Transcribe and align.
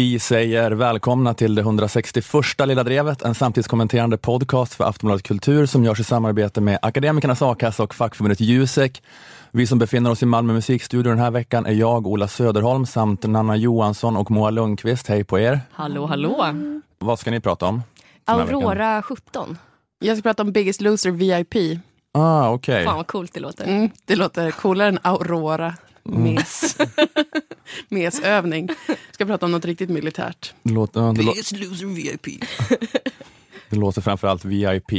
Vi 0.00 0.18
säger 0.18 0.70
välkomna 0.70 1.34
till 1.34 1.54
det 1.54 1.60
161 1.60 2.24
Lilla 2.66 2.84
Drevet, 2.84 3.22
en 3.22 3.34
samtidskommenterande 3.34 4.18
podcast 4.18 4.74
för 4.74 4.84
Aftonbladet 4.84 5.22
Kultur 5.22 5.66
som 5.66 5.84
görs 5.84 6.00
i 6.00 6.04
samarbete 6.04 6.60
med 6.60 6.78
Akademikernas 6.82 7.42
A-kassa 7.42 7.82
och 7.82 7.94
fackförbundet 7.94 8.40
Jusek. 8.40 9.02
Vi 9.50 9.66
som 9.66 9.78
befinner 9.78 10.10
oss 10.10 10.22
i 10.22 10.26
Malmö 10.26 10.52
musikstudio 10.52 11.10
den 11.10 11.18
här 11.18 11.30
veckan 11.30 11.66
är 11.66 11.72
jag, 11.72 12.06
Ola 12.06 12.28
Söderholm, 12.28 12.86
samt 12.86 13.22
Nanna 13.22 13.56
Johansson 13.56 14.16
och 14.16 14.30
Moa 14.30 14.50
Lundqvist. 14.50 15.06
Hej 15.06 15.24
på 15.24 15.38
er! 15.38 15.60
Hallå, 15.72 16.06
hallå! 16.06 16.46
Vad 16.98 17.18
ska 17.18 17.30
ni 17.30 17.40
prata 17.40 17.66
om? 17.66 17.82
Aurora 18.24 19.02
17. 19.02 19.58
Jag 19.98 20.16
ska 20.16 20.22
prata 20.22 20.42
om 20.42 20.52
Biggest 20.52 20.80
Loser 20.80 21.10
VIP. 21.10 21.80
Ah, 22.12 22.50
okej. 22.50 22.84
Fan 22.84 22.96
vad 22.96 23.06
coolt 23.06 23.34
det 23.34 23.40
låter. 23.40 23.64
Mm, 23.64 23.90
det 24.04 24.16
låter 24.16 24.50
coolare 24.50 24.88
än 24.88 24.98
Aurora. 25.02 25.74
Mes. 26.02 26.76
Mesövning. 27.88 28.68
Ska 29.10 29.24
prata 29.26 29.46
om 29.46 29.52
något 29.52 29.64
riktigt 29.64 29.90
militärt. 29.90 30.54
Det 30.62 30.72
låter, 30.72 31.00
ja, 31.00 31.12
det, 31.12 31.22
lå- 31.22 31.34
Loser 31.70 31.86
VIP. 31.86 32.44
det 33.70 33.76
låter 33.76 34.00
framförallt 34.00 34.44
VIP. 34.44 34.92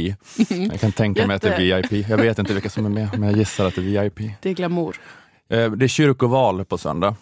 Jag 0.70 0.80
kan 0.80 0.92
tänka 0.92 1.26
mig 1.26 1.36
att 1.36 1.42
det 1.42 1.54
är 1.54 1.82
VIP. 1.92 2.08
Jag 2.08 2.16
vet 2.18 2.38
inte 2.38 2.52
vilka 2.54 2.70
som 2.70 2.86
är 2.86 2.90
med, 2.90 3.08
men 3.18 3.28
jag 3.28 3.38
gissar 3.38 3.64
att 3.66 3.74
det 3.74 3.96
är 3.96 4.02
VIP. 4.04 4.30
Det 4.42 4.50
är 4.50 4.54
glamour. 4.54 4.96
Eh, 5.48 5.70
Det 5.70 5.86
är 5.86 5.88
kyrkoval 5.88 6.64
på 6.64 6.78
söndag. 6.78 7.16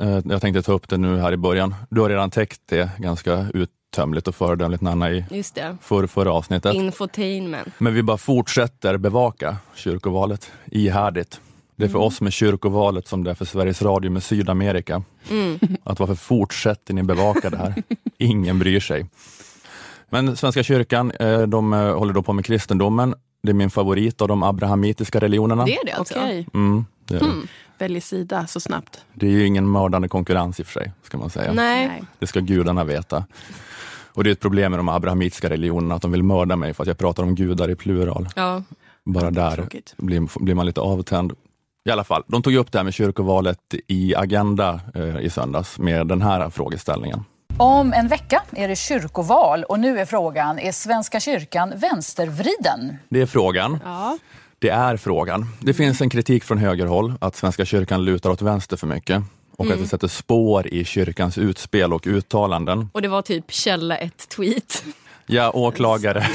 Eh, 0.00 0.20
Jag 0.24 0.40
tänkte 0.40 0.62
ta 0.62 0.72
upp 0.72 0.88
det 0.88 0.96
nu 0.96 1.18
här 1.18 1.32
i 1.32 1.36
början. 1.36 1.74
Du 1.90 2.00
har 2.00 2.08
redan 2.08 2.30
täckt 2.30 2.60
det 2.66 2.90
ganska 2.98 3.46
uttömligt 3.54 4.28
och 4.28 4.34
föredömligt 4.34 4.82
Nanna 4.82 5.10
i 5.10 5.24
Just 5.30 5.54
det. 5.54 5.76
för, 5.82 6.06
förra 6.06 6.32
avsnittet. 6.32 6.74
Infotainment. 6.74 7.68
Men 7.78 7.94
vi 7.94 8.02
bara 8.02 8.18
fortsätter 8.18 8.96
bevaka 8.96 9.56
kyrkovalet 9.74 10.52
ihärdigt. 10.66 11.40
Det 11.80 11.86
är 11.86 11.88
för 11.88 11.98
oss 11.98 12.20
med 12.20 12.32
kyrkovalet 12.32 13.08
som 13.08 13.24
det 13.24 13.30
är 13.30 13.34
för 13.34 13.44
Sveriges 13.44 13.82
Radio 13.82 14.10
med 14.10 14.22
Sydamerika. 14.22 15.02
Att 15.84 16.00
varför 16.00 16.14
fortsätter 16.14 16.94
ni 16.94 17.02
bevaka 17.02 17.50
det 17.50 17.56
här? 17.56 17.82
Ingen 18.18 18.58
bryr 18.58 18.80
sig. 18.80 19.06
Men 20.10 20.36
Svenska 20.36 20.62
kyrkan, 20.62 21.10
eh, 21.10 21.40
de 21.40 21.72
eh, 21.72 21.98
håller 21.98 22.12
då 22.12 22.22
på 22.22 22.32
med 22.32 22.44
kristendomen. 22.44 23.14
Det 23.42 23.50
är 23.50 23.54
min 23.54 23.70
favorit 23.70 24.20
av 24.20 24.28
de 24.28 24.42
abrahamitiska 24.42 25.20
religionerna. 25.20 25.64
Det 25.64 25.76
är 25.76 25.86
det 25.86 25.92
alltså? 25.92 26.14
Okej. 26.14 26.46
Mm, 26.54 26.84
det, 27.04 27.16
är 27.16 27.20
det. 27.20 27.26
Välj 27.78 28.00
sida 28.00 28.46
så 28.46 28.60
snabbt. 28.60 29.04
det 29.14 29.26
är 29.26 29.30
ju 29.30 29.46
ingen 29.46 29.70
mördande 29.70 30.08
konkurrens 30.08 30.60
i 30.60 30.62
och 30.62 30.66
för 30.66 30.80
sig, 30.80 30.92
ska 31.02 31.18
man 31.18 31.30
säga. 31.30 31.52
Nej. 31.52 32.02
Det 32.18 32.26
ska 32.26 32.40
gudarna 32.40 32.84
veta. 32.84 33.24
Och 34.12 34.24
det 34.24 34.30
är 34.30 34.32
ett 34.32 34.40
problem 34.40 34.72
med 34.72 34.78
de 34.78 34.88
abrahamitiska 34.88 35.50
religionerna, 35.50 35.94
att 35.94 36.02
de 36.02 36.12
vill 36.12 36.22
mörda 36.22 36.56
mig 36.56 36.74
för 36.74 36.84
att 36.84 36.88
jag 36.88 36.98
pratar 36.98 37.22
om 37.22 37.34
gudar 37.34 37.70
i 37.70 37.74
plural. 37.74 38.28
Ja. 38.36 38.62
Bara 39.04 39.30
där 39.30 39.68
blir, 39.96 40.44
blir 40.44 40.54
man 40.54 40.66
lite 40.66 40.80
avtänd. 40.80 41.32
I 41.84 41.90
alla 41.90 42.04
fall, 42.04 42.24
de 42.26 42.42
tog 42.42 42.54
upp 42.54 42.72
det 42.72 42.78
här 42.78 42.84
med 42.84 42.94
kyrkovalet 42.94 43.58
i 43.86 44.14
Agenda 44.14 44.80
eh, 44.94 45.20
i 45.20 45.30
söndags 45.30 45.78
med 45.78 46.06
den 46.06 46.22
här 46.22 46.50
frågeställningen. 46.50 47.24
Om 47.56 47.92
en 47.92 48.08
vecka 48.08 48.42
är 48.50 48.68
det 48.68 48.76
kyrkoval 48.76 49.64
och 49.64 49.80
nu 49.80 49.98
är 49.98 50.04
frågan, 50.04 50.58
är 50.58 50.72
Svenska 50.72 51.20
kyrkan 51.20 51.72
vänstervriden? 51.76 52.96
Det 53.08 53.20
är 53.20 53.26
frågan. 53.26 53.78
Ja. 53.84 54.18
Det 54.58 54.68
är 54.68 54.96
frågan. 54.96 55.46
Det 55.60 55.74
finns 55.74 56.00
en 56.00 56.10
kritik 56.10 56.44
från 56.44 56.58
högerhåll 56.58 57.14
att 57.20 57.36
Svenska 57.36 57.64
kyrkan 57.64 58.04
lutar 58.04 58.30
åt 58.30 58.42
vänster 58.42 58.76
för 58.76 58.86
mycket 58.86 59.22
och 59.56 59.70
att 59.70 59.78
det 59.78 59.86
sätter 59.86 60.08
spår 60.08 60.66
i 60.66 60.84
kyrkans 60.84 61.38
utspel 61.38 61.92
och 61.92 62.06
uttalanden. 62.06 62.88
Och 62.92 63.02
det 63.02 63.08
var 63.08 63.22
typ 63.22 63.50
källa 63.52 63.96
ett 63.96 64.28
tweet. 64.28 64.84
Ja, 65.26 65.50
åklagare, 65.50 66.26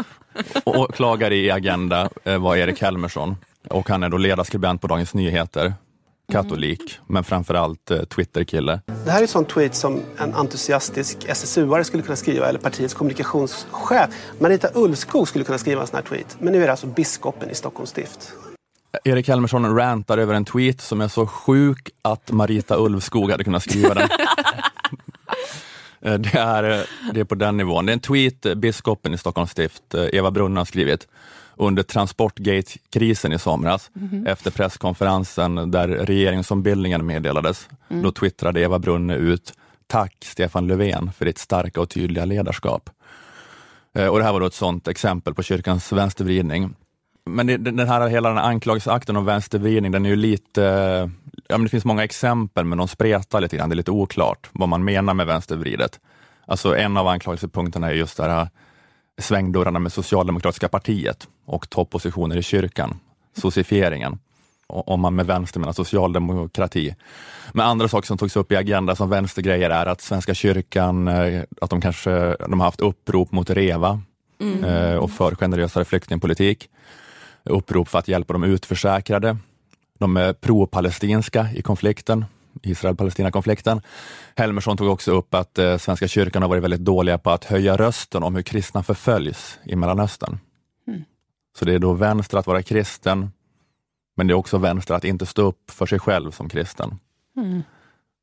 åklagare 0.64 1.36
i 1.36 1.50
Agenda 1.50 2.08
eh, 2.24 2.38
var 2.38 2.56
Erik 2.56 2.82
Helmersson 2.82 3.36
och 3.70 3.88
han 3.88 4.02
är 4.02 4.08
då 4.08 4.16
ledarskribent 4.16 4.80
på 4.80 4.86
Dagens 4.86 5.14
Nyheter, 5.14 5.74
katolik, 6.32 6.98
men 7.06 7.24
framförallt 7.24 7.90
eh, 7.90 8.02
Twitterkille. 8.02 8.80
Det 9.04 9.10
här 9.10 9.18
är 9.18 9.22
en 9.22 9.28
sån 9.28 9.44
tweet 9.44 9.74
som 9.74 10.00
en 10.18 10.34
entusiastisk 10.34 11.18
SSU-are 11.28 11.82
skulle 11.82 12.02
kunna 12.02 12.16
skriva 12.16 12.48
eller 12.48 12.58
partiets 12.58 12.94
kommunikationschef 12.94 14.10
Marita 14.38 14.68
Ulvskog 14.74 15.28
skulle 15.28 15.44
kunna 15.44 15.58
skriva 15.58 15.80
en 15.80 15.86
sån 15.86 15.96
här 15.96 16.02
tweet. 16.02 16.36
Men 16.38 16.52
nu 16.52 16.62
är 16.62 16.66
det 16.66 16.70
alltså 16.70 16.86
biskopen 16.86 17.50
i 17.50 17.54
Stockholms 17.54 17.90
stift. 17.90 18.32
Erik 19.04 19.28
Helmersson 19.28 19.76
rantar 19.76 20.18
över 20.18 20.34
en 20.34 20.44
tweet 20.44 20.80
som 20.80 21.00
är 21.00 21.08
så 21.08 21.26
sjuk 21.26 21.90
att 22.02 22.30
Marita 22.30 22.76
Ulvskog 22.76 23.30
hade 23.30 23.44
kunnat 23.44 23.62
skriva 23.62 23.94
den. 23.94 24.08
Eh, 26.04 26.14
det, 26.14 26.38
är, 26.38 26.70
eh, 26.70 26.84
det 27.12 27.20
är 27.20 27.24
på 27.24 27.34
den 27.34 27.56
nivån. 27.56 27.86
Det 27.86 27.92
är 27.92 27.94
en 27.94 28.00
tweet 28.00 28.56
biskopen 28.56 29.14
i 29.14 29.18
Stockholms 29.18 29.50
stift, 29.50 29.94
Eva 29.94 30.30
Brunna, 30.30 30.60
har 30.60 30.64
skrivit 30.64 31.08
under 31.66 31.82
Transportgate-krisen 31.82 33.32
i 33.32 33.38
somras, 33.38 33.90
efter 34.26 34.50
presskonferensen 34.50 35.70
där 35.70 35.88
regeringsombildningen 35.88 37.06
meddelades. 37.06 37.68
Då 37.88 38.12
twittrade 38.12 38.60
Eva 38.60 38.78
Brunne 38.78 39.14
ut 39.16 39.52
Tack 39.86 40.16
Stefan 40.24 40.66
Löfven 40.66 41.12
för 41.12 41.24
ditt 41.24 41.38
starka 41.38 41.80
och 41.80 41.88
tydliga 41.90 42.24
ledarskap. 42.24 42.90
Eh, 43.94 44.06
Och 44.06 44.18
det 44.18 44.24
här 44.24 44.32
var 44.32 44.40
då 44.40 44.46
ett 44.46 44.54
sådant 44.54 44.88
exempel 44.88 45.34
på 45.34 45.42
kyrkans 45.42 45.92
vänstervridning. 45.92 46.74
Men 47.24 47.46
den 47.46 47.78
här, 47.88 48.08
hela 48.08 48.28
den 48.28 48.38
här 48.38 48.44
anklagelseakten 48.44 49.16
om 49.16 49.24
vänstervridning, 49.24 49.92
den 49.92 50.06
är 50.06 50.10
ju 50.10 50.16
lite, 50.16 50.62
ja 51.48 51.58
men 51.58 51.62
det 51.62 51.68
finns 51.68 51.84
många 51.84 52.04
exempel 52.04 52.64
men 52.64 52.78
de 52.78 52.88
spretar 52.88 53.40
lite 53.40 53.56
grann, 53.56 53.68
det 53.68 53.74
är 53.74 53.76
lite 53.76 53.90
oklart 53.90 54.48
vad 54.52 54.68
man 54.68 54.84
menar 54.84 55.14
med 55.14 55.26
vänstervridet. 55.26 56.00
Alltså 56.46 56.76
en 56.76 56.96
av 56.96 57.08
anklagelsepunkterna 57.08 57.90
är 57.90 57.94
just 57.94 58.16
det 58.16 58.22
här 58.22 58.48
svängdörrarna 59.20 59.78
med 59.78 59.92
Socialdemokratiska 59.92 60.68
partiet 60.68 61.28
och 61.44 61.70
toppositioner 61.70 62.36
i 62.36 62.42
kyrkan, 62.42 62.98
socifieringen. 63.36 64.18
Om 64.66 65.00
man 65.00 65.14
med 65.14 65.26
vänster 65.26 65.60
menar 65.60 65.72
socialdemokrati. 65.72 66.94
Men 67.52 67.66
andra 67.66 67.88
saker 67.88 68.06
som 68.06 68.18
togs 68.18 68.36
upp 68.36 68.52
i 68.52 68.56
Agenda 68.56 68.96
som 68.96 69.10
vänstergrejer 69.10 69.70
är 69.70 69.86
att 69.86 70.00
Svenska 70.00 70.34
kyrkan, 70.34 71.08
eh, 71.08 71.42
att 71.60 71.70
de 71.70 71.80
kanske 71.80 72.36
de 72.48 72.60
har 72.60 72.66
haft 72.66 72.80
upprop 72.80 73.32
mot 73.32 73.50
REVA 73.50 74.00
eh, 74.64 74.96
och 74.96 75.10
för 75.10 75.34
generösare 75.34 75.84
flyktingpolitik. 75.84 76.68
Upprop 77.44 77.88
för 77.88 77.98
att 77.98 78.08
hjälpa 78.08 78.32
de 78.32 78.44
utförsäkrade. 78.44 79.36
De 79.98 80.16
är 80.16 80.32
pro-palestinska 80.32 81.48
i 81.54 81.62
konflikten, 81.62 82.24
Israel-Palestina-konflikten. 82.62 83.80
Helmersson 84.36 84.76
tog 84.76 84.88
också 84.88 85.12
upp 85.12 85.34
att 85.34 85.58
eh, 85.58 85.76
Svenska 85.76 86.08
kyrkan 86.08 86.42
har 86.42 86.48
varit 86.48 86.62
väldigt 86.62 86.80
dåliga 86.80 87.18
på 87.18 87.30
att 87.30 87.44
höja 87.44 87.76
rösten 87.76 88.22
om 88.22 88.34
hur 88.34 88.42
kristna 88.42 88.82
förföljs 88.82 89.58
i 89.64 89.76
Mellanöstern. 89.76 90.38
Så 91.58 91.64
det 91.64 91.74
är 91.74 91.78
då 91.78 91.92
vänster 91.92 92.38
att 92.38 92.46
vara 92.46 92.62
kristen, 92.62 93.30
men 94.16 94.26
det 94.26 94.32
är 94.32 94.36
också 94.36 94.58
vänster 94.58 94.94
att 94.94 95.04
inte 95.04 95.26
stå 95.26 95.42
upp 95.42 95.70
för 95.70 95.86
sig 95.86 95.98
själv 95.98 96.30
som 96.30 96.48
kristen. 96.48 96.98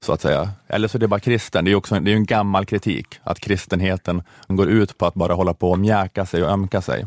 Så 0.05 0.13
att 0.13 0.21
säga. 0.21 0.49
Eller 0.67 0.87
så 0.87 0.97
är 0.97 0.99
det 0.99 1.07
bara 1.07 1.19
kristen. 1.19 1.65
Det 1.65 1.71
är, 1.71 1.75
också, 1.75 1.99
det 1.99 2.11
är 2.11 2.15
en 2.15 2.25
gammal 2.25 2.65
kritik, 2.65 3.19
att 3.23 3.39
kristenheten 3.39 4.23
går 4.47 4.69
ut 4.69 4.97
på 4.97 5.05
att 5.05 5.13
bara 5.13 5.33
hålla 5.33 5.53
på 5.53 5.71
och 5.71 5.79
mjäka 5.79 6.25
sig 6.25 6.43
och 6.43 6.49
ömka 6.49 6.81
sig. 6.81 7.05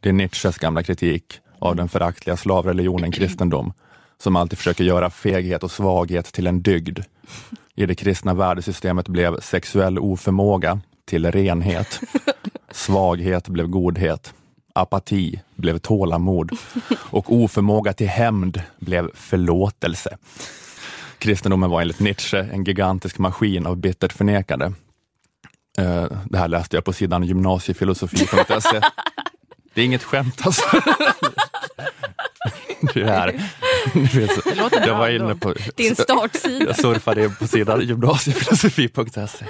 Det 0.00 0.08
är 0.08 0.12
Nietzsches 0.12 0.58
gamla 0.58 0.82
kritik 0.82 1.40
av 1.58 1.76
den 1.76 1.88
föraktliga 1.88 2.36
slavreligionen 2.36 3.12
kristendom, 3.12 3.72
som 4.22 4.36
alltid 4.36 4.58
försöker 4.58 4.84
göra 4.84 5.10
feghet 5.10 5.62
och 5.62 5.70
svaghet 5.70 6.32
till 6.32 6.46
en 6.46 6.62
dygd. 6.62 6.98
I 7.74 7.86
det 7.86 7.94
kristna 7.94 8.34
värdesystemet 8.34 9.08
blev 9.08 9.40
sexuell 9.40 9.98
oförmåga 9.98 10.80
till 11.04 11.32
renhet. 11.32 12.00
Svaghet 12.70 13.48
blev 13.48 13.66
godhet. 13.66 14.34
Apati 14.72 15.40
blev 15.56 15.78
tålamod 15.78 16.50
och 16.94 17.32
oförmåga 17.32 17.92
till 17.92 18.08
hämnd 18.08 18.62
blev 18.78 19.10
förlåtelse. 19.14 20.16
Kristendomen 21.18 21.70
var 21.70 21.80
enligt 21.80 22.00
Nietzsche 22.00 22.38
en 22.38 22.64
gigantisk 22.64 23.18
maskin 23.18 23.66
av 23.66 23.76
bittert 23.76 24.12
förnekande. 24.12 24.72
Eh, 25.78 26.06
det 26.24 26.38
här 26.38 26.48
läste 26.48 26.76
jag 26.76 26.84
på 26.84 26.92
sidan 26.92 27.22
gymnasiefilosofi.se. 27.22 28.80
Det 29.74 29.80
är 29.80 29.84
inget 29.84 30.02
skämt 30.02 30.40
alltså. 30.46 30.64
Det 32.94 33.02
är 33.02 33.50
Det 34.44 34.54
låter 34.54 34.86
jag 34.86 34.98
var 34.98 35.08
inne 35.08 35.34
på 35.34 35.54
Din 35.76 35.96
startsida. 35.96 36.64
jag 36.66 36.76
surfade 36.76 37.30
på 37.30 37.46
sidan 37.46 37.80
gymnasiefilosofi.se. 37.80 39.44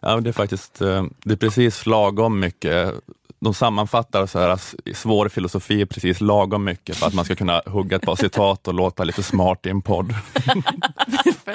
Ja, 0.00 0.14
men 0.14 0.24
det 0.24 0.30
är 0.30 0.32
faktiskt 0.32 0.80
eh, 0.80 1.04
det 1.24 1.32
är 1.32 1.36
precis 1.36 1.86
lagom 1.86 2.40
mycket. 2.40 2.94
De 3.40 3.54
sammanfattar 3.54 4.26
så 4.26 4.38
här, 4.38 4.54
s- 4.54 4.74
svår 4.94 5.28
filosofi 5.28 5.80
är 5.80 5.86
precis 5.86 6.20
lagom 6.20 6.64
mycket 6.64 6.96
för 6.96 7.06
att 7.06 7.14
man 7.14 7.24
ska 7.24 7.34
kunna 7.34 7.62
hugga 7.66 7.96
ett 7.96 8.02
par 8.02 8.16
citat 8.16 8.68
och 8.68 8.74
låta 8.74 9.04
lite 9.04 9.22
smart 9.22 9.66
i 9.66 9.70
en 9.70 9.82
podd. 9.82 10.14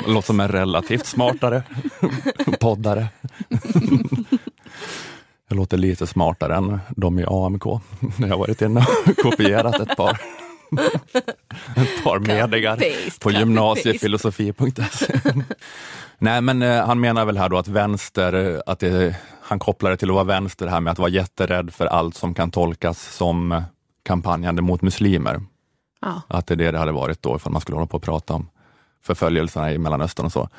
Låter 0.07 0.25
som 0.28 0.39
en 0.39 0.48
relativt 0.48 1.06
smartare 1.06 1.63
poddare. 2.60 3.07
Jag 5.50 5.56
låter 5.56 5.78
lite 5.78 6.07
smartare 6.07 6.56
än 6.56 6.80
de 6.89 7.19
i 7.19 7.25
AMK. 7.28 7.63
Jag 8.18 8.28
har 8.28 8.38
varit 8.38 8.62
inne 8.62 8.86
och 9.06 9.18
kopierat 9.18 9.80
ett 9.80 9.98
par, 9.98 10.22
ett 11.75 12.03
par 12.03 12.19
meningar 12.19 12.83
på 13.19 13.31
gymnasiefilosofi.se. 13.31 15.13
Nej, 16.18 16.41
men 16.41 16.62
eh, 16.62 16.85
han 16.85 17.00
menar 17.00 17.25
väl 17.25 17.38
här 17.38 17.50
då 17.50 17.57
att 17.57 17.68
vänster, 17.68 18.33
eh, 18.33 18.62
att 18.65 18.79
det, 18.79 19.15
han 19.41 19.59
kopplar 19.59 19.91
det 19.91 19.97
till 19.97 20.09
att 20.09 20.15
vara 20.15 20.23
vänster 20.23 20.68
här 20.68 20.79
med 20.79 20.91
att 20.91 21.00
vara 21.00 21.09
jätterädd 21.09 21.73
för 21.73 21.85
allt 21.85 22.15
som 22.15 22.33
kan 22.33 22.51
tolkas 22.51 23.15
som 23.15 23.51
eh, 23.51 23.63
kampanjande 24.03 24.62
mot 24.62 24.81
muslimer. 24.81 25.41
Ja. 26.01 26.21
Att 26.27 26.47
det 26.47 26.53
är 26.53 26.56
det 26.56 26.71
det 26.71 26.77
hade 26.77 26.91
varit 26.91 27.21
då 27.21 27.35
ifall 27.35 27.51
man 27.51 27.62
skulle 27.62 27.75
hålla 27.75 27.88
på 27.88 27.97
och 27.97 28.03
prata 28.03 28.33
om 28.33 28.50
förföljelserna 29.03 29.71
i 29.74 29.77
Mellanöstern 29.77 30.25
och 30.25 30.31
så. 30.31 30.50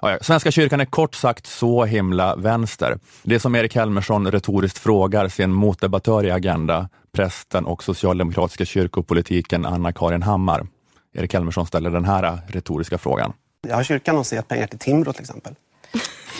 Ja, 0.00 0.10
ja. 0.10 0.18
Svenska 0.20 0.50
kyrkan 0.50 0.80
är 0.80 0.84
kort 0.84 1.14
sagt 1.14 1.46
så 1.46 1.84
himla 1.84 2.36
vänster. 2.36 2.98
Det 3.22 3.40
som 3.40 3.54
Erik 3.54 3.74
Helmersson 3.74 4.30
retoriskt 4.30 4.78
frågar 4.78 5.28
sin 5.28 5.52
motdebattör 5.52 6.24
i 6.24 6.30
Agenda, 6.30 6.88
prästen 7.12 7.64
och 7.64 7.84
socialdemokratiska 7.84 8.64
kyrkopolitiken 8.64 9.66
Anna-Karin 9.66 10.22
Hammar. 10.22 10.66
Erik 11.14 11.34
Helmersson 11.34 11.66
ställer 11.66 11.90
den 11.90 12.04
här 12.04 12.38
retoriska 12.46 12.98
frågan. 12.98 13.32
Har 13.70 13.82
kyrkan 13.82 14.14
någonsin 14.14 14.36
gett 14.36 14.48
pengar 14.48 14.66
till 14.66 14.78
Timbro 14.78 15.12
till 15.12 15.22
exempel? 15.22 15.54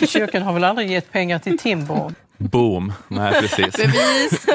Kyrkan 0.07 0.41
har 0.41 0.53
väl 0.53 0.63
aldrig 0.63 0.91
gett 0.91 1.11
pengar 1.11 1.39
till 1.39 1.57
Timbro? 1.57 2.11
Boom! 2.37 2.93
Nej, 3.07 3.41
precis. 3.41 3.77
Bevis. 3.77 4.45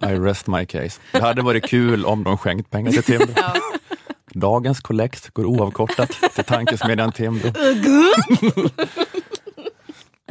I 0.00 0.14
rest 0.14 0.46
my 0.46 0.66
case. 0.66 1.00
Det 1.12 1.20
hade 1.20 1.42
varit 1.42 1.64
kul 1.64 2.04
om 2.04 2.24
de 2.24 2.38
skänkt 2.38 2.70
pengar 2.70 2.92
till 2.92 3.02
Timbro. 3.02 3.34
Dagens 4.34 4.80
kollekt 4.80 5.30
går 5.30 5.44
oavkortat 5.44 6.10
till 6.34 6.44
tankesmedjan 6.44 7.12
Timbro. 7.12 7.50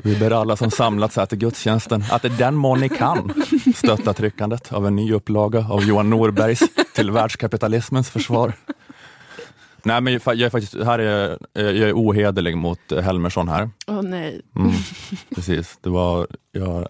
Vi 0.04 0.16
ber 0.16 0.32
alla 0.32 0.56
som 0.56 0.72
samlats 0.72 1.16
här 1.16 1.26
till 1.26 1.38
gudstjänsten 1.38 2.04
att 2.12 2.26
i 2.26 2.30
den 2.30 2.56
mån 2.56 2.80
ni 2.80 2.90
kan 2.90 3.34
stötta 3.76 4.14
tryckandet 4.14 4.74
av 4.74 4.88
en 4.88 4.96
ny 4.96 5.14
upplaga 5.14 5.68
av 5.70 5.84
Johan 5.84 6.10
Norbergs 6.10 6.64
Till 6.96 7.12
världskapitalismens 7.12 8.10
försvar. 8.10 8.54
Nej, 9.86 10.02
men 10.02 10.14
jag 10.14 10.42
är 10.42 10.50
faktiskt 10.50 10.84
här 10.84 11.00
är, 11.00 11.38
jag 11.54 11.90
är 11.90 11.94
ohederlig 11.94 12.58
mot 12.58 12.80
Helmersson 13.04 13.48
här. 13.48 13.70
Åh 13.88 14.02
nej. 14.02 14.42
Mm, 14.56 14.72
precis, 15.36 15.78
det 15.82 15.90
var, 15.90 16.28
jag, 16.52 16.88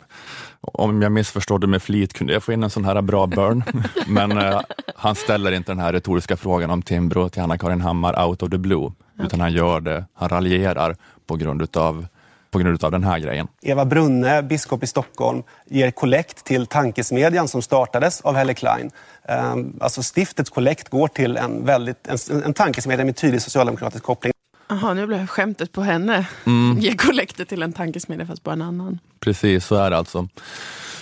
om 0.61 1.01
jag 1.01 1.11
missförstod 1.11 1.69
med 1.69 1.81
flit 1.81 2.13
kunde 2.13 2.33
jag 2.33 2.43
få 2.43 2.53
in 2.53 2.63
en 2.63 2.69
sån 2.69 2.85
här 2.85 3.01
bra 3.01 3.27
burn. 3.27 3.63
Men 4.07 4.37
eh, 4.37 4.61
han 4.95 5.15
ställer 5.15 5.51
inte 5.51 5.71
den 5.71 5.79
här 5.79 5.93
retoriska 5.93 6.37
frågan 6.37 6.69
om 6.69 6.81
Timbro 6.81 7.29
till 7.29 7.41
Anna-Karin 7.41 7.81
Hammar 7.81 8.25
out 8.25 8.43
of 8.43 8.49
the 8.49 8.57
blue, 8.57 8.91
utan 9.19 9.39
han 9.39 9.53
gör 9.53 9.79
det, 9.79 10.05
han 10.13 10.29
raljerar 10.29 10.95
på 11.27 11.35
grund 11.35 11.61
utav 11.61 12.07
på 12.53 12.59
grund 12.59 12.83
av 12.83 12.91
den 12.91 13.03
här 13.03 13.19
grejen. 13.19 13.47
Eva 13.61 13.85
Brunne, 13.85 14.43
biskop 14.43 14.83
i 14.83 14.87
Stockholm, 14.87 15.43
ger 15.69 15.91
kollekt 15.91 16.43
till 16.45 16.65
tankesmedjan 16.67 17.47
som 17.47 17.61
startades 17.61 18.21
av 18.21 18.35
Helle 18.35 18.53
Klein. 18.53 18.91
Ehm, 19.27 19.73
Alltså 19.81 20.03
stiftets 20.03 20.49
kollekt 20.49 20.89
går 20.89 21.07
till 21.07 21.37
en, 21.37 21.65
väldigt, 21.65 22.07
en, 22.07 22.43
en 22.43 22.53
tankesmedja 22.53 23.05
med 23.05 23.15
tydlig 23.15 23.41
socialdemokratisk 23.41 24.03
koppling. 24.03 24.33
Jaha, 24.67 24.93
nu 24.93 25.07
blev 25.07 25.27
skämtet 25.27 25.71
på 25.71 25.81
henne. 25.81 26.27
Mm. 26.45 26.79
Ge 26.79 26.95
kollekter 26.95 27.45
till 27.45 27.63
en 27.63 27.73
tankesmedja 27.73 28.25
fast 28.25 28.43
på 28.43 28.51
en 28.51 28.61
annan. 28.61 28.99
Precis, 29.19 29.65
så 29.65 29.75
är 29.75 29.89
det 29.89 29.97
alltså. 29.97 30.27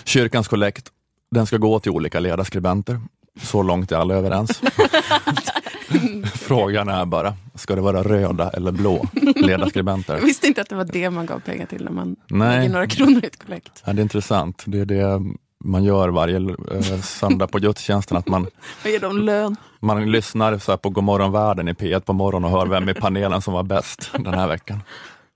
Kyrkans 0.04 0.48
kollekt, 0.48 0.88
den 1.32 1.46
ska 1.46 1.58
gå 1.58 1.80
till 1.80 1.92
olika 1.92 2.20
ledarskribenter. 2.20 3.00
Så 3.40 3.64
långt 3.64 3.92
är 3.92 3.96
alla 3.96 4.14
överens. 4.14 4.62
Frågan 6.34 6.90
är 6.90 7.06
bara, 7.06 7.34
ska 7.56 7.76
det 7.76 7.82
vara 7.82 8.04
röda 8.04 8.50
eller 8.50 8.72
blå 8.72 9.06
ledarskribenter? 9.36 10.14
Jag 10.14 10.22
visste 10.22 10.48
inte 10.48 10.62
att 10.62 10.70
det 10.70 10.76
var 10.76 10.84
det 10.86 11.10
man 11.10 11.26
gav 11.26 11.40
pengar 11.40 11.66
till 11.66 11.84
när 11.84 11.92
man 11.92 12.16
Nej. 12.28 12.58
lägger 12.58 12.74
några 12.74 12.88
kronor 12.88 13.24
i 13.24 13.28
ett 13.28 13.44
kollekt. 13.44 13.84
Ja, 13.86 13.94
det 13.94 14.00
är 14.00 14.04
intressant. 14.04 14.64
Det 14.66 14.80
är 14.80 14.86
det 14.86 15.22
man 15.64 15.84
gör 15.84 16.10
varje 16.10 16.38
eh, 16.38 17.02
söndag 17.02 17.48
på 17.48 17.60
gudstjänsten, 17.60 18.18
att 18.18 18.28
man, 18.28 18.48
ger 18.86 19.00
de 19.00 19.18
lön? 19.18 19.56
man 19.80 20.12
lyssnar 20.12 20.58
så 20.58 20.78
på 20.78 20.90
Godmorgon 20.90 21.32
världen 21.32 21.68
i 21.68 21.74
P1 21.74 22.00
på 22.00 22.14
morgonen 22.14 22.52
och 22.52 22.60
hör 22.60 22.68
vem 22.68 22.90
i 22.90 22.94
panelen 22.94 23.42
som 23.42 23.54
var 23.54 23.64
bäst 23.64 24.12
den 24.14 24.34
här 24.34 24.48
veckan. 24.48 24.80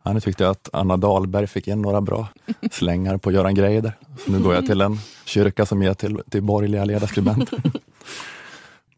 Ja, 0.04 0.14
nu 0.14 0.20
tyckte 0.20 0.44
jag 0.44 0.52
att 0.52 0.70
Anna 0.74 0.98
Dahlberg 0.98 1.48
fick 1.48 1.68
in 1.68 1.82
några 1.82 2.02
bra 2.02 2.28
slängar 2.72 3.18
på 3.18 3.32
Göran 3.32 3.56
Greider. 3.56 3.94
Så 4.26 4.32
nu 4.32 4.40
går 4.40 4.54
jag 4.54 4.66
till 4.66 4.82
en 4.82 5.00
kyrka 5.26 5.66
som 5.66 5.84
ger 5.84 5.94
till, 5.94 6.22
till 6.30 6.42
borgerliga 6.42 6.86
ledarskribenter. 6.86 7.60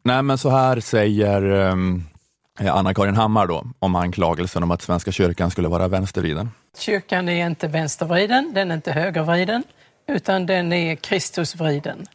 Nej 0.08 0.24
men 0.24 0.38
så 0.38 0.50
här 0.50 0.80
säger 0.80 1.42
um, 1.52 2.04
Anna-Karin 2.60 3.16
Hammar 3.16 3.48
då 3.48 3.64
om 3.80 3.96
anklagelsen 3.96 4.64
om 4.64 4.72
att 4.72 4.82
Svenska 4.82 5.12
kyrkan 5.12 5.52
skulle 5.52 5.68
vara 5.68 5.88
vänstervriden. 5.88 6.50
Kyrkan 6.80 7.30
är 7.30 7.48
inte 7.48 7.68
vänstervriden, 7.68 8.52
den 8.54 8.72
är 8.72 8.76
inte 8.76 8.92
högervriden, 8.92 9.64
utan 10.08 10.46
den 10.46 10.74
är 10.74 10.96
Kristusvriden. 10.96 12.06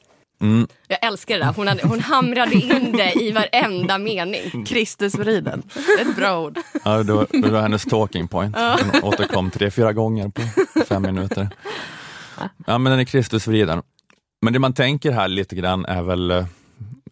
Mm, 0.40 0.66
Jag 0.88 1.04
älskar 1.04 1.38
det 1.38 1.44
där. 1.44 1.52
Hon, 1.52 1.68
hade, 1.68 1.86
hon 1.88 2.00
hamrade 2.00 2.54
in 2.54 2.92
det 2.92 3.12
i 3.22 3.32
varenda 3.32 3.98
mening. 3.98 4.64
Kristusvriden. 4.64 5.62
Ett 6.00 6.16
bra 6.16 6.40
ord. 6.40 6.58
Ja, 6.84 7.02
det, 7.02 7.12
var, 7.12 7.26
det 7.42 7.48
var 7.50 7.60
hennes 7.60 7.84
talking 7.84 8.28
point. 8.28 8.56
Hon 8.56 9.02
återkom 9.02 9.50
tre, 9.50 9.70
fyra 9.70 9.92
gånger 9.92 10.28
på 10.28 10.42
fem 10.84 11.02
minuter. 11.02 11.48
Ja, 12.66 12.78
men 12.78 12.90
den 12.90 13.00
är 13.00 13.04
Kristusvriden. 13.04 13.82
Men 14.42 14.52
det 14.52 14.58
man 14.58 14.72
tänker 14.72 15.12
här 15.12 15.28
lite 15.28 15.56
grann 15.56 15.84
är 15.84 16.02
väl, 16.02 16.30
eh, 16.30 16.44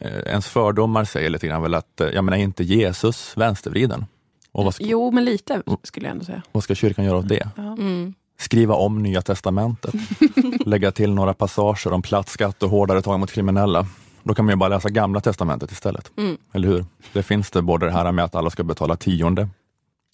ens 0.07 0.47
fördomar 0.49 1.05
säger 1.05 1.31
lite 1.31 1.47
grann 1.47 1.63
väl 1.63 1.75
att, 1.75 2.01
eh, 2.01 2.09
jag 2.09 2.25
menar 2.25 2.39
inte 2.39 2.65
Jesus 2.65 3.33
vänstervriden? 3.37 4.07
Och 4.53 4.65
vad 4.65 4.75
ska, 4.75 4.85
Jo, 4.85 5.11
men 5.11 5.25
lite 5.25 5.63
skulle 5.83 6.07
jag 6.07 6.13
ändå 6.13 6.25
säga. 6.25 6.43
vad 6.53 6.65
ska 6.65 6.75
kyrkan 6.75 7.05
göra 7.05 7.17
åt 7.19 7.29
det? 7.29 7.49
Mm. 7.57 8.15
Skriva 8.39 8.75
om 8.75 9.03
Nya 9.03 9.23
Testamentet, 9.23 9.95
lägga 10.67 10.93
till 10.93 11.15
några 11.15 11.35
passager 11.35 11.93
om 11.93 12.03
platt 12.03 12.29
skatt 12.29 12.63
och 12.63 12.71
hårdare 12.71 13.03
tag 13.03 13.21
mot 13.21 13.33
kriminella. 13.33 13.87
Då 14.23 14.35
kan 14.35 14.45
man 14.45 14.53
ju 14.53 14.57
bara 14.57 14.69
läsa 14.69 14.89
Gamla 14.89 15.21
Testamentet 15.21 15.73
istället. 15.73 16.11
Mm. 16.17 16.37
Eller 16.53 16.69
hur? 16.69 16.85
Det 17.13 17.23
finns 17.23 17.51
det 17.51 17.63
både 17.63 17.87
det 17.87 17.93
här 17.93 18.13
med 18.13 18.25
att 18.25 18.35
alla 18.35 18.51
ska 18.51 18.63
betala 18.65 18.97
tionde, 18.97 19.49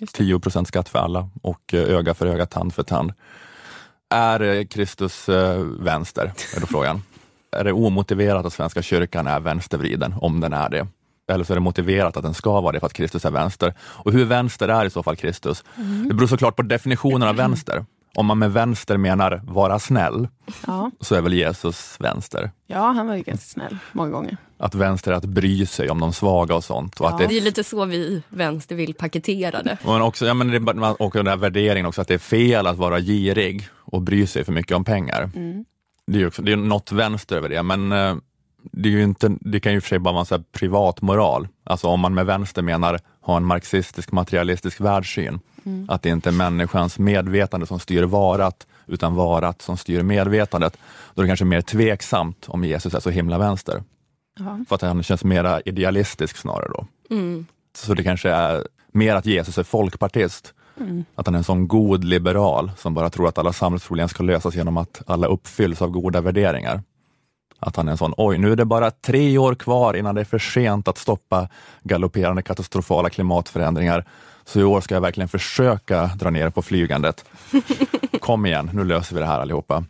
Just 0.01 0.17
det. 0.17 0.25
10 0.25 0.39
procent 0.41 0.69
skatt 0.69 0.89
för 0.89 0.99
alla 0.99 1.29
och 1.43 1.75
eh, 1.75 1.81
öga 1.81 2.15
för 2.15 2.27
öga, 2.27 2.47
tand 2.47 2.75
för 2.75 2.83
tand. 2.83 3.13
Är 4.11 4.41
eh, 4.43 4.65
Kristus 4.65 5.29
eh, 5.29 5.61
vänster? 5.61 6.33
Är 6.57 6.61
då 6.61 6.67
frågan. 6.67 7.03
Är 7.57 7.65
det 7.65 7.73
omotiverat 7.73 8.47
att 8.47 8.53
Svenska 8.53 8.83
kyrkan 8.83 9.27
är 9.27 9.41
vänstervriden, 9.41 10.15
om 10.21 10.41
den 10.41 10.53
är 10.53 10.69
det? 10.71 10.87
Eller 11.33 11.45
så 11.45 11.53
är 11.53 11.55
det 11.55 11.61
motiverat 11.61 12.17
att 12.17 12.23
den 12.23 12.35
ska 12.35 12.61
vara 12.61 12.73
det 12.73 12.81
för 12.81 12.87
att 12.87 12.93
Kristus 12.93 13.25
är 13.25 13.31
vänster. 13.31 13.75
Och 13.81 14.13
hur 14.13 14.25
vänster 14.25 14.69
är 14.69 14.85
i 14.85 14.91
så 14.91 15.03
fall 15.03 15.17
Kristus? 15.17 15.65
Det 16.09 16.15
beror 16.15 16.27
såklart 16.29 16.57
på 16.57 16.63
definitionen 16.63 17.29
av 17.29 17.37
vänster. 17.37 17.85
Om 18.15 18.27
man 18.27 18.39
med 18.39 18.53
vänster 18.53 18.97
menar 18.97 19.41
vara 19.45 19.79
snäll, 19.79 20.29
Ja. 20.67 20.91
så 21.01 21.15
är 21.15 21.21
väl 21.21 21.33
Jesus 21.33 21.97
vänster. 22.01 22.51
ja, 22.67 22.79
han 22.91 23.07
var 23.07 23.15
ju 23.15 23.23
ganska 23.23 23.45
snäll 23.47 23.79
många 23.93 24.11
gånger. 24.11 24.37
Att 24.59 24.75
vänster 24.75 25.13
är 25.13 25.17
att 25.17 25.25
bry 25.25 25.67
sig 25.67 25.91
om 25.91 26.01
de 26.01 26.13
svaga 26.13 26.55
och 26.55 26.65
sånt. 26.65 27.01
Och 27.01 27.07
att 27.09 27.13
Ja. 27.13 27.19
det 27.27 27.35
Det 27.35 27.39
är 27.39 27.43
lite 27.43 27.65
så 27.65 27.85
vi 27.85 28.23
vänster 28.29 28.75
vill 28.77 28.95
paketera 28.95 29.63
det. 29.63 29.79
Men 29.85 30.03
också, 30.03 30.27
ja, 30.27 30.35
men 30.35 30.49
det 30.49 30.73
och 30.99 31.13
den 31.13 31.27
här 31.27 31.37
värderingen 31.37 31.87
också, 31.87 32.01
att 32.01 32.09
det 32.09 32.15
är 32.15 32.19
fel 32.19 32.67
att 32.67 32.77
vara 32.77 33.01
girig 33.01 33.69
och 33.75 34.03
bry 34.03 34.27
sig 34.27 34.45
för 34.45 34.53
mycket 34.53 34.77
om 34.77 34.85
pengar. 34.85 35.31
Det 36.07 36.23
är 36.23 36.27
också, 36.27 36.43
det 36.43 36.53
är 36.53 36.57
något 36.57 36.93
vänster 36.93 37.37
över 37.37 37.49
det, 37.49 37.63
men 37.63 37.93
eh, 37.93 38.17
det, 38.73 38.89
är 38.89 38.93
ju 38.93 39.03
inte, 39.03 39.37
det 39.41 39.61
kan 39.61 39.73
ju 39.73 39.81
för 39.81 39.89
sig 39.89 39.99
bara 39.99 40.15
vara 40.15 40.25
så 40.25 40.39
privat 40.53 41.03
moral. 41.03 41.49
Alltså 41.65 41.89
om 41.89 42.01
man 42.01 42.15
med 42.15 42.27
vänster 42.27 42.63
menar 42.63 43.01
ha 43.21 43.37
en 43.37 43.45
marxistisk 43.45 44.13
materialistisk 44.13 44.81
världssyn. 44.81 45.41
Att 45.89 46.03
det 46.03 46.09
inte 46.09 46.29
är 46.29 46.33
människans 46.33 46.99
medvetande 46.99 47.67
som 47.67 47.79
styr 47.81 48.03
varat, 48.03 48.67
utan 48.87 49.15
varat 49.15 49.63
som 49.63 49.77
styr 49.77 50.03
medvetandet. 50.03 50.77
Då 51.15 51.23
är 51.23 51.25
det 51.25 51.29
kanske 51.29 51.45
mer 51.45 51.61
tveksamt 51.61 52.45
om 52.49 52.65
Jesus 52.65 52.95
är 52.95 53.01
så 53.01 53.11
himla 53.11 53.39
vänster. 53.39 53.83
Ja. 54.39 54.59
För 54.69 54.75
att 54.75 54.83
han 54.83 55.03
känns 55.03 55.25
mera 55.25 55.61
idealistisk 55.61 56.37
snarare 56.37 56.69
då. 56.69 56.87
Mm. 57.11 57.47
Så 57.77 57.95
det 57.95 58.03
kanske 58.03 58.31
är 58.31 58.67
mer 58.93 59.15
att 59.15 59.27
Jesus 59.27 59.59
är 59.59 59.63
folkpartist. 59.63 60.55
Att 61.15 61.27
han 61.27 61.35
är 61.35 61.39
en 61.39 61.45
sån 61.45 61.69
god 61.69 62.05
liberal 62.05 62.71
som 62.77 62.95
bara 62.95 63.11
tror 63.11 63.29
att 63.29 63.39
alla 63.39 63.53
samhällsproblem 63.53 64.09
ska 64.09 64.23
lösas 64.23 64.55
genom 64.55 64.77
att 64.77 65.03
alla 65.07 65.27
uppfylls 65.27 65.83
av 65.83 65.91
goda 65.91 66.21
värderingar. 66.21 66.83
Att 67.59 67.77
han 67.77 67.89
är 67.89 67.93
en 67.93 67.99
sån, 67.99 68.15
oj 68.17 68.39
nu 68.39 68.53
är 68.53 68.57
det 68.57 68.65
bara 68.65 68.91
tre 68.91 69.39
år 69.39 69.55
kvar 69.55 69.97
innan 69.97 70.15
det 70.15 70.21
är 70.21 70.25
för 70.25 70.39
sent 70.39 70.89
att 70.89 70.99
stoppa 70.99 71.49
galopperande 71.83 72.43
katastrofala 72.43 73.11
klimatförändringar. 73.11 74.05
Så 74.45 74.61
i 74.61 74.65
år 74.65 74.81
ska 74.81 74.95
jag 74.95 75.01
verkligen 75.01 75.29
försöka 75.29 76.07
dra 76.07 76.31
ner 76.31 76.51
på 76.51 76.63
flygandet. 76.63 77.25
Kom 78.21 78.47
igen, 78.47 78.71
nu 78.73 78.85
löser 78.85 79.15
vi 79.15 79.21
det 79.21 79.27
här 79.27 79.41
allihopa. 79.41 79.85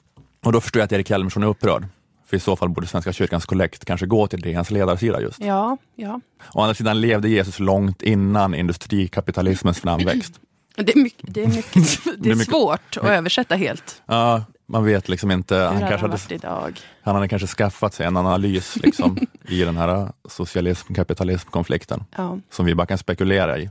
Och 0.45 0.53
då 0.53 0.61
förstår 0.61 0.81
jag 0.81 0.85
att 0.85 0.93
Erik 0.93 1.11
Helmersson 1.11 1.43
är 1.43 1.47
upprörd. 1.47 1.87
För 2.27 2.37
i 2.37 2.41
så 2.41 2.57
fall 2.57 2.69
borde 2.69 2.87
Svenska 2.87 3.13
kyrkans 3.13 3.47
kollekt 3.47 3.85
kanske 3.85 4.07
gå 4.07 4.27
till 4.27 4.41
DNs 4.41 4.71
ledarsida 4.71 5.21
just. 5.21 5.41
Ja, 5.41 5.77
ja. 5.95 6.21
Å 6.55 6.61
andra 6.61 6.75
sidan 6.75 7.01
levde 7.01 7.29
Jesus 7.29 7.59
långt 7.59 8.03
innan 8.03 8.55
industrikapitalismens 8.55 9.81
framväxt. 9.81 10.41
Det 10.77 10.93
är, 10.93 11.03
mycket, 11.03 11.35
det 11.35 11.43
är, 11.43 11.49
mycket, 11.49 11.99
det 12.19 12.31
är, 12.31 12.35
svårt 12.35 12.97
att 12.97 13.05
översätta 13.05 13.55
helt. 13.55 14.03
Ja, 14.07 14.45
man 14.69 14.85
vet 14.85 15.09
liksom 15.09 15.31
inte. 15.31 15.55
Hur 15.57 15.65
Han 15.65 15.79
kanske 15.81 16.07
hade, 16.07 16.35
idag? 16.35 16.81
han 17.03 17.15
hade 17.15 17.29
kanske 17.29 17.47
skaffat 17.49 17.95
sig 17.95 18.07
en 18.07 18.17
analys 18.17 18.77
liksom, 18.77 19.19
i 19.49 19.61
den 19.65 19.77
här 19.77 20.13
socialism-kapitalism-konflikten 20.29 22.05
Ja. 22.17 22.39
som 22.51 22.67
vi 22.67 22.75
bara 22.75 22.87
kan 22.87 22.99
spekulera 22.99 23.59
i. 23.59 23.71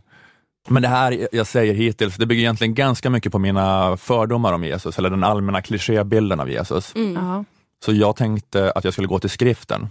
Men 0.68 0.82
det 0.82 0.88
här 0.88 1.28
jag 1.32 1.48
säger 1.48 1.74
hittills, 1.74 2.16
det 2.16 2.26
bygger 2.26 2.42
egentligen 2.42 2.74
ganska 2.74 3.10
mycket 3.10 3.32
på 3.32 3.40
mina 3.40 3.98
fördomar 3.98 4.54
om 4.54 4.64
Jesus, 4.64 4.98
eller 4.98 5.10
den 5.10 5.24
allmänna 5.24 5.62
klichébilden 5.62 6.40
av 6.40 6.50
Jesus. 6.50 6.94
Ja. 7.16 7.44
Så 7.86 7.94
jag 7.94 8.16
tänkte 8.16 8.72
att 8.72 8.84
jag 8.84 8.94
skulle 8.94 9.08
gå 9.08 9.20
till 9.20 9.30
skriften. 9.30 9.88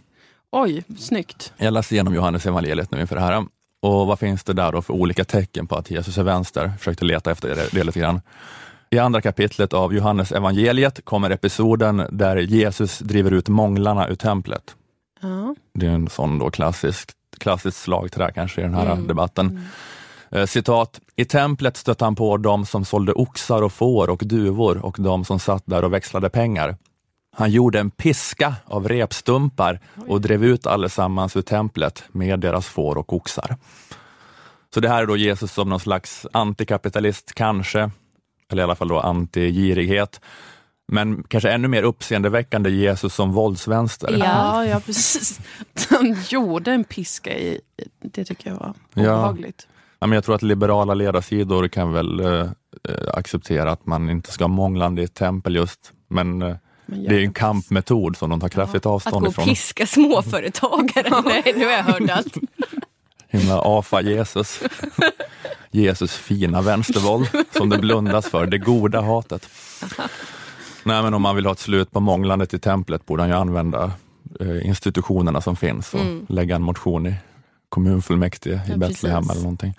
Oj, 0.53 0.85
snyggt. 0.99 1.53
Jag 1.57 1.73
läste 1.73 1.95
igenom 1.95 2.15
Johannes 2.15 2.47
evangeliet 2.47 2.91
nu 2.91 3.01
inför 3.01 3.15
det 3.17 3.23
här. 3.23 3.45
Och 3.85 4.07
vad 4.07 4.19
finns 4.19 4.45
det 4.45 4.53
där 4.53 4.73
då 4.73 4.83
för 4.83 4.95
olika 4.95 5.25
tecken 5.25 5.67
på 5.67 5.77
att 5.77 5.91
Jesus 5.91 6.19
är 6.19 6.23
vänster? 6.23 6.73
Försökte 6.79 7.05
leta 7.05 7.31
efter 7.31 7.49
det, 7.49 7.69
det 7.73 7.85
lite 7.85 8.01
grann. 8.01 8.21
I 8.91 8.99
andra 8.99 9.21
kapitlet 9.21 9.73
av 9.73 9.95
Johannes 9.95 10.33
evangeliet 10.33 11.05
kommer 11.05 11.31
episoden 11.31 12.07
där 12.11 12.37
Jesus 12.37 12.99
driver 12.99 13.31
ut 13.31 13.49
månglarna 13.49 14.09
ur 14.09 14.15
templet. 14.15 14.75
Ja. 15.21 15.55
Det 15.75 15.87
är 15.87 15.91
en 15.91 16.09
sån 16.09 16.39
då 16.39 16.51
klassisk, 16.51 17.11
klassisk 17.39 17.77
slagträ 17.77 18.33
kanske 18.35 18.61
i 18.61 18.65
den 18.65 18.75
här 18.75 18.93
Mm. 18.93 19.07
debatten. 19.07 19.69
Eh, 20.31 20.47
citat, 20.47 21.01
i 21.17 21.25
templet 21.25 21.77
stötte 21.77 22.05
han 22.05 22.15
på 22.15 22.37
dem 22.37 22.67
som 22.67 22.85
sålde 22.85 23.13
oxar 23.13 23.63
och 23.63 23.73
får 23.73 24.11
och 24.11 24.23
duvor 24.25 24.85
och 24.85 24.97
de 24.99 25.25
som 25.25 25.39
satt 25.39 25.63
där 25.67 25.85
och 25.85 25.93
växlade 25.93 26.31
pengar. 26.31 26.77
Han 27.37 27.51
gjorde 27.51 27.81
en 27.81 27.91
piska 27.91 28.55
av 28.65 28.89
repstumpar 28.89 29.81
och 30.09 30.21
drev 30.21 30.45
ut 30.45 30.67
allesammans 30.67 31.37
ur 31.37 31.43
templet 31.43 32.05
med 32.13 32.41
deras 32.41 32.67
får 32.67 32.99
och 32.99 33.13
oxar. 33.13 33.57
Så 34.75 34.81
det 34.81 34.89
här 34.89 35.03
är 35.03 35.07
då 35.07 35.17
Jesus 35.17 35.53
som 35.53 35.69
någon 35.69 35.81
slags 35.81 36.27
antikapitalist 36.33 37.33
kanske, 37.35 37.91
eller 38.51 38.63
i 38.63 38.65
alla 38.65 38.75
fall 38.75 38.89
då 38.89 39.01
antigirighet. 39.01 40.21
Men 40.93 41.23
kanske 41.23 41.51
ännu 41.51 41.69
mer 41.69 41.83
uppseendeväckande 41.83 42.71
Jesus 42.71 43.15
som 43.15 43.33
våldsvänster. 43.33 44.11
Ja. 44.11 44.19
Ja, 44.25 44.67
ja 44.67 44.81
precis. 44.81 45.41
Han 45.91 46.17
gjorde 46.29 46.73
en 46.73 46.85
piska 46.85 47.39
i, 47.39 47.61
det 48.03 48.25
tycker 48.25 48.51
jag 48.51 48.57
var 48.57 48.75
Ja. 48.95 49.03
obehagligt. 49.03 49.69
Ja, 49.99 50.07
men 50.07 50.15
jag 50.17 50.25
tror 50.25 50.35
att 50.35 50.43
liberala 50.43 50.95
ledarsidor 50.95 51.69
kan 51.69 51.93
väl 51.93 52.21
eh, 52.21 52.41
eh, 52.89 53.15
acceptera 53.15 53.73
att 53.73 53.87
man 53.87 54.11
inte 54.11 54.33
ska 54.33 54.45
ha 54.45 54.49
månglande 54.49 55.03
i 55.03 55.05
ett 55.05 55.15
tempel 55.15 55.55
just, 55.57 55.93
men 56.09 56.43
eh, 56.43 56.57
det 56.87 57.17
är 57.17 57.21
en 57.21 57.33
kampmetod 57.33 58.17
som 58.17 58.31
de 58.31 58.41
tar 58.41 58.49
kraftigt 58.49 58.87
Att 58.87 58.93
avstånd 58.93 59.21
gå 59.21 59.27
och 59.27 59.33
ifrån. 59.33 59.45
piska 59.45 59.87
småföretagare. 59.87 61.23
Nej, 61.25 61.53
nu 61.57 61.65
har 61.65 61.73
jag 61.73 61.83
hört 61.83 62.11
allt. 62.11 62.35
Himla 63.29 63.61
afa 63.79 64.01
Jesus. 64.03 64.61
Jesus 65.71 66.13
fina 66.17 66.63
vänstervåld 66.63 67.29
som 67.57 67.69
det 67.71 67.79
blundas 67.79 68.27
för, 68.29 68.47
det 68.47 68.59
goda 68.59 69.01
hatet. 69.01 69.49
Nej 70.85 71.03
men 71.03 71.15
om 71.15 71.23
man 71.23 71.37
vill 71.37 71.47
ha 71.47 71.53
ett 71.53 71.59
slut 71.59 71.91
på 71.91 72.01
månglandet 72.01 72.55
i 72.55 72.59
templet 72.59 73.07
borde 73.07 73.23
han 73.23 73.31
ju 73.31 73.37
använda 73.37 73.93
eh, 74.41 74.67
institutionerna 74.67 75.41
som 75.41 75.57
finns 75.57 75.95
och 75.95 76.01
Mm. 76.01 76.27
lägga 76.29 76.57
en 76.57 76.63
motion 76.63 77.07
i 77.07 77.15
kommunfullmäktige 77.69 78.55
i 78.55 78.71
Ja, 78.71 78.77
Betlehem 78.77 79.31
eller 79.31 79.41
någonting. 79.41 79.75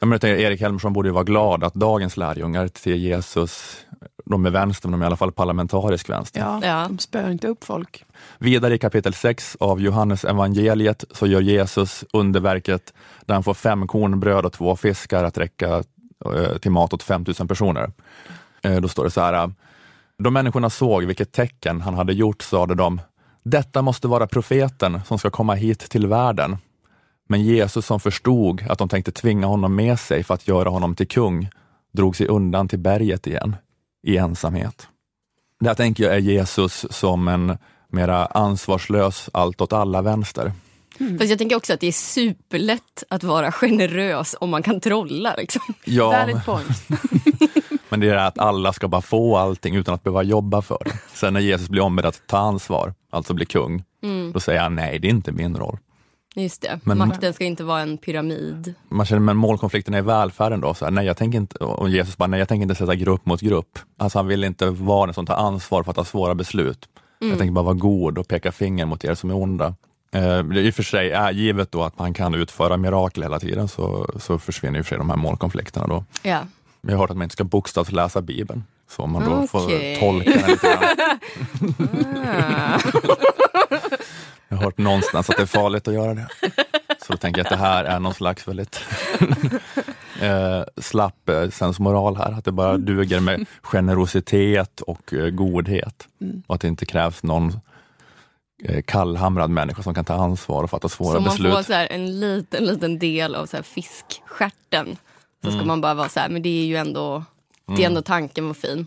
Jag 0.00 0.08
menar, 0.08 0.24
Erik 0.26 0.60
Helmersson 0.60 0.92
borde 0.92 1.08
ju 1.08 1.12
vara 1.12 1.24
glad 1.24 1.64
att 1.64 1.74
dagens 1.74 2.16
lärjungar 2.16 2.68
till 2.68 2.96
Jesus, 2.96 3.76
de 4.24 4.46
är 4.46 4.50
vänster, 4.50 4.88
men 4.88 5.00
de 5.00 5.02
är 5.02 5.06
i 5.06 5.08
alla 5.08 5.16
fall 5.16 5.32
parlamentarisk 5.32 6.10
vänster. 6.10 6.40
Ja, 6.40 6.60
Ja. 6.62 6.86
de 6.88 6.98
spöar 6.98 7.30
inte 7.30 7.48
upp 7.48 7.64
folk. 7.64 8.04
Vidare 8.38 8.74
i 8.74 8.78
kapitel 8.78 9.14
6 9.14 9.56
av 9.60 9.80
Johannes 9.80 10.24
evangeliet 10.24 11.04
så 11.10 11.26
gör 11.26 11.40
Jesus 11.40 12.04
underverket 12.12 12.94
där 13.26 13.34
han 13.34 13.42
får 13.42 13.54
fem 13.54 13.86
korn 13.86 14.20
bröd 14.20 14.44
och 14.44 14.52
två 14.52 14.76
fiskar 14.76 15.24
att 15.24 15.38
räcka 15.38 15.82
eh, 16.34 16.58
till 16.60 16.70
mat 16.70 16.92
åt 16.92 17.02
5000 17.02 17.48
personer. 17.48 17.90
Eh, 18.62 18.76
Då 18.76 18.88
står 18.88 19.04
det 19.04 19.10
så 19.10 19.20
här. 19.20 19.52
De 20.18 20.32
människorna 20.34 20.70
såg 20.70 21.04
vilket 21.04 21.32
tecken 21.32 21.80
han 21.80 21.94
hade 21.94 22.12
gjort 22.12 22.42
sade 22.42 22.74
de, 22.74 23.00
detta 23.42 23.82
måste 23.82 24.08
vara 24.08 24.26
profeten 24.26 25.00
som 25.06 25.18
ska 25.18 25.30
komma 25.30 25.54
hit 25.54 25.78
till 25.90 26.06
världen. 26.06 26.56
Men 27.30 27.42
Jesus 27.42 27.86
som 27.86 28.00
förstod 28.00 28.64
att 28.68 28.78
de 28.78 28.88
tänkte 28.88 29.12
tvinga 29.12 29.46
honom 29.46 29.76
med 29.76 30.00
sig 30.00 30.24
för 30.24 30.34
att 30.34 30.48
göra 30.48 30.68
honom 30.68 30.94
till 30.94 31.08
kung, 31.08 31.50
drog 31.92 32.16
sig 32.16 32.26
undan 32.26 32.68
till 32.68 32.78
berget 32.78 33.26
igen, 33.26 33.56
i 34.02 34.16
ensamhet. 34.16 34.88
Det 35.60 35.68
här 35.68 35.74
tänker 35.74 36.04
jag 36.04 36.14
är 36.14 36.18
Jesus 36.18 36.86
som 36.90 37.28
en 37.28 37.58
mera 37.88 38.26
ansvarslös 38.26 39.30
allt 39.32 39.60
åt 39.60 39.72
alla 39.72 40.02
vänster. 40.02 40.52
Fast 41.18 41.30
jag 41.30 41.38
tänker 41.38 41.56
också 41.56 41.72
att 41.72 41.80
det 41.80 41.86
är 41.86 41.92
superlätt 41.92 43.04
att 43.08 43.24
vara 43.24 43.52
generös 43.52 44.36
om 44.40 44.50
man 44.50 44.62
kan 44.62 44.80
trolla. 44.80 45.34
Liksom. 45.38 45.62
Ja, 45.84 46.08
Valid 46.08 46.44
point. 46.44 46.88
men 47.88 48.00
det 48.00 48.08
är 48.08 48.16
att 48.16 48.38
alla 48.38 48.72
ska 48.72 48.88
bara 48.88 49.02
få 49.02 49.36
allting 49.36 49.76
utan 49.76 49.94
att 49.94 50.02
behöva 50.02 50.22
jobba 50.22 50.62
för 50.62 50.82
det. 50.84 50.98
Sen 51.14 51.32
när 51.34 51.40
Jesus 51.40 51.68
blir 51.68 51.82
ombedd 51.82 52.06
att 52.06 52.26
ta 52.26 52.38
ansvar, 52.38 52.94
alltså 53.10 53.34
bli 53.34 53.46
kung, 53.46 53.84
då 54.32 54.40
säger 54.40 54.60
han 54.60 54.74
nej, 54.74 54.98
det 54.98 55.08
är 55.08 55.10
inte 55.10 55.32
min 55.32 55.56
roll. 55.56 55.78
Just 56.42 56.62
det, 56.62 56.80
Men- 56.84 56.98
makten 56.98 57.32
ska 57.34 57.44
inte 57.44 57.64
vara 57.64 57.80
en 57.80 57.98
pyramid. 57.98 58.74
Man 58.88 59.06
känner, 59.06 59.20
men 59.20 59.36
målkonflikten 59.36 59.94
är 59.94 60.02
välfärden 60.02 60.60
då, 60.60 60.74
så 60.74 60.84
här, 60.84 60.92
nej 60.92 61.06
jag 61.06 61.16
tänker 61.16 61.38
inte, 61.38 61.58
och 61.58 61.88
Jesus 61.88 62.16
bara, 62.16 62.26
nej 62.26 62.38
jag 62.38 62.48
tänker 62.48 62.62
inte 62.62 62.74
sätta 62.74 62.94
grupp 62.94 63.26
mot 63.26 63.40
grupp. 63.40 63.78
Alltså 63.96 64.18
han 64.18 64.26
vill 64.26 64.44
inte 64.44 64.70
vara 64.70 65.06
den 65.06 65.14
som 65.14 65.26
tar 65.26 65.34
ansvar 65.34 65.82
för 65.82 65.90
att 65.90 65.96
ta 65.96 66.04
svåra 66.04 66.34
beslut. 66.34 66.88
Jag 67.18 67.38
tänker 67.38 67.52
bara 67.52 67.64
vara 67.64 67.74
god 67.74 68.18
och 68.18 68.28
peka 68.28 68.52
finger 68.52 68.86
mot 68.86 69.04
er 69.04 69.14
som 69.14 69.30
är 69.30 69.34
onda. 69.36 69.66
Eh, 70.12 70.22
det 70.22 70.26
är 70.28 70.56
I 70.58 70.70
och 70.70 70.74
för 70.74 70.82
sig, 70.82 71.10
är 71.12 71.30
givet 71.30 71.72
då 71.72 71.82
att 71.82 71.98
man 71.98 72.14
kan 72.14 72.34
utföra 72.34 72.76
mirakel 72.76 73.22
hela 73.22 73.40
tiden 73.40 73.68
så, 73.68 74.10
så 74.20 74.38
försvinner 74.38 74.78
ju 74.78 74.82
för 74.82 74.88
sig 74.88 74.98
de 74.98 75.10
här 75.10 75.16
målkonflikterna 75.16 75.86
då. 75.86 76.04
Ja. 76.22 76.38
Jag 76.80 76.90
har 76.92 76.98
hört 76.98 77.10
att 77.10 77.16
man 77.16 77.22
inte 77.24 77.32
ska 77.32 77.44
bokstavsläsa 77.44 78.20
Bibeln, 78.22 78.64
så 78.90 79.06
man 79.06 79.24
då 79.24 79.30
Okej. 79.36 79.48
får 79.48 80.00
tolka 80.00 80.30
den 80.30 80.50
lite 80.50 80.66
grann. 80.66 81.18
Ah. 82.26 82.78
Jag 84.48 84.56
har 84.56 84.64
hört 84.64 84.78
någonstans 84.78 85.30
att 85.30 85.36
det 85.36 85.42
är 85.42 85.46
farligt 85.46 85.88
att 85.88 85.94
göra 85.94 86.14
det. 86.14 86.28
Så 87.06 87.12
då 87.12 87.16
tänker 87.16 87.38
jag 87.40 87.44
att 87.46 87.50
det 87.50 87.56
här 87.66 87.84
är 87.84 88.00
någon 88.00 88.14
slags 88.14 88.48
väldigt 88.48 88.80
eh, 90.20 90.62
slapp 90.76 91.28
eh, 91.28 91.50
sensmoral 91.50 92.16
här, 92.16 92.32
att 92.32 92.44
det 92.44 92.52
bara 92.52 92.76
duger 92.78 93.20
med 93.20 93.46
generositet 93.62 94.80
och 94.80 95.12
eh, 95.14 95.30
godhet. 95.30 96.08
Och 96.46 96.54
att 96.54 96.60
det 96.60 96.68
inte 96.68 96.86
krävs 96.86 97.22
någon 97.22 97.60
eh, 98.64 98.82
kallhamrad 98.82 99.50
människa 99.50 99.82
som 99.82 99.94
kan 99.94 100.04
ta 100.04 100.14
ansvar 100.14 100.62
och 100.62 100.70
fatta 100.70 100.88
svåra 100.88 101.12
Så 101.12 101.18
om 101.18 101.24
man 101.24 101.32
beslut. 101.32 101.54
får 101.54 101.62
så 101.62 101.72
en 101.72 102.20
liten, 102.20 102.64
liten 102.64 102.98
del 102.98 103.34
av 103.34 103.46
så 103.46 103.56
här 103.56 103.62
fiskstjärten 103.64 104.96
så 105.44 105.50
ska 105.50 105.64
man 105.64 105.80
bara 105.80 105.94
vara 105.94 106.08
så 106.08 106.20
här, 106.20 106.28
men 106.28 106.42
det 106.42 106.48
är 106.62 106.64
ju 106.66 106.76
ändå, 106.76 107.24
det 107.76 107.82
är 107.82 107.86
ändå 107.86 108.02
tanken 108.02 108.46
var 108.46 108.54
fin. 108.54 108.86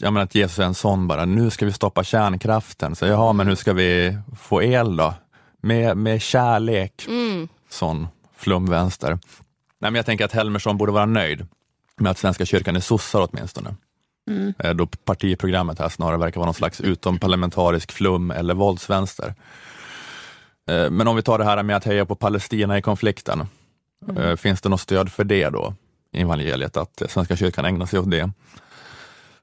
Ja, 0.00 0.10
men 0.10 0.22
att 0.22 0.34
Jesus 0.34 0.58
är 0.58 0.62
en 0.64 0.74
sån 0.74 1.06
bara, 1.08 1.24
nu 1.24 1.50
ska 1.50 1.66
vi 1.66 1.72
stoppa 1.72 2.04
kärnkraften. 2.04 2.96
Så 2.96 3.06
jaha, 3.06 3.32
men 3.32 3.46
hur 3.48 3.54
ska 3.54 3.72
vi 3.72 4.18
få 4.40 4.62
el 4.62 4.96
då? 4.96 5.14
Med, 5.60 5.96
med 5.96 6.22
kärlek. 6.22 7.06
Sån 7.70 8.08
flumvänster. 8.36 9.08
Nej, 9.10 9.90
men 9.90 9.94
jag 9.94 10.06
tänker 10.06 10.24
att 10.24 10.32
Helmersson 10.32 10.76
borde 10.78 10.92
vara 10.92 11.06
nöjd 11.06 11.46
med 11.96 12.10
att 12.10 12.18
Svenska 12.18 12.46
kyrkan 12.46 12.76
är 12.76 12.80
sossar 12.80 13.28
åtminstone. 13.30 13.74
Eh, 14.58 14.74
Då 14.74 14.86
partiprogrammet 14.86 15.78
här 15.78 15.88
snarare 15.88 16.16
verkar 16.18 16.40
vara 16.40 16.46
någon 16.46 16.54
slags 16.54 16.80
utomparlamentarisk 16.80 17.92
flum 17.92 18.30
eller 18.30 18.54
våldsvänster. 18.54 19.34
Eh, 20.70 20.90
Men 20.90 21.08
om 21.08 21.16
vi 21.16 21.22
tar 21.22 21.38
det 21.38 21.44
här 21.44 21.62
med 21.62 21.76
att 21.76 21.84
heja 21.84 22.06
på 22.06 22.14
Palestina 22.14 22.78
i 22.78 22.82
konflikten. 22.82 23.46
eh, 24.16 24.36
Finns 24.36 24.60
det 24.60 24.68
något 24.68 24.80
stöd 24.80 25.12
för 25.12 25.24
det 25.24 25.48
då? 25.50 25.74
I 26.12 26.20
evangeliet, 26.20 26.76
att 26.76 27.02
Svenska 27.08 27.36
kyrkan 27.36 27.64
ägnar 27.64 27.86
sig 27.86 27.98
åt 27.98 28.10
det? 28.10 28.30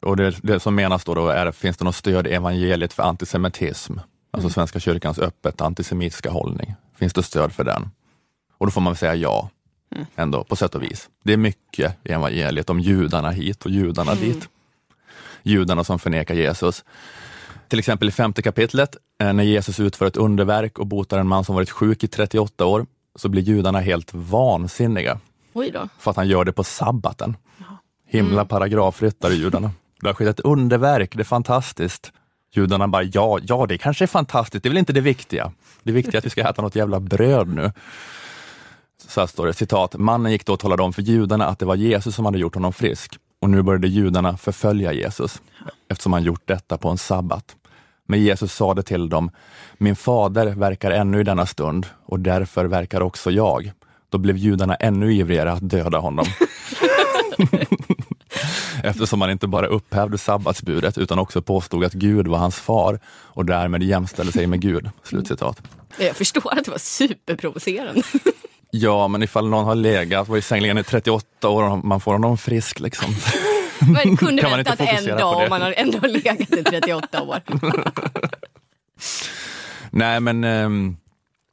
Och 0.06 0.18
det, 0.18 0.36
det 0.44 0.60
som 0.60 0.76
menas 0.76 1.04
då, 1.04 1.14
då 1.14 1.28
är, 1.28 1.52
finns 1.52 1.78
det 1.78 1.86
något 1.86 1.96
stöd 1.96 2.28
i 2.28 2.30
evangeliet 2.30 2.94
för 2.94 3.04
antisemitism? 3.04 3.94
Alltså 4.32 4.50
Svenska 4.50 4.80
kyrkans 4.80 5.20
öppet 5.20 5.62
antisemitiska 5.62 6.30
hållning. 6.30 6.76
Finns 6.96 7.14
det 7.14 7.24
stöd 7.24 7.54
för 7.54 7.64
den? 7.64 7.90
Och 8.58 8.66
då 8.66 8.72
får 8.72 8.82
man 8.82 8.94
väl 8.94 8.98
säga 8.98 9.16
ja, 9.16 9.50
ändå 10.16 10.44
på 10.44 10.56
sätt 10.56 10.76
och 10.76 10.84
vis. 10.84 11.10
Det 11.24 11.34
är 11.34 11.38
mycket 11.38 11.98
i 12.04 12.12
evangeliet 12.12 12.70
om 12.70 12.80
judarna 12.80 13.30
hit 13.30 13.66
och 13.66 13.72
judarna 13.72 14.16
dit. 14.16 14.50
Judarna 15.44 15.84
som 15.84 16.00
förnekar 16.00 16.36
Jesus. 16.36 16.84
Till 17.68 17.80
exempel 17.80 18.08
i 18.08 18.12
femte 18.12 18.42
kapitlet, 18.42 18.98
eh, 19.22 19.34
när 19.34 19.44
Jesus 19.44 19.80
utför 19.80 20.06
ett 20.06 20.18
underverk 20.18 20.80
och 20.80 20.88
botar 20.88 21.20
en 21.20 21.28
man 21.28 21.46
som 21.46 21.56
varit 21.56 21.70
sjuk 21.70 22.04
i 22.04 22.08
38 22.08 22.66
år, 22.66 22.86
så 23.16 23.30
blir 23.30 23.42
judarna 23.42 23.80
helt 23.80 24.14
vansinniga 24.14 25.20
för 26.00 26.12
att 26.12 26.18
han 26.18 26.28
gör 26.28 26.46
det 26.46 26.52
på 26.52 26.64
sabbaten. 26.64 27.38
Himla 28.08 28.46
paragrafryttare 28.46 29.34
judarna. 29.34 29.72
Det 30.02 30.08
har 30.08 30.14
skett 30.14 30.28
ett 30.28 30.40
underverk, 30.40 31.16
det 31.16 31.22
är 31.22 31.24
fantastiskt. 31.24 32.12
Judarna 32.54 32.88
bara, 32.88 33.04
ja, 33.04 33.40
ja 33.42 33.66
det 33.66 33.78
kanske 33.78 34.06
är 34.06 34.08
fantastiskt, 34.08 34.64
det 34.64 34.68
är 34.68 34.72
väl 34.72 34.78
inte 34.78 34.94
det 34.94 35.02
viktiga. 35.02 35.52
Det 35.84 35.92
viktiga 35.92 36.14
är 36.14 36.18
att 36.18 36.26
vi 36.26 36.30
ska 36.30 36.50
äta 36.50 36.62
något 36.62 36.76
jävla 36.76 37.00
bröd 37.00 37.48
nu. 37.48 37.72
Så 39.08 39.20
här 39.20 39.28
står 39.28 39.48
det, 39.48 39.54
citat, 39.54 39.96
mannen 39.98 40.32
gick 40.32 40.46
då 40.46 40.54
och 40.54 40.60
talade 40.60 40.84
om 40.84 40.94
för 40.94 41.02
judarna 41.02 41.46
att 41.46 41.60
det 41.60 41.66
var 41.66 41.76
Jesus 41.76 42.16
som 42.16 42.26
hade 42.26 42.38
gjort 42.38 42.56
honom 42.56 42.74
frisk. 42.74 43.18
Och 43.42 43.50
nu 43.50 43.62
började 43.62 43.88
judarna 43.88 44.38
förfölja 44.38 44.94
Jesus, 44.94 45.42
eftersom 45.90 46.14
han 46.14 46.24
gjort 46.24 46.48
detta 46.48 46.78
på 46.78 46.90
en 46.90 46.98
sabbat. 46.98 47.56
Men 48.08 48.22
Jesus 48.22 48.54
sade 48.54 48.84
till 48.84 49.10
dem, 49.10 49.32
min 49.78 49.96
fader 49.96 50.46
verkar 50.46 50.92
ännu 50.92 51.20
i 51.20 51.24
denna 51.24 51.46
stund 51.46 51.88
och 52.06 52.20
därför 52.20 52.66
verkar 52.66 53.02
också 53.02 53.32
jag. 53.32 53.72
Då 54.10 54.18
blev 54.18 54.38
judarna 54.38 54.76
ännu 54.76 55.14
ivrigare 55.14 55.52
att 55.52 55.70
döda 55.70 55.98
honom. 55.98 56.26
Eftersom 58.86 59.22
han 59.22 59.32
inte 59.32 59.48
bara 59.48 59.68
upphävde 59.68 60.18
sabbatsbudet 60.18 60.98
utan 60.98 61.20
också 61.20 61.42
påstod 61.42 61.84
att 61.84 61.94
Gud 61.94 62.28
var 62.28 62.38
hans 62.38 62.56
far 62.56 63.00
och 63.08 63.46
därmed 63.46 63.84
jämställde 63.84 64.32
sig 64.32 64.48
med 64.48 64.62
Gud. 64.62 64.90
Slutcitat. 65.04 65.62
Jag 65.98 66.16
förstår 66.16 66.54
att 66.54 66.66
det 66.66 66.72
var 66.72 66.78
superprovocerande. 66.78 68.02
Ja, 68.78 69.08
men 69.08 69.24
ifall 69.24 69.50
någon 69.50 69.66
har 69.66 69.76
legat, 69.76 70.28
var 70.28 70.38
i 70.38 70.42
sänglingen 70.42 70.78
i 70.78 70.84
38 70.84 71.50
år 71.50 71.64
och 71.64 71.86
man 71.86 72.02
får 72.02 72.12
honom 72.12 72.38
frisk 72.38 72.80
liksom. 72.80 73.16
Men 73.94 74.18
kunde 74.18 74.42
Kan 74.42 74.52
man 74.52 74.60
inte 74.60 74.76
väntat 74.76 75.00
en 75.00 75.18
dag 75.18 75.44
om 75.44 75.50
man 75.50 75.62
har 75.62 75.74
ändå 75.78 76.08
legat 76.08 76.42
i 76.42 76.46
38 76.46 77.22
år. 77.24 77.42
Nej, 79.90 80.20
men, 80.20 80.44
ehm, 80.44 80.98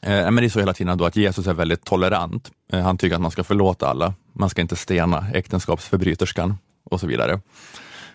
eh, 0.02 0.10
men 0.10 0.36
det 0.36 0.44
är 0.44 0.48
så 0.48 0.58
hela 0.58 0.74
tiden 0.74 0.98
då 0.98 1.04
att 1.04 1.16
Jesus 1.16 1.46
är 1.46 1.54
väldigt 1.54 1.84
tolerant. 1.84 2.50
Eh, 2.72 2.80
han 2.80 2.98
tycker 2.98 3.14
att 3.16 3.22
man 3.22 3.30
ska 3.30 3.44
förlåta 3.44 3.86
alla. 3.86 4.14
Man 4.32 4.50
ska 4.50 4.60
inte 4.60 4.76
stena 4.76 5.26
äktenskapsförbryterskan 5.34 6.56
och 6.92 7.00
så 7.00 7.06
vidare. 7.06 7.40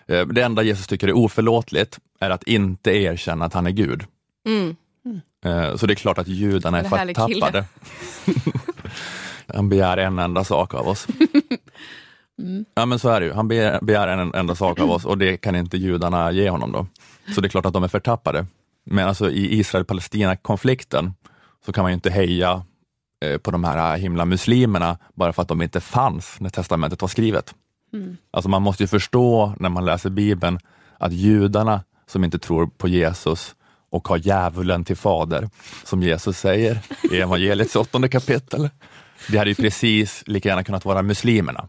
Eh, 0.06 0.26
det 0.26 0.42
enda 0.42 0.62
Jesus 0.62 0.86
tycker 0.86 1.08
är 1.08 1.16
oförlåtligt 1.16 1.98
är 2.20 2.30
att 2.30 2.42
inte 2.42 2.90
erkänna 2.90 3.44
att 3.44 3.54
han 3.54 3.66
är 3.66 3.70
Gud. 3.70 4.04
Mm. 4.46 4.76
Eh, 5.44 5.76
så 5.76 5.86
det 5.86 5.92
är 5.92 5.94
klart 5.94 6.18
att 6.18 6.28
judarna 6.28 6.80
är 6.80 6.84
förtappade. 6.84 7.64
Han 9.54 9.68
begär 9.68 9.96
en 9.96 10.18
enda 10.18 10.44
sak 10.44 10.74
av 10.74 10.88
oss. 10.88 11.06
Ja 12.74 12.86
men 12.86 12.98
så 12.98 13.08
är 13.08 13.20
det 13.20 13.26
ju, 13.26 13.32
han 13.32 13.48
begär, 13.48 13.78
begär 13.82 14.08
en 14.08 14.34
enda 14.34 14.54
sak 14.54 14.80
av 14.80 14.90
oss 14.90 15.04
och 15.04 15.18
det 15.18 15.36
kan 15.36 15.56
inte 15.56 15.76
judarna 15.76 16.32
ge 16.32 16.50
honom 16.50 16.72
då. 16.72 16.86
Så 17.34 17.40
det 17.40 17.46
är 17.46 17.50
klart 17.50 17.66
att 17.66 17.72
de 17.72 17.84
är 17.84 17.88
förtappade. 17.88 18.46
Men 18.84 19.08
alltså 19.08 19.30
i 19.30 19.58
Israel-Palestina-konflikten 19.58 21.14
så 21.66 21.72
kan 21.72 21.82
man 21.82 21.90
ju 21.90 21.94
inte 21.94 22.10
heja 22.10 22.62
eh, 23.24 23.38
på 23.38 23.50
de 23.50 23.64
här 23.64 23.96
himla 23.96 24.24
muslimerna 24.24 24.98
bara 25.14 25.32
för 25.32 25.42
att 25.42 25.48
de 25.48 25.62
inte 25.62 25.80
fanns 25.80 26.40
när 26.40 26.50
testamentet 26.50 27.02
var 27.02 27.08
skrivet. 27.08 27.54
Alltså 28.30 28.48
man 28.48 28.62
måste 28.62 28.82
ju 28.82 28.86
förstå 28.86 29.54
när 29.58 29.68
man 29.68 29.84
läser 29.84 30.10
Bibeln 30.10 30.58
att 30.98 31.12
judarna 31.12 31.84
som 32.06 32.24
inte 32.24 32.38
tror 32.38 32.66
på 32.66 32.88
Jesus 32.88 33.54
och 33.90 34.08
har 34.08 34.16
djävulen 34.16 34.84
till 34.84 34.96
fader, 34.96 35.50
som 35.84 36.02
Jesus 36.02 36.38
säger 36.38 36.80
i 37.12 37.16
evangeliets 37.20 37.76
åttonde 37.76 38.08
kapitel. 38.08 38.70
Det 39.28 39.38
hade 39.38 39.50
ju 39.50 39.54
precis 39.54 40.22
lika 40.26 40.48
gärna 40.48 40.64
kunnat 40.64 40.84
vara 40.84 41.02
muslimerna. 41.02 41.68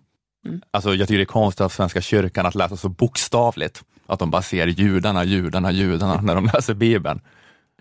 Alltså 0.71 0.95
jag 0.95 1.07
tycker 1.07 1.17
det 1.17 1.23
är 1.23 1.25
konstigt 1.25 1.61
av 1.61 1.69
Svenska 1.69 2.01
kyrkan 2.01 2.45
att 2.45 2.55
läsa 2.55 2.77
så 2.77 2.89
bokstavligt, 2.89 3.83
att 4.07 4.19
de 4.19 4.31
bara 4.31 4.41
ser 4.41 4.67
judarna, 4.67 5.23
judarna, 5.23 5.71
judarna 5.71 6.21
när 6.21 6.35
de 6.35 6.45
läser 6.45 6.73
Bibeln. 6.73 7.21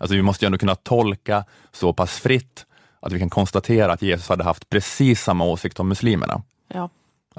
Alltså 0.01 0.15
vi 0.15 0.21
måste 0.21 0.45
ju 0.45 0.47
ändå 0.47 0.57
kunna 0.57 0.75
tolka 0.75 1.45
så 1.71 1.93
pass 1.93 2.19
fritt 2.19 2.65
att 3.01 3.11
vi 3.11 3.19
kan 3.19 3.29
konstatera 3.29 3.93
att 3.93 4.01
Jesus 4.01 4.29
hade 4.29 4.43
haft 4.43 4.69
precis 4.69 5.23
samma 5.23 5.45
åsikt 5.45 5.79
om 5.79 5.89
muslimerna. 5.89 6.41
Ja. 6.73 6.89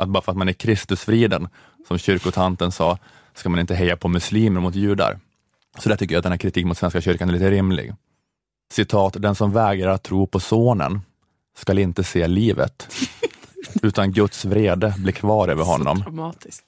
Att 0.00 0.08
bara 0.08 0.22
för 0.22 0.32
att 0.32 0.38
man 0.38 0.48
är 0.48 0.52
Kristusvriden, 0.52 1.48
som 1.88 1.98
kyrkotanten 1.98 2.72
sa, 2.72 2.98
ska 3.34 3.48
man 3.48 3.60
inte 3.60 3.74
heja 3.74 3.96
på 3.96 4.08
muslimer 4.08 4.60
mot 4.60 4.74
judar. 4.74 5.18
Så 5.78 5.88
där 5.88 5.96
tycker 5.96 6.14
jag 6.14 6.18
att 6.18 6.22
den 6.22 6.32
här 6.32 6.38
kritiken 6.38 6.68
mot 6.68 6.78
Svenska 6.78 7.00
kyrkan 7.00 7.28
är 7.28 7.32
lite 7.32 7.50
rimlig. 7.50 7.94
Citat, 8.72 9.16
den 9.18 9.34
som 9.34 9.52
vägrar 9.52 9.90
att 9.90 10.02
tro 10.02 10.26
på 10.26 10.40
sonen 10.40 11.00
skall 11.56 11.78
inte 11.78 12.04
se 12.04 12.26
livet, 12.26 12.88
utan 13.82 14.12
Guds 14.12 14.44
vrede 14.44 14.94
blir 14.98 15.12
kvar 15.12 15.48
över 15.48 15.64
honom. 15.64 15.98
Dramatiskt. 15.98 16.64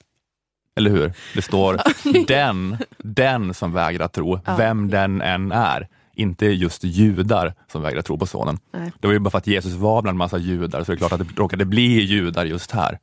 Eller 0.75 0.91
hur? 0.91 1.13
Det 1.35 1.41
står 1.41 1.81
den, 2.27 2.77
den 2.97 3.53
som 3.53 3.71
vägrar 3.71 4.07
tro, 4.07 4.39
vem 4.57 4.89
den 4.89 5.21
än 5.21 5.51
är. 5.51 5.87
Inte 6.15 6.45
just 6.45 6.83
judar 6.83 7.53
som 7.71 7.81
vägrar 7.81 8.01
tro 8.01 8.17
på 8.17 8.25
sonen. 8.25 8.59
Nej. 8.71 8.91
Det 8.99 9.07
var 9.07 9.13
ju 9.13 9.19
bara 9.19 9.29
för 9.29 9.37
att 9.37 9.47
Jesus 9.47 9.73
var 9.73 10.01
bland 10.01 10.17
massa 10.17 10.37
judar, 10.37 10.83
så 10.83 10.91
det 10.91 10.95
är 10.95 10.97
klart 10.97 11.11
att 11.11 11.19
det 11.19 11.37
råkade 11.37 11.65
bli 11.65 12.01
judar 12.01 12.45
just 12.45 12.71
här. 12.71 12.99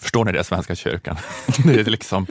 Förstår 0.00 0.24
ni 0.24 0.32
det, 0.32 0.44
Svenska 0.44 0.74
kyrkan? 0.74 1.16
Det, 1.64 1.80
är 1.80 1.84
liksom, 1.84 2.26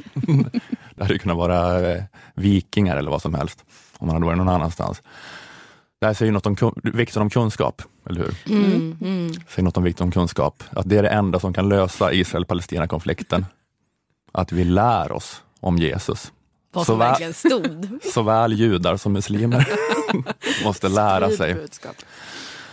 det 0.95 1.03
hade 1.03 1.19
kunnat 1.19 1.37
vara 1.37 1.89
eh, 1.91 2.03
vikingar 2.35 2.97
eller 2.97 3.11
vad 3.11 3.21
som 3.21 3.33
helst, 3.33 3.63
om 3.97 4.07
man 4.07 4.15
hade 4.15 4.25
varit 4.25 4.37
någon 4.37 4.49
annanstans. 4.49 5.01
Det 5.99 6.05
här 6.07 6.13
säger 6.13 6.31
något 6.31 6.45
om 6.45 6.73
vikten 6.83 7.21
om 7.21 7.29
kunskap, 7.29 7.81
eller 8.09 8.19
hur? 8.21 8.35
Mm, 8.55 8.97
mm. 9.01 9.33
Säger 9.33 9.63
något 9.63 9.77
om 9.77 9.83
vikten 9.83 10.03
om 10.03 10.11
kunskap. 10.11 10.63
Att 10.69 10.89
det 10.89 10.97
är 10.97 11.03
det 11.03 11.09
enda 11.09 11.39
som 11.39 11.53
kan 11.53 11.69
lösa 11.69 12.13
Israel-Palestina-konflikten. 12.13 13.45
Att 14.31 14.51
vi 14.51 14.63
lär 14.63 15.11
oss 15.11 15.41
om 15.59 15.77
Jesus. 15.77 16.31
Vad 16.73 16.85
som 16.85 16.93
Så 16.93 16.99
va- 16.99 17.05
verkligen 17.09 17.33
stod. 17.33 17.99
Såväl 18.13 18.53
judar 18.53 18.97
som 18.97 19.13
muslimer 19.13 19.67
måste 20.63 20.89
lära 20.89 21.29
sig. 21.29 21.67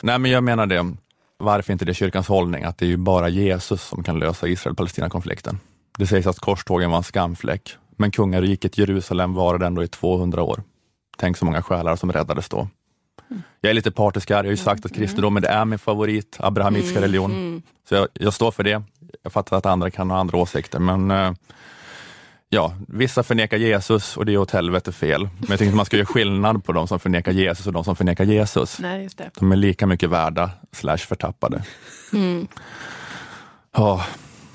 Nej, 0.00 0.18
men 0.18 0.30
jag 0.30 0.44
menar 0.44 0.66
det. 0.66 0.92
Varför 1.40 1.72
inte 1.72 1.84
det 1.84 1.92
är 1.92 1.94
kyrkans 1.94 2.28
hållning? 2.28 2.64
Att 2.64 2.78
det 2.78 2.84
är 2.84 2.88
ju 2.88 2.96
bara 2.96 3.28
Jesus 3.28 3.82
som 3.82 4.02
kan 4.02 4.18
lösa 4.18 4.48
Israel-Palestina-konflikten. 4.48 5.58
Det 5.98 6.06
sägs 6.06 6.26
att 6.26 6.38
korstågen 6.38 6.90
var 6.90 6.98
en 6.98 7.04
skamfläck, 7.04 7.76
men 7.96 8.10
kungariket 8.10 8.78
Jerusalem 8.78 9.34
varade 9.34 9.66
ändå 9.66 9.82
i 9.82 9.88
200 9.88 10.42
år. 10.42 10.62
Tänk 11.16 11.36
så 11.36 11.44
många 11.44 11.62
själar 11.62 11.96
som 11.96 12.12
räddades 12.12 12.48
då. 12.48 12.68
Jag 13.60 13.70
är 13.70 13.74
lite 13.74 13.90
partisk 13.90 14.30
här. 14.30 14.36
Jag 14.36 14.44
har 14.44 14.50
ju 14.50 14.56
sagt 14.56 14.84
att 14.84 14.94
kristendomen 14.94 15.44
är 15.44 15.64
min 15.64 15.78
favorit 15.78 16.36
abrahamitiska 16.40 17.00
religion. 17.00 17.62
Så 17.88 17.94
jag, 17.94 18.08
jag 18.12 18.34
står 18.34 18.50
för 18.50 18.62
det. 18.62 18.82
Jag 19.22 19.32
fattar 19.32 19.56
att 19.56 19.66
andra 19.66 19.90
kan 19.90 20.10
ha 20.10 20.18
andra 20.18 20.38
åsikter, 20.38 20.78
men 20.78 21.10
eh, 21.10 21.32
ja, 22.52 22.74
vissa 22.88 23.22
förnekar 23.22 23.56
Jesus 23.56 24.16
och 24.16 24.26
det 24.26 24.32
är 24.32 24.38
åt 24.38 24.50
helvete 24.50 24.92
fel. 24.92 25.28
Men 25.38 25.50
jag 25.50 25.68
att 25.68 25.74
man 25.74 25.86
ska 25.86 25.96
göra 25.96 26.06
skillnad 26.06 26.64
på 26.64 26.72
de 26.72 26.88
som 26.88 27.00
förnekar 27.00 27.32
Jesus 27.32 27.66
och 27.66 27.72
de 27.72 27.84
som 27.84 27.96
förnekar 27.96 28.24
Jesus. 28.24 28.78
Nej, 28.78 29.02
just 29.02 29.18
det. 29.18 29.30
De 29.38 29.52
är 29.52 29.56
lika 29.56 29.86
mycket 29.86 30.10
värda, 30.10 30.50
slash 30.72 30.96
förtappade. 30.96 31.62
Mm. 32.12 32.48
Ja, 33.76 34.04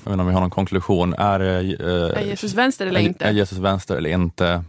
jag 0.04 0.10
vet 0.10 0.12
inte 0.12 0.20
om 0.20 0.26
vi 0.26 0.32
har 0.34 0.40
någon 0.40 0.50
konklusion. 0.50 1.14
Är, 1.14 1.40
eh, 1.40 2.18
Är 2.18 2.24
Jesus 2.26 2.54
vänster 2.54 2.86
eller 2.86 3.00
är, 3.00 3.04
inte? 3.04 3.24
är 3.24 3.32
Jesus 3.32 3.58
vänster 3.58 3.96
eller 3.96 4.10
inte? 4.10 4.64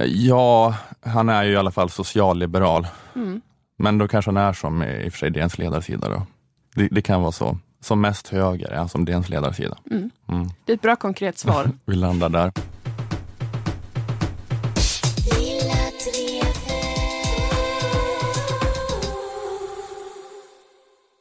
Eh, 0.00 0.06
Ja, 0.06 0.74
han 1.00 1.28
är 1.28 1.44
ju 1.44 1.52
i 1.52 1.56
alla 1.56 1.70
fall 1.70 1.90
socialliberal. 1.90 2.86
Mm. 3.14 3.40
Men 3.78 3.98
då 3.98 4.08
kanske 4.08 4.28
han 4.28 4.36
är 4.36 4.52
som 4.52 4.82
i 4.82 5.04
i 5.04 5.08
och 5.08 5.12
för 5.12 5.18
sig 5.18 5.30
DNs 5.30 5.58
ledarsida. 5.58 6.08
Då. 6.08 6.26
Det, 6.74 6.88
det 6.90 7.02
kan 7.02 7.20
vara 7.22 7.32
så. 7.32 7.58
Som 7.86 8.00
mest 8.00 8.28
höger 8.28 8.68
är 8.68 8.86
som 8.86 9.04
DNs 9.04 9.28
ledarsida. 9.28 9.78
Mm. 9.90 10.10
Mm. 10.28 10.48
Det 10.64 10.72
är 10.72 10.74
ett 10.76 10.82
bra 10.82 10.96
konkret 10.96 11.38
svar. 11.38 11.70
Vi 11.84 11.96
landar 11.96 12.28
där. 12.28 12.52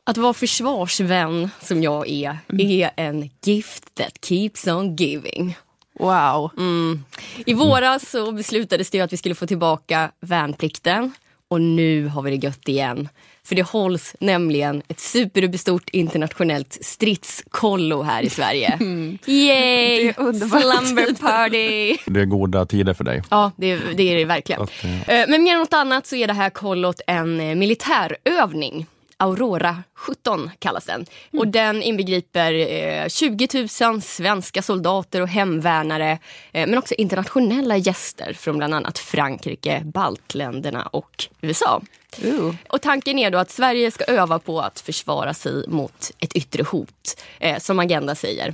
Att 0.06 0.18
vara 0.18 0.34
försvarsvän, 0.34 1.50
som 1.62 1.84
jag 1.84 2.10
är, 2.10 2.38
är 2.48 2.92
en 2.96 3.30
gift 3.44 3.96
that 3.96 4.26
keeps 4.26 4.68
on 4.68 4.96
giving. 4.96 5.58
Wow. 6.00 6.52
Mm. 6.58 7.04
I 7.46 7.54
våras 7.54 8.10
så 8.10 8.32
beslutades 8.32 8.90
det 8.90 8.98
ju 8.98 9.04
att 9.04 9.14
vi 9.14 9.18
skulle 9.18 9.36
få 9.36 9.48
tillbaka 9.48 10.12
värnplikten 10.20 11.12
och 11.48 11.62
nu 11.62 12.08
har 12.08 12.22
vi 12.22 12.38
det 12.38 12.46
gött 12.46 12.68
igen. 12.68 13.10
För 13.46 13.56
det 13.56 13.62
hålls 13.62 14.16
nämligen 14.20 14.82
ett 14.88 15.00
superstort 15.00 15.90
internationellt 15.90 16.78
stridskollo 16.82 18.02
här 18.02 18.24
i 18.24 18.30
Sverige. 18.30 18.78
Yay! 18.82 19.18
Det 19.26 20.08
är 20.10 20.20
underbart. 20.20 20.62
Slumber 20.62 21.14
party! 21.14 21.98
Det 22.06 22.20
är 22.22 22.26
goda 22.26 22.66
tider 22.66 22.94
för 22.94 23.04
dig. 23.04 23.22
Ja, 23.30 23.52
det, 23.58 23.76
det 23.98 24.12
är 24.14 24.16
det 24.16 24.26
verkligen. 24.26 24.62
Att, 24.62 24.84
eh, 24.84 25.10
Eh, 25.10 25.26
Men 25.28 25.44
mer 25.44 25.54
än 25.54 25.60
något 25.60 25.74
annat 25.74 26.08
så 26.08 26.16
är 26.16 26.28
det 26.28 26.34
här 26.34 26.50
kollot 26.50 27.02
en 27.08 27.40
eh, 27.40 27.56
militärövning. 27.56 28.86
Aurora 29.18 29.84
17 29.96 30.52
kallas 30.60 30.86
den. 30.86 31.06
Och 31.38 31.48
den 31.48 31.84
inbegriper 31.84 32.54
eh, 32.54 33.08
20 33.08 33.48
000 33.82 34.02
svenska 34.02 34.62
soldater 34.62 35.22
och 35.22 35.28
hemvärnare 35.28 36.12
eh, 36.52 36.68
men 36.68 36.78
också 36.78 36.94
internationella 36.94 37.78
gäster 37.78 38.34
från 38.34 38.58
bland 38.58 38.74
annat 38.74 39.00
Frankrike, 39.00 39.82
baltländerna 39.86 40.84
och 40.84 41.26
USA. 41.42 41.82
Ooh. 42.24 42.56
Och 42.70 42.82
tanken 42.82 43.20
är 43.20 43.32
då 43.32 43.38
att 43.38 43.52
Sverige 43.52 43.92
ska 43.92 44.04
öva 44.04 44.40
på 44.40 44.62
att 44.62 44.80
försvara 44.80 45.34
sig 45.34 45.68
mot 45.68 46.12
ett 46.20 46.36
yttre 46.36 46.64
hot, 46.64 47.22
eh, 47.40 47.60
som 47.60 47.80
Agenda 47.80 48.16
säger. 48.16 48.54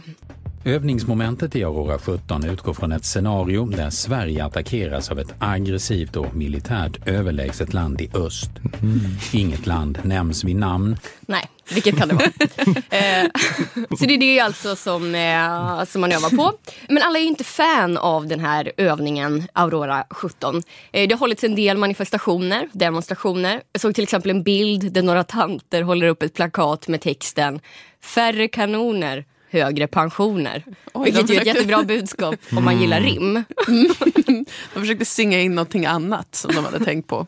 Övningsmomentet 0.65 1.55
i 1.55 1.63
Aurora 1.63 1.99
17 1.99 2.45
utgår 2.45 2.73
från 2.73 2.91
ett 2.91 3.05
scenario 3.05 3.65
där 3.65 3.89
Sverige 3.89 4.45
attackeras 4.45 5.11
av 5.11 5.19
ett 5.19 5.33
aggressivt 5.39 6.15
och 6.15 6.35
militärt 6.35 7.07
överlägset 7.07 7.73
land 7.73 8.01
i 8.01 8.09
öst. 8.13 8.49
Inget 9.33 9.65
land 9.65 9.99
nämns 10.03 10.43
vid 10.43 10.55
namn. 10.55 10.97
Nej, 11.21 11.49
vilket 11.73 11.97
kan 11.97 12.07
det 12.07 12.13
vara. 12.13 12.25
eh, 12.89 13.29
så 13.99 14.05
det 14.05 14.13
är 14.13 14.17
det 14.17 14.39
alltså 14.39 14.75
som, 14.75 15.15
eh, 15.15 15.83
som 15.83 16.01
man 16.01 16.11
övar 16.11 16.29
på. 16.29 16.53
Men 16.89 17.03
alla 17.03 17.19
är 17.19 17.23
ju 17.23 17.27
inte 17.27 17.43
fan 17.43 17.97
av 17.97 18.27
den 18.27 18.39
här 18.39 18.71
övningen 18.77 19.47
Aurora 19.53 20.05
17. 20.09 20.55
Eh, 20.91 21.07
det 21.07 21.13
har 21.13 21.19
hållits 21.19 21.43
en 21.43 21.55
del 21.55 21.77
manifestationer, 21.77 22.69
demonstrationer. 22.71 23.61
Jag 23.71 23.81
såg 23.81 23.95
till 23.95 24.03
exempel 24.03 24.31
en 24.31 24.43
bild 24.43 24.93
där 24.93 25.01
några 25.01 25.23
tanter 25.23 25.81
håller 25.81 26.07
upp 26.07 26.23
ett 26.23 26.33
plakat 26.33 26.87
med 26.87 27.01
texten 27.01 27.59
Färre 28.03 28.47
kanoner, 28.47 29.25
högre 29.51 29.87
pensioner. 29.87 30.63
Oj, 30.93 31.05
Vilket 31.11 31.13
ju 31.15 31.19
är 31.19 31.21
ett 31.23 31.27
försökte- 31.29 31.49
jättebra 31.49 31.83
budskap 31.83 32.35
om 32.57 32.63
man 32.63 32.81
gillar 32.81 33.01
rim. 33.01 33.43
De 34.73 34.79
försökte 34.79 35.05
singa 35.05 35.39
in 35.41 35.55
någonting 35.55 35.85
annat 35.85 36.35
som 36.35 36.55
de 36.55 36.65
hade 36.65 36.85
tänkt 36.85 37.07
på. 37.07 37.27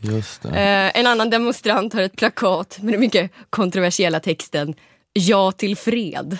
Just 0.00 0.42
det. 0.42 0.48
Eh, 0.48 1.00
en 1.00 1.06
annan 1.06 1.30
demonstrant 1.30 1.92
har 1.92 2.02
ett 2.02 2.16
plakat 2.16 2.78
med 2.82 2.94
den 2.94 3.00
mycket 3.00 3.30
kontroversiella 3.50 4.20
texten 4.20 4.74
Ja 5.12 5.52
till 5.52 5.76
fred. 5.76 6.38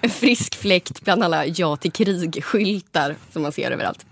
En 0.00 0.10
frisk 0.10 0.54
fläkt 0.56 1.00
bland 1.04 1.22
alla 1.24 1.46
ja 1.46 1.76
till 1.76 1.92
krig-skyltar 1.92 3.16
som 3.32 3.42
man 3.42 3.52
ser 3.52 3.70
överallt. 3.70 4.06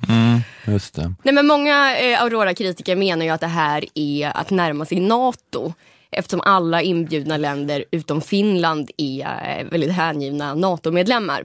Just 0.67 0.95
det. 0.95 1.15
Nej, 1.23 1.35
men 1.35 1.47
många 1.47 1.99
eh, 1.99 2.23
Aurora-kritiker 2.23 2.97
menar 2.97 3.25
ju 3.25 3.31
att 3.31 3.41
det 3.41 3.47
här 3.47 3.85
är 3.95 4.37
att 4.37 4.51
närma 4.51 4.85
sig 4.85 5.01
NATO 5.01 5.73
eftersom 6.11 6.41
alla 6.45 6.83
inbjudna 6.83 7.37
länder 7.37 7.85
utom 7.91 8.21
Finland 8.21 8.91
är 8.97 9.59
eh, 9.61 9.71
väldigt 9.71 9.93
hängivna 9.93 10.55
NATO-medlemmar. 10.55 11.45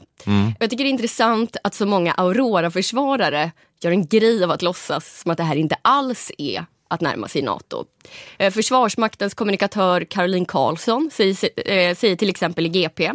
Jag 0.60 0.70
tycker 0.70 0.84
det 0.84 0.90
är 0.90 0.92
intressant 0.92 1.58
att 1.64 1.74
så 1.74 1.86
många 1.86 2.14
Aurora-försvarare 2.14 3.52
gör 3.82 3.92
en 3.92 4.08
grej 4.08 4.44
av 4.44 4.52
att 4.52 4.62
låtsas 4.62 5.22
som 5.22 5.32
att 5.32 5.38
det 5.38 5.44
här 5.44 5.56
inte 5.56 5.76
alls 5.82 6.32
är 6.38 6.66
att 6.88 7.02
närma 7.02 7.28
sig 7.28 7.42
NATO. 7.42 7.86
Eh, 8.38 8.52
Försvarsmaktens 8.54 9.34
kommunikatör 9.34 10.04
Caroline 10.04 10.46
Karlsson 10.46 11.10
säger, 11.14 11.36
eh, 11.72 11.96
säger 11.96 12.16
till 12.16 12.30
exempel 12.30 12.66
i 12.66 12.70
GP 12.70 13.12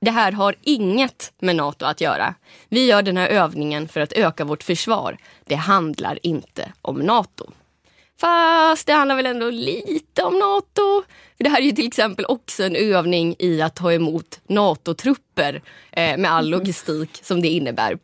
det 0.00 0.10
här 0.10 0.32
har 0.32 0.54
inget 0.62 1.32
med 1.38 1.56
NATO 1.56 1.84
att 1.84 2.00
göra. 2.00 2.34
Vi 2.68 2.86
gör 2.86 3.02
den 3.02 3.16
här 3.16 3.28
övningen 3.28 3.88
för 3.88 4.00
att 4.00 4.12
öka 4.12 4.44
vårt 4.44 4.62
försvar. 4.62 5.16
Det 5.44 5.54
handlar 5.54 6.18
inte 6.26 6.72
om 6.82 6.98
NATO. 6.98 7.50
Fast 8.20 8.86
det 8.86 8.92
handlar 8.92 9.16
väl 9.16 9.26
ändå 9.26 9.50
lite 9.50 10.22
om 10.22 10.38
NATO. 10.38 11.04
För 11.36 11.44
det 11.44 11.50
här 11.50 11.60
är 11.60 11.64
ju 11.64 11.72
till 11.72 11.86
exempel 11.86 12.24
också 12.24 12.64
en 12.64 12.76
övning 12.76 13.36
i 13.38 13.62
att 13.62 13.76
ta 13.76 13.92
emot 13.92 14.40
NATO-trupper 14.46 15.62
eh, 15.92 16.16
med 16.16 16.32
all 16.32 16.48
logistik 16.48 17.20
som 17.22 17.42
det 17.42 17.48
innebär. 17.48 17.98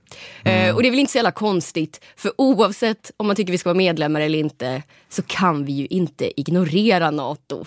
Eh, 0.44 0.74
och 0.74 0.83
det 0.83 0.88
är 0.88 0.90
väl 0.90 1.00
inte 1.00 1.12
så 1.12 1.18
jävla 1.18 1.31
konstigt, 1.31 2.05
för 2.16 2.33
oavsett 2.38 3.11
om 3.16 3.27
man 3.27 3.37
tycker 3.37 3.53
vi 3.53 3.59
ska 3.59 3.68
vara 3.68 3.77
medlemmar 3.77 4.20
eller 4.20 4.38
inte 4.38 4.83
så 5.09 5.22
kan 5.22 5.64
vi 5.64 5.72
ju 5.72 5.87
inte 5.87 6.40
ignorera 6.40 7.11
NATO. 7.11 7.64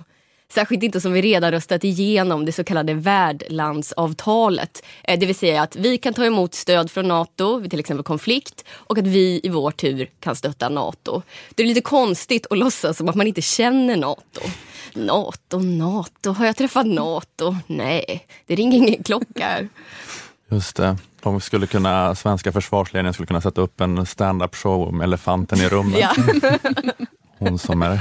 Särskilt 0.54 0.84
inte 0.84 1.02
som 1.02 1.14
vi 1.14 1.22
redan 1.22 1.52
röstat 1.52 1.84
igenom 1.84 2.46
det 2.46 2.52
så 2.52 2.64
kallade 2.64 2.94
värdlandsavtalet. 2.94 4.84
Eh, 5.04 5.20
Det 5.20 5.26
vill 5.26 5.36
säga 5.36 5.62
att 5.62 5.76
vi 5.76 5.98
kan 5.98 6.14
ta 6.14 6.26
emot 6.26 6.54
stöd 6.54 6.92
från 6.92 7.08
NATO 7.08 7.60
vid 7.60 7.70
till 7.72 7.80
exempel 7.80 8.04
konflikt 8.04 8.64
och 8.72 8.98
att 8.98 9.08
vi 9.08 9.40
i 9.44 9.50
vår 9.50 9.72
tur 9.72 10.10
kan 10.20 10.36
stötta 10.36 10.70
NATO. 10.70 11.22
Det 11.56 11.64
är 11.64 11.68
lite 11.68 11.82
konstigt 11.82 12.48
att 12.50 12.58
låtsas 12.58 12.98
som 12.98 13.10
att 13.10 13.16
man 13.16 13.28
inte 13.28 13.42
känner 13.42 13.98
NATO. 13.98 14.42
NATO, 14.94 15.60
NATO, 15.60 16.32
har 16.32 16.46
jag 16.46 16.56
träffat 16.56 16.86
NATO? 16.88 17.56
Nej, 17.68 18.28
det 18.46 18.56
ringer 18.56 18.78
ingen 18.78 19.04
klocka. 19.04 19.46
här. 19.46 19.70
Just 20.52 20.76
det. 20.76 20.98
De 21.24 21.42
skulle 21.42 21.68
kunna, 21.68 22.16
svenska 22.16 22.52
försvarsledningen 22.52 23.14
skulle 23.14 23.28
kunna 23.28 23.42
sätta 23.42 23.62
upp 23.62 23.82
en 23.82 24.06
stand-up 24.06 24.56
show 24.56 24.88
om 24.88 25.02
elefanten 25.02 25.60
i 25.60 25.70
rummet. 25.70 26.00
Ja. 26.00 26.16
Hon 27.40 27.58
som 27.58 27.82
är 27.82 28.00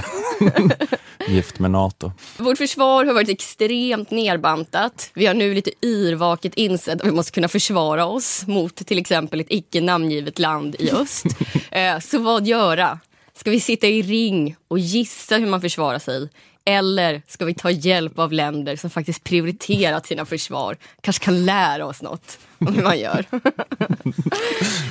gift 1.28 1.58
med 1.58 1.70
NATO. 1.70 2.12
Vårt 2.36 2.58
försvar 2.58 3.04
har 3.04 3.14
varit 3.14 3.28
extremt 3.28 4.10
nerbantat. 4.10 5.10
Vi 5.14 5.26
har 5.26 5.34
nu 5.34 5.54
lite 5.54 5.70
yrvaket 5.82 6.54
insett 6.54 7.00
att 7.00 7.06
vi 7.06 7.12
måste 7.12 7.32
kunna 7.32 7.48
försvara 7.48 8.06
oss 8.06 8.46
mot 8.46 8.76
till 8.76 8.98
exempel 8.98 9.40
ett 9.40 9.46
icke 9.50 9.80
namngivet 9.80 10.38
land 10.38 10.76
i 10.78 10.90
öst. 10.90 11.26
Eh, 11.70 11.98
Så 11.98 12.18
vad 12.18 12.46
göra? 12.46 13.00
Ska 13.34 13.50
vi 13.50 13.60
sitta 13.60 13.86
i 13.86 14.02
ring 14.02 14.56
och 14.68 14.78
gissa 14.78 15.36
hur 15.36 15.46
man 15.46 15.60
försvarar 15.60 15.98
sig? 15.98 16.28
Eller 16.64 17.22
ska 17.26 17.44
vi 17.44 17.54
ta 17.54 17.70
hjälp 17.70 18.18
av 18.18 18.32
länder 18.32 18.76
som 18.76 18.90
faktiskt 18.90 19.24
prioriterat 19.24 20.06
sina 20.06 20.24
försvar? 20.24 20.76
Kanske 21.00 21.24
kan 21.24 21.44
lära 21.44 21.86
oss 21.86 22.02
något 22.02 22.38
om 22.58 22.74
hur 22.74 22.82
man 22.82 22.98
gör. 22.98 23.24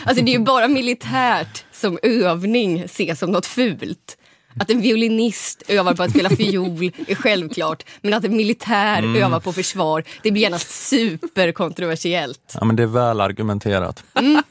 alltså 0.05 0.23
det 0.23 0.31
är 0.31 0.37
ju 0.37 0.39
bara 0.39 0.67
militärt 0.67 1.65
som 1.71 1.99
övning 2.03 2.79
ses 2.83 3.19
som 3.19 3.31
något 3.31 3.45
fult. 3.45 4.17
Att 4.59 4.69
en 4.69 4.81
violinist 4.81 5.63
övar 5.67 5.93
på 5.93 6.03
att 6.03 6.09
spela 6.11 6.29
fiol 6.35 6.91
är 7.07 7.15
självklart. 7.15 7.83
Men 8.01 8.13
att 8.13 8.23
en 8.23 8.37
militär 8.37 8.99
Mm. 8.99 9.23
övar 9.23 9.39
på 9.39 9.53
försvar, 9.53 10.03
det 10.23 10.31
blir 10.31 10.41
genast 10.41 10.71
superkontroversiellt. 10.89 12.51
Ja, 12.59 12.65
men 12.65 12.75
det 12.75 12.83
är 12.83 12.87
väl 12.87 13.21
argumenterat. 13.21 14.03
det 14.13 14.19
är, 14.19 14.23
Mm. 14.23 14.43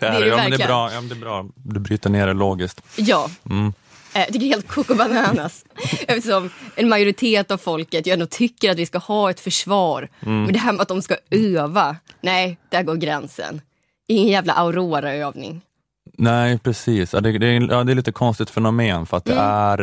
Det 0.00 0.06
är 0.06 0.20
det 0.20 0.26
ja, 0.26 0.36
men 0.36 0.50
det 0.50 0.62
är 0.62 0.66
bra. 0.66 0.92
Ja, 0.92 1.00
men 1.00 1.08
det 1.08 1.14
är 1.14 1.20
bra. 1.20 1.46
Du 1.54 1.80
bryter 1.80 2.10
ner 2.10 2.26
det 2.26 2.32
logiskt. 2.32 2.82
Ja. 2.96 3.30
Mm. 3.50 3.66
Eh, 4.14 4.20
Jag 4.20 4.26
tycker 4.26 4.38
det 4.40 4.46
är 4.46 4.50
helt 4.50 4.68
koko 4.68 4.94
bananas. 4.94 5.64
Eftersom 6.08 6.50
en 6.74 6.88
majoritet 6.88 7.50
av 7.50 7.58
folket 7.58 8.06
ju 8.06 8.12
ändå 8.12 8.26
tycker 8.26 8.70
att 8.70 8.76
vi 8.78 8.86
ska 8.86 8.98
ha 8.98 9.30
ett 9.30 9.40
försvar. 9.40 10.08
Mm. 10.22 10.42
Men 10.44 10.52
det 10.52 10.58
här 10.58 10.72
med 10.72 10.80
att 10.82 10.88
de 10.88 11.02
ska 11.02 11.16
öva, 11.30 11.96
nej, 12.20 12.58
där 12.68 12.82
går 12.82 12.94
gränsen. 12.96 13.60
Ingen 14.08 14.28
jävla 14.28 14.52
Aurora-övning. 14.52 15.60
Nej, 16.18 16.58
precis. 16.58 17.12
Ja, 17.12 17.20
det, 17.20 17.38
det, 17.38 17.46
är, 17.46 17.70
ja, 17.70 17.84
det 17.84 17.92
är 17.92 17.96
lite 17.96 18.12
konstigt 18.12 18.50
fenomen 18.50 19.06
för 19.06 19.16
att 19.16 19.24
det, 19.24 19.32
Mm. 19.32 19.44
är, 19.44 19.82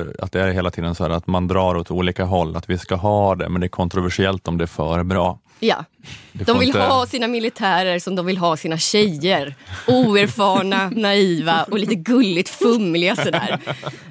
eh, 0.00 0.06
att 0.18 0.32
det 0.32 0.40
är 0.40 0.50
hela 0.52 0.70
tiden 0.70 0.94
så 0.94 1.04
att 1.04 1.26
man 1.26 1.48
drar 1.48 1.74
åt 1.74 1.90
olika 1.90 2.24
håll, 2.24 2.56
att 2.56 2.70
vi 2.70 2.78
ska 2.78 2.94
ha 2.94 3.34
det, 3.34 3.48
men 3.48 3.60
det 3.60 3.66
är 3.66 3.68
kontroversiellt 3.68 4.48
om 4.48 4.58
det 4.58 4.64
är 4.64 4.66
för 4.66 5.02
bra. 5.02 5.38
Ja. 5.60 5.84
De 6.32 6.58
vill 6.58 6.68
inte- 6.68 6.80
ha 6.80 7.06
sina 7.06 7.28
militärer 7.28 7.98
som 7.98 8.16
de 8.16 8.26
vill 8.26 8.36
ha 8.38 8.56
sina 8.56 8.78
tjejer. 8.78 9.54
Oerfarna, 9.86 10.90
naiva 10.96 11.64
och 11.70 11.78
lite 11.78 11.94
gulligt 11.94 12.48
fumliga 12.48 13.16
sådär. 13.16 13.58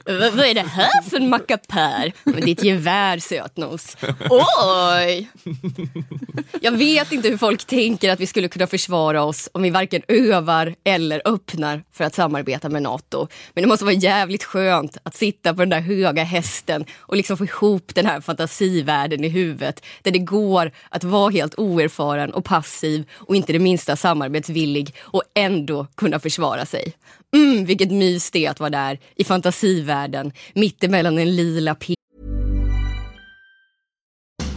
V- 0.05 0.29
vad 0.33 0.45
är 0.45 0.53
det 0.53 0.61
här 0.61 1.01
för 1.09 1.17
en 1.17 1.29
mackapär? 1.29 2.11
Men 2.23 2.35
det 2.35 2.49
är 2.49 2.51
ett 2.51 2.63
gevär 2.63 3.19
sötnos. 3.19 3.97
Oj! 4.29 5.29
Jag 6.61 6.71
vet 6.71 7.11
inte 7.11 7.29
hur 7.29 7.37
folk 7.37 7.65
tänker 7.65 8.09
att 8.11 8.19
vi 8.19 8.27
skulle 8.27 8.47
kunna 8.47 8.67
försvara 8.67 9.23
oss 9.23 9.49
om 9.53 9.61
vi 9.61 9.69
varken 9.69 10.01
övar 10.07 10.75
eller 10.83 11.21
öppnar 11.25 11.83
för 11.93 12.03
att 12.03 12.15
samarbeta 12.15 12.69
med 12.69 12.81
NATO. 12.83 13.27
Men 13.53 13.61
det 13.61 13.67
måste 13.67 13.85
vara 13.85 13.95
jävligt 13.95 14.43
skönt 14.43 14.97
att 15.03 15.15
sitta 15.15 15.53
på 15.53 15.59
den 15.61 15.69
där 15.69 15.79
höga 15.81 16.23
hästen 16.23 16.85
och 16.99 17.17
liksom 17.17 17.37
få 17.37 17.45
ihop 17.45 17.91
den 17.95 18.05
här 18.05 18.21
fantasivärlden 18.21 19.23
i 19.23 19.29
huvudet 19.29 19.85
där 20.03 20.11
det 20.11 20.19
går 20.19 20.71
att 20.89 21.03
vara 21.03 21.31
helt 21.39 21.59
oerfaren 21.59 22.33
och 22.33 22.45
passiv 22.45 23.09
och 23.11 23.35
inte 23.35 23.53
det 23.53 23.59
minsta 23.59 23.95
samarbetsvillig 23.95 24.95
och 24.99 25.23
ändå 25.35 25.87
kunna 25.95 26.19
försvara 26.19 26.65
sig. 26.65 26.93
Mm, 27.35 27.65
vilket 27.65 27.91
mys 27.91 28.31
det 28.31 28.45
är 28.45 28.51
att 28.51 28.59
vara 28.59 28.69
där 28.69 28.99
i 29.15 29.23
fantasivärlden 29.23 30.31
mittemellan 30.53 31.17
en 31.17 31.35
lila 31.35 31.75
p 31.75 31.95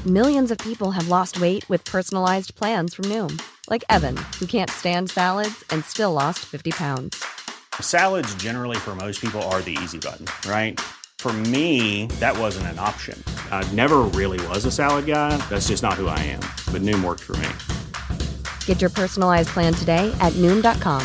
Millions 0.05 0.51
of 0.51 0.59
people 0.59 0.91
have 0.91 1.09
lost 1.09 1.41
weight 1.41 1.71
with 1.71 1.93
personalized 1.93 2.57
plans 2.57 2.95
from 2.97 3.05
Noom, 3.05 3.39
like 3.71 3.85
Evan, 3.89 4.17
who 4.41 4.47
can't 4.47 4.71
stand 4.71 5.11
salads 5.11 5.65
and 5.71 5.85
still 5.85 6.13
lost 6.13 6.41
50 6.41 6.73
pounds. 6.73 7.25
Salads, 7.81 8.35
generally, 8.35 8.77
for 8.77 8.97
most 8.97 9.21
people, 9.21 9.41
are 9.43 9.63
the 9.63 9.79
easy 9.83 9.99
button, 9.99 10.27
right? 10.51 10.81
For 11.19 11.33
me, 11.33 12.07
that 12.19 12.37
wasn't 12.37 12.67
an 12.67 12.81
option. 12.81 13.17
I 13.53 13.63
never 13.73 14.01
really 14.19 14.45
was 14.49 14.65
a 14.65 14.73
salad 14.73 15.07
guy. 15.07 15.37
That's 15.49 15.69
just 15.69 15.85
not 15.85 15.95
who 15.95 16.09
I 16.09 16.19
am. 16.19 16.41
But 16.73 16.83
Noom 16.83 17.05
worked 17.05 17.21
for 17.21 17.37
me. 17.37 17.49
Get 18.67 18.81
your 18.81 18.91
personalized 18.91 19.49
plan 19.51 19.75
today 19.75 20.13
at 20.21 20.33
Noom.com. 20.43 21.01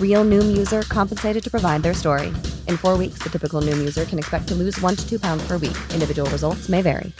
Real 0.00 0.24
Noom 0.24 0.56
user 0.56 0.82
compensated 0.82 1.44
to 1.44 1.50
provide 1.50 1.82
their 1.82 1.94
story. 1.94 2.28
In 2.68 2.76
four 2.78 2.96
weeks, 2.98 3.18
the 3.22 3.28
typical 3.28 3.60
Noom 3.60 3.78
user 3.78 4.04
can 4.06 4.18
expect 4.18 4.48
to 4.48 4.54
lose 4.54 4.80
one 4.80 4.96
to 4.96 5.08
two 5.08 5.18
pounds 5.18 5.46
per 5.46 5.58
week. 5.58 5.76
Individual 5.94 6.30
results 6.30 6.68
may 6.68 6.82
vary. 6.82 7.12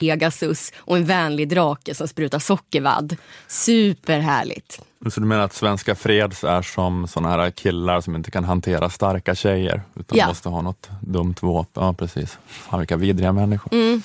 Pegasus 0.00 0.72
och 0.78 0.96
en 0.96 1.04
vänlig 1.04 1.48
drake 1.48 1.94
som 1.94 2.08
sprutar 2.08 2.38
sockervadd. 2.38 3.16
Superhärligt. 3.46 4.80
Så 5.10 5.20
du 5.20 5.26
menar 5.26 5.44
att 5.44 5.54
svenska 5.54 5.94
freds 5.94 6.44
är 6.44 6.62
som 6.62 7.08
såna 7.08 7.28
här 7.28 7.50
killar 7.50 8.00
som 8.00 8.16
inte 8.16 8.30
kan 8.30 8.44
hantera 8.44 8.90
starka 8.90 9.34
tjejer, 9.34 9.82
utan 9.96 10.18
Ja. 10.18 10.26
måste 10.28 10.48
ha 10.48 10.62
något 10.62 10.90
dumt 11.00 11.34
vapen? 11.40 11.82
Ja, 11.84 11.92
precis. 11.92 12.38
Fan 12.46 12.78
vilka 12.80 12.96
vidriga 12.96 13.32
människor. 13.32 13.72
Mm. 13.74 14.02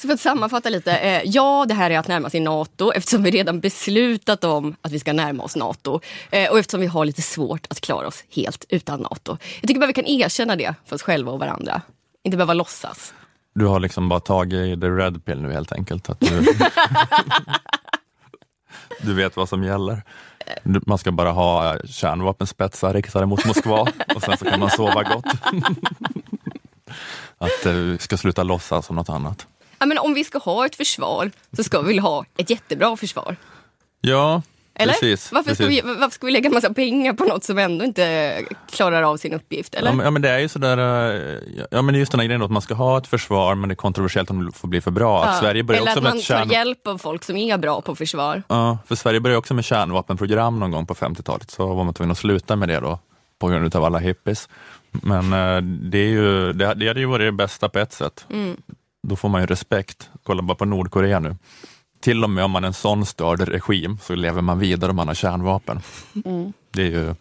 Så 0.00 0.08
för 0.08 0.14
att 0.14 0.20
sammanfatta 0.20 0.68
lite. 0.68 0.96
Eh, 0.96 1.22
ja, 1.24 1.64
det 1.68 1.74
här 1.74 1.90
är 1.90 1.98
att 1.98 2.08
närma 2.08 2.30
sig 2.30 2.40
NATO 2.40 2.92
eftersom 2.92 3.22
vi 3.22 3.30
redan 3.30 3.60
beslutat 3.60 4.44
om 4.44 4.76
att 4.80 4.92
vi 4.92 4.98
ska 4.98 5.12
närma 5.12 5.42
oss 5.42 5.56
NATO. 5.56 6.00
Eh, 6.30 6.50
och 6.50 6.58
eftersom 6.58 6.80
vi 6.80 6.86
har 6.86 7.04
lite 7.04 7.22
svårt 7.22 7.66
att 7.70 7.80
klara 7.80 8.06
oss 8.06 8.24
helt 8.30 8.64
utan 8.68 9.00
NATO. 9.00 9.36
Jag 9.60 9.68
tycker 9.68 9.80
bara 9.80 9.86
vi 9.86 9.92
kan 9.92 10.06
erkänna 10.06 10.56
det 10.56 10.74
för 10.84 10.96
oss 10.96 11.02
själva 11.02 11.32
och 11.32 11.38
varandra. 11.38 11.82
Inte 12.24 12.36
behöva 12.36 12.54
låtsas. 12.54 13.14
Du 13.54 13.66
har 13.66 13.80
liksom 13.80 14.08
bara 14.08 14.20
tagit 14.20 14.80
the 14.80 14.86
red 14.86 15.24
pill 15.24 15.42
nu 15.42 15.52
helt 15.52 15.72
enkelt. 15.72 16.10
Att 16.10 16.20
du, 16.20 16.42
du 19.00 19.14
vet 19.14 19.36
vad 19.36 19.48
som 19.48 19.64
gäller. 19.64 20.02
Man 20.62 20.98
ska 20.98 21.12
bara 21.12 21.30
ha 21.30 21.74
eh, 21.74 21.80
kärnvapenspetsar 21.86 22.94
riktade 22.94 23.26
mot 23.26 23.46
Moskva 23.46 23.80
och 24.14 24.22
sen 24.22 24.36
så 24.36 24.44
kan 24.44 24.60
man 24.60 24.70
sova 24.70 25.02
gott. 25.02 25.24
Att 27.38 27.66
eh, 27.66 27.72
vi 27.72 27.98
ska 27.98 28.16
sluta 28.16 28.42
låtsas 28.42 28.86
som 28.86 28.96
något 28.96 29.08
annat. 29.08 29.46
Ja, 29.78 29.86
men 29.86 29.98
om 29.98 30.14
vi 30.14 30.24
ska 30.24 30.38
ha 30.38 30.66
ett 30.66 30.76
försvar 30.76 31.30
så 31.56 31.64
ska 31.64 31.80
vi 31.80 31.88
väl 31.88 31.98
ha 31.98 32.24
ett 32.36 32.50
jättebra 32.50 32.96
försvar. 32.96 33.36
Ja, 34.00 34.42
Eller? 34.74 34.92
precis. 34.92 35.32
varför, 35.32 35.54
ska 35.54 35.64
precis. 35.64 35.84
vi, 35.84 35.94
varför 35.94 36.10
ska 36.10 36.26
vi 36.26 36.32
lägga 36.32 36.50
massa 36.50 36.74
pengar 36.74 37.12
på 37.12 37.24
något 37.24 37.44
som 37.44 37.58
ändå 37.58 37.84
inte 37.84 38.44
klarar 38.70 39.02
av 39.02 39.16
sin 39.16 39.32
uppgift? 39.34 39.74
Eller? 39.74 39.90
Ja 39.90 39.94
men, 39.94 40.04
ja 40.04 40.10
men 40.10 40.22
det 40.22 40.28
är 40.30 40.38
ju 40.38 40.48
sådär, 40.48 40.78
eh, 40.78 41.40
ja 41.70 41.82
men 41.82 41.94
just 41.94 42.12
den 42.12 42.20
här 42.20 42.26
grejen 42.26 42.42
att 42.42 42.50
man 42.50 42.62
ska 42.62 42.74
ha 42.74 42.98
ett 42.98 43.06
försvar 43.06 43.54
men 43.54 43.68
det 43.68 43.72
är 43.72 43.76
kontroversiellt 43.76 44.30
om 44.30 44.46
det 44.46 44.52
får 44.52 44.68
bli 44.68 44.80
för 44.80 44.90
bra. 44.90 45.24
Att 45.24 45.34
Ja. 45.34 45.40
Sverige 45.40 45.62
börjar 45.62 45.80
Eller 45.80 45.90
också 45.90 45.98
att 45.98 46.02
med 46.02 46.12
man 46.12 46.18
tar 46.18 46.22
kärn... 46.22 46.50
hjälp 46.50 46.86
av 46.86 46.98
folk 46.98 47.24
som 47.24 47.36
är 47.36 47.58
bra 47.58 47.80
på 47.80 47.94
försvar. 47.94 48.42
Ja, 48.48 48.78
för 48.86 48.94
Sverige 48.94 49.20
började 49.20 49.38
också 49.38 49.54
med 49.54 49.64
kärnvapenprogram 49.64 50.60
någon 50.60 50.70
gång 50.70 50.86
på 50.86 50.94
50-talet, 50.94 51.50
så 51.50 51.74
var 51.74 51.84
man 51.84 51.94
tvungen 51.94 52.12
att 52.12 52.18
sluta 52.18 52.56
med 52.56 52.68
det 52.68 52.80
då 52.80 52.98
på 53.38 53.48
grund 53.48 53.76
av 53.76 53.84
alla 53.84 53.98
hippies. 53.98 54.48
Men 54.90 55.32
eh, 55.32 55.62
det, 55.62 55.98
är 55.98 56.08
ju, 56.08 56.52
det, 56.52 56.74
det 56.74 56.88
hade 56.88 57.00
ju 57.00 57.06
varit 57.06 57.26
det 57.26 57.32
bästa 57.32 57.68
på 57.68 57.78
ett 57.78 57.92
sätt. 57.92 58.26
Mm. 58.30 58.56
Då 59.08 59.16
får 59.16 59.28
man 59.28 59.40
ju 59.40 59.46
respekt. 59.46 60.10
Kolla 60.22 60.42
bara 60.42 60.54
på 60.54 60.64
Nordkorea 60.64 61.20
nu. 61.20 61.36
Till 62.00 62.24
och 62.24 62.30
med 62.30 62.44
om 62.44 62.50
man 62.50 62.64
är 62.64 62.68
en 62.68 62.74
sån 62.74 63.06
störd 63.06 63.48
regim 63.48 63.98
så 64.02 64.14
lever 64.14 64.42
man 64.42 64.58
vidare 64.58 64.90
om 64.90 64.96
man 64.96 65.08
har 65.08 65.14
kärnvapen. 65.14 65.80
Mm. 66.24 66.52
Det 66.70 66.82
är 66.82 66.86
ju 66.86 67.14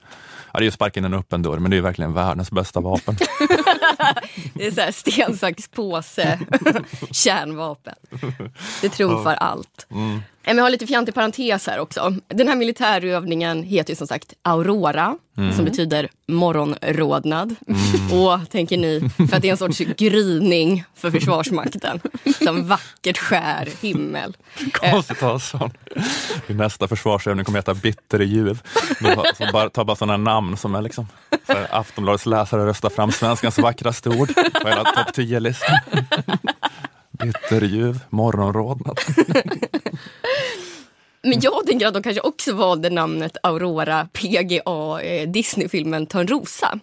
ja, 0.54 0.60
det 0.60 0.60
är 0.60 0.64
ju 0.64 0.72
sparka 0.72 1.00
in 1.00 1.06
en 1.06 1.14
öppen 1.14 1.42
dörr, 1.42 1.60
men 1.60 1.72
det 1.72 1.78
är 1.78 1.82
verkligen 1.82 2.14
världens 2.14 2.52
bästa 2.52 2.80
vapen. 2.80 3.18
Det 4.54 4.68
är 4.68 4.72
så 4.72 4.82
här 4.82 4.92
sten, 4.92 5.38
sax, 5.38 5.68
påse, 5.68 6.40
kärnvapen. 7.12 7.96
Det 8.82 8.90
trumfar 8.90 9.34
allt. 9.34 9.88
Mm. 9.90 10.22
Jag 10.46 10.56
har 10.64 10.70
lite 10.70 10.88
fjantig 10.88 11.16
parentes 11.16 11.68
här 11.68 11.80
också. 11.80 12.16
Den 12.28 12.48
här 12.48 12.56
militärövningen 12.56 13.64
heter 13.64 13.92
ju 13.92 13.96
som 13.96 14.08
sagt 14.08 14.34
Aurora, 14.42 15.18
som 15.56 15.66
betyder 15.66 16.10
morgonrodnad. 16.28 17.56
Och 18.12 18.50
tänker 18.50 18.78
ni, 18.78 19.10
för 19.30 19.36
att 19.36 19.42
det 19.42 19.48
är 19.48 19.52
en 19.52 19.58
sorts 19.58 19.78
gryning 19.78 20.84
för 20.96 21.12
Försvarsmakten. 21.12 22.00
Som 22.44 22.68
vackert 22.68 23.18
skär 23.18 23.70
himmel. 23.82 24.38
Konstigt 24.72 25.18
att 25.18 25.32
ha 25.32 25.40
sån. 25.40 25.72
I 26.48 26.54
nästa 26.54 26.88
försvarsövning 26.88 27.46
kommer 27.46 27.60
heta 27.60 27.74
Bitterljuv. 27.74 28.62
Så 29.38 29.52
bara, 29.54 29.70
ta 29.70 29.86
bara 29.86 29.96
sådana 29.96 30.18
namn 30.18 30.58
som 30.58 30.76
är 30.76 30.82
liksom 30.82 31.08
Aftonbladets 31.70 32.26
läsare 32.26 32.66
röstar 32.66 32.90
fram 32.90 33.12
svenskans 33.12 33.58
vackraste 33.58 34.10
ord 34.10 34.36
på 34.36 34.68
hela 34.68 34.84
topp 34.84 35.08
10-listan. 35.16 35.76
Bitterljuv, 37.18 38.00
morgonrodnad. 38.10 39.00
Men 41.22 41.40
jag 41.42 41.68
tänker 41.68 41.88
att 41.88 41.94
de 41.94 42.04
kanske 42.04 42.22
också 42.22 42.54
valde 42.54 42.90
namnet 42.90 43.38
Aurora 43.44 44.08
PGA, 44.14 45.02
eh, 45.02 45.30
Disneyfilmen 45.30 46.06
Törnrosa. 46.06 46.80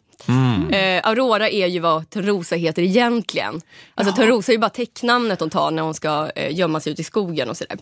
Eh, 0.73 1.01
Aurora 1.09 1.49
är 1.49 1.67
ju 1.67 1.81
vad 1.81 2.11
Törnrosa 2.11 2.57
heter 2.57 2.83
egentligen. 2.83 3.61
Alltså 3.95 4.15
Törnrosa 4.15 4.53
är 4.53 4.55
ju 4.55 4.59
bara 4.59 4.71
täcknamnet 4.71 5.39
de 5.39 5.51
tar 5.51 5.71
när 5.71 5.83
hon 5.83 5.95
ska 5.95 6.31
eh, 6.35 6.57
gömma 6.57 6.81
sig 6.81 6.93
ute 6.93 7.01
i 7.01 7.05
skogen 7.05 7.51
och 7.51 7.57
sådär. 7.57 7.77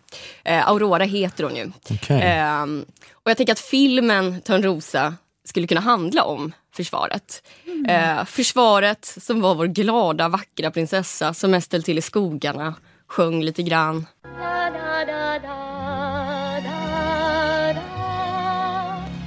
Eh, 0.45 0.69
Aurora 0.69 1.05
heter 1.05 1.45
hon 1.45 1.57
ju. 1.57 1.71
Okej. 1.91 2.21
Ehm, 2.23 2.85
och 3.13 3.31
jag 3.31 3.37
tänker 3.37 3.53
att 3.53 3.61
filmen 3.61 4.41
Törnrosa 4.41 5.15
skulle 5.45 5.67
kunna 5.67 5.81
handla 5.81 6.25
om 6.25 6.53
försvaret. 6.73 7.43
Eh, 7.89 8.25
försvaret 8.25 9.05
som 9.21 9.41
var 9.41 9.55
vår 9.55 9.67
glada, 9.67 10.29
vackra 10.29 10.71
prinsessa 10.71 11.35
som 11.35 11.51
mest 11.51 11.67
ställt 11.67 11.87
till 11.87 11.99
i 11.99 12.03
skogarna, 12.03 12.75
sjöng 13.07 13.43
lite 13.43 13.63
grann. 13.63 14.07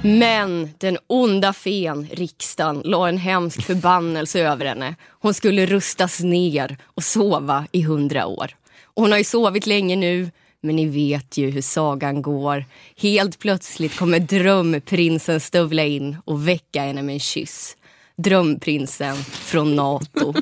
Men 0.02 0.70
den 0.78 0.98
onda 1.06 1.52
fen, 1.52 2.08
riksdagen, 2.12 2.82
la 2.84 3.08
en 3.08 3.18
hemsk 3.18 3.62
förbannelse 3.62 4.40
över 4.40 4.66
henne. 4.66 4.94
Hon 5.08 5.34
skulle 5.34 5.66
rustas 5.66 6.20
ner 6.20 6.76
och 6.84 7.04
sova 7.04 7.66
i 7.72 7.82
hundra 7.82 8.26
år. 8.26 8.56
Och 8.84 9.02
hon 9.02 9.10
har 9.10 9.18
ju 9.18 9.24
sovit 9.24 9.66
länge 9.66 9.96
nu, 9.96 10.30
men 10.64 10.76
ni 10.76 10.86
vet 10.86 11.36
ju 11.36 11.50
hur 11.50 11.62
sagan 11.62 12.22
går. 12.22 12.64
Helt 12.96 13.38
plötsligt 13.38 13.96
kommer 13.96 14.18
drömprinsen 14.18 15.40
stövla 15.40 15.84
in 15.84 16.16
och 16.24 16.48
väcka 16.48 16.82
henne 16.82 17.02
med 17.02 17.12
en 17.12 17.20
kyss. 17.20 17.76
Drömprinsen 18.16 19.16
från 19.24 19.76
Nato. 19.76 20.34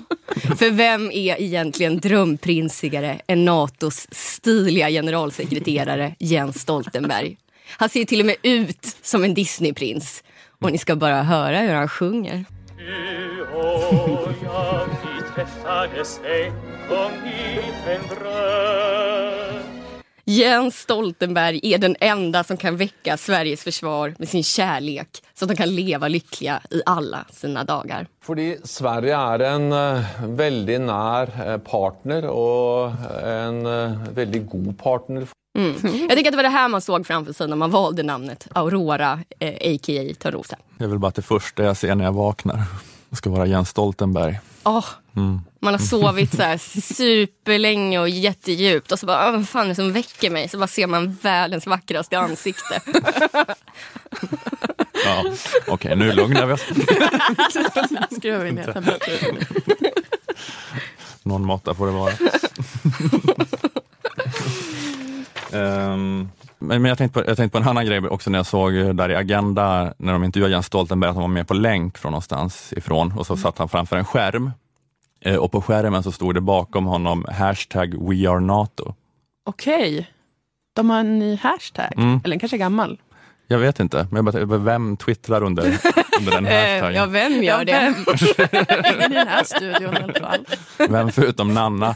För 0.58 0.70
vem 0.70 1.10
är 1.10 1.40
egentligen 1.40 2.00
drömprinsigare 2.00 3.20
än 3.26 3.44
Natos 3.44 4.06
stiliga 4.10 4.90
generalsekreterare 4.90 6.14
Jens 6.18 6.60
Stoltenberg? 6.60 7.36
Han 7.78 7.88
ser 7.88 8.04
till 8.04 8.20
och 8.20 8.26
med 8.26 8.36
ut 8.42 8.96
som 9.02 9.24
en 9.24 9.34
Disneyprins. 9.34 10.24
Och 10.60 10.72
ni 10.72 10.78
ska 10.78 10.96
bara 10.96 11.22
höra 11.22 11.60
hur 11.60 11.74
han 11.74 11.88
sjunger. 11.88 12.44
Du 12.78 13.42
och 13.42 14.32
jag, 14.44 14.86
vi 14.86 15.34
träffades 15.34 16.20
en 16.24 16.52
gång 16.88 17.12
i 17.26 17.60
en 17.90 18.02
dröm 18.08 18.91
Jens 20.32 20.78
Stoltenberg 20.78 21.60
är 21.62 21.78
den 21.78 21.96
enda 22.00 22.44
som 22.44 22.56
kan 22.56 22.76
väcka 22.76 23.16
Sveriges 23.16 23.62
försvar 23.62 24.14
med 24.18 24.28
sin 24.28 24.42
kärlek 24.42 25.22
så 25.34 25.44
att 25.44 25.48
de 25.48 25.56
kan 25.56 25.74
leva 25.74 26.08
lyckliga 26.08 26.60
i 26.70 26.82
alla 26.86 27.24
sina 27.30 27.64
dagar. 27.64 28.06
Fordi 28.22 28.58
Sverige 28.64 29.16
er 29.16 29.38
en 29.38 29.72
eh, 29.72 30.04
veldig 30.24 30.80
nær 30.80 31.28
eh, 31.46 31.58
partner 31.58 32.22
en 33.26 33.66
eh, 33.66 34.14
veldig 34.14 34.46
god 34.48 34.78
partner. 34.78 35.26
Mm. 35.58 35.74
Jag 35.82 36.16
tycker 36.16 36.28
att 36.28 36.32
det 36.32 36.36
var 36.36 36.42
det 36.42 36.48
här 36.48 36.68
man 36.68 36.80
såg 36.80 37.06
framför 37.06 37.32
sig 37.32 37.48
när 37.48 37.56
man 37.56 37.70
valde 37.70 38.02
namnet 38.02 38.48
Aurora, 38.52 39.20
eh, 39.38 39.74
a.k.a. 39.74 40.14
Törnrosa. 40.18 40.56
Det 40.78 40.84
är 40.84 40.88
väl 40.88 40.98
bara 40.98 41.12
det 41.14 41.22
första 41.22 41.62
jag 41.62 41.76
ser 41.76 41.94
när 41.94 42.04
jag 42.04 42.12
vaknar 42.12 42.62
det 43.12 43.16
ska 43.16 43.30
vara 43.30 43.46
Jens 43.46 43.68
Stoltenberg. 43.68 44.40
Åh, 44.64 44.84
Man 45.62 45.74
har 45.74 45.78
sovit 45.78 46.36
så 46.36 46.42
här 46.42 46.58
superlänge 46.94 47.98
och 47.98 48.08
jättedjupt 48.08 48.92
och 48.92 48.98
så 48.98 49.06
bara, 49.06 49.26
"Åh, 49.28 49.32
vad 49.32 49.48
fan 49.48 49.64
är 49.64 49.68
det 49.68 49.74
som 49.74 49.92
väcker 49.92 50.30
mig? 50.30 50.48
Så 50.48 50.58
bara 50.58 50.66
ser 50.66 50.86
man 50.86 51.16
världens 51.22 51.66
vackraste 51.66 52.18
ansikte. 52.18 52.80
Ja. 55.04 55.24
Okej, 55.68 55.96
nu 55.96 56.12
lugnar 56.12 56.46
vi 56.46 56.52
oss. 56.52 56.60
Skruvar 58.16 58.44
vi 58.44 58.52
ner 58.52 58.72
temperaturen. 58.72 59.38
Någon 61.22 61.44
måtta 61.44 61.74
får 61.74 61.86
det 61.86 61.92
vara. 61.92 62.12
Ehm, 65.52 66.28
men 66.58 66.82
men 66.82 66.84
jag 66.84 66.98
tänkte, 66.98 67.20
på, 67.22 67.28
jag 67.30 67.36
tänkte 67.36 67.58
på 67.58 67.62
en 67.62 67.68
annan 67.68 67.86
grej 67.86 67.98
också 68.08 68.30
när 68.30 68.38
jag 68.38 68.46
såg 68.46 68.72
där 68.96 69.08
i 69.10 69.14
Agenda, 69.14 69.94
när 69.98 70.12
de 70.12 70.24
intervjuade 70.24 70.52
Jens 70.54 70.66
Stoltenberg, 70.66 71.08
att 71.10 71.16
han 71.16 71.22
var 71.22 71.28
med 71.28 71.48
på 71.48 71.54
länk 71.54 71.98
från 71.98 72.12
någonstans 72.12 72.72
ifrån 72.76 73.12
och 73.18 73.26
så 73.26 73.36
satt 73.36 73.58
han 73.58 73.68
framför 73.68 73.96
en 73.96 74.04
skärm. 74.04 74.50
Eh, 75.24 75.36
Och 75.36 75.52
på 75.52 75.62
skärmen 75.62 76.02
så 76.02 76.12
stod 76.12 76.34
det 76.34 76.40
bakom 76.40 76.86
honom 76.86 77.24
hashtag 77.32 77.94
We 78.08 78.30
are 78.30 78.40
NATO. 78.40 78.94
Okej. 79.46 80.10
De 80.76 80.90
har 80.90 81.00
en 81.00 81.18
ny 81.18 81.36
hashtag. 81.36 81.92
Mm. 81.96 82.08
Eller 82.24 82.30
den 82.32 82.38
kanske 82.38 82.56
är 82.56 82.58
gammal. 82.58 83.00
Jag 83.48 83.58
vet 83.58 83.80
inte, 83.80 84.06
men 84.10 84.26
jag 84.26 84.48
bara, 84.48 84.58
vem 84.58 84.96
twittrar 84.96 85.42
under, 85.42 85.78
under 86.18 86.32
den 86.32 86.46
Eh, 86.46 86.52
hashtaggen? 86.72 86.94
ja, 86.94 87.06
vem 87.06 87.42
gör 87.42 87.64
det? 87.64 87.94
Ingen 88.94 89.12
i 89.12 89.14
den 89.14 89.28
här 89.28 89.44
studion 89.44 89.96
i 89.96 90.00
alla 90.02 90.14
fall. 90.14 90.46
Vem 90.88 91.10
förutom 91.12 91.54
Nanna 91.54 91.94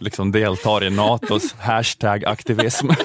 liksom 0.00 0.32
deltar 0.32 0.84
i 0.84 0.90
Natos 0.90 1.54
hashtag-aktivism? 1.58 2.88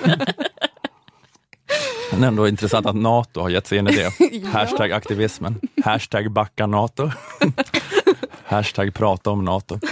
Men 2.12 2.24
ändå 2.24 2.48
intressant 2.48 2.86
att 2.86 2.96
Nato 2.96 3.42
har 3.42 3.50
gett 3.50 3.68
sig 3.68 3.78
in 3.78 3.88
i 3.88 3.92
det. 3.96 4.12
Hashtag-aktivismen. 4.54 5.60
Hashtag 5.86 6.32
backa 6.32 6.68
Nato. 6.68 7.12
Hashtag 8.54 8.94
prata 8.94 9.30
om 9.30 9.46
Nato. 9.46 9.80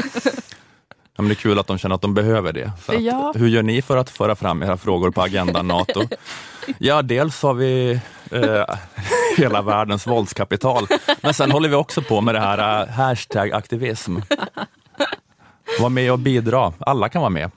Ja, 1.15 1.21
men 1.23 1.29
det 1.29 1.33
är 1.33 1.35
kul 1.35 1.59
att 1.59 1.67
de 1.67 1.77
känner 1.77 1.95
att 1.95 2.01
de 2.01 2.13
behöver 2.13 2.53
det. 2.53 2.71
Att, 2.87 3.01
Ja. 3.01 3.33
Hur 3.35 3.47
gör 3.47 3.63
ni 3.63 3.81
för 3.81 3.97
att 3.97 4.09
föra 4.09 4.35
fram 4.35 4.63
era 4.63 4.77
frågor 4.77 5.11
på 5.11 5.21
agendan 5.21 5.67
Nato? 5.67 6.01
Ja, 6.77 7.01
dels 7.01 7.41
har 7.43 7.53
vi 7.53 7.99
eh, 8.31 8.63
hela 9.37 9.61
världens 9.61 10.07
våldskapital, 10.07 10.87
men 11.21 11.33
sen 11.33 11.51
håller 11.51 11.69
vi 11.69 11.75
också 11.75 12.01
på 12.01 12.21
med 12.21 12.35
det 12.35 12.39
här 12.39 12.81
eh, 12.81 12.87
hashtag-aktivism. 12.89 14.17
Var 15.79 15.89
med 15.89 16.11
och 16.11 16.19
bidra. 16.19 16.73
Alla 16.79 17.09
kan 17.09 17.21
vara 17.21 17.29
med. 17.29 17.51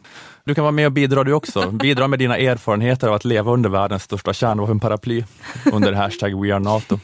Du 0.45 0.55
kan 0.55 0.65
vara 0.65 0.73
med 0.73 0.87
och 0.87 0.93
bidra 0.93 1.25
du 1.25 1.33
också. 1.33 1.71
Bidra 1.71 2.09
med 2.09 2.19
dina 2.19 2.37
erfarenheter 2.39 3.09
av 3.09 3.15
att 3.15 3.25
leva 3.25 3.53
under 3.53 3.71
världens 3.71 4.03
största 4.03 4.33
kärnvapenparaply 4.33 5.25
under 5.73 5.93
hashtag 5.93 6.43
We 6.43 6.55
are 6.55 6.61
NATO. 6.61 6.99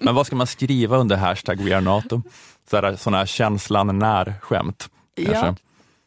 Men 0.00 0.14
vad 0.14 0.26
ska 0.26 0.36
man 0.36 0.46
skriva 0.46 0.96
under 0.96 1.16
hashtag 1.16 1.60
We 1.60 1.74
are 1.74 1.80
NATO? 1.80 2.22
Sådana 2.70 3.18
här 3.18 3.26
känslan 3.26 3.98
när-skämt. 3.98 4.88
Ja. 5.14 5.54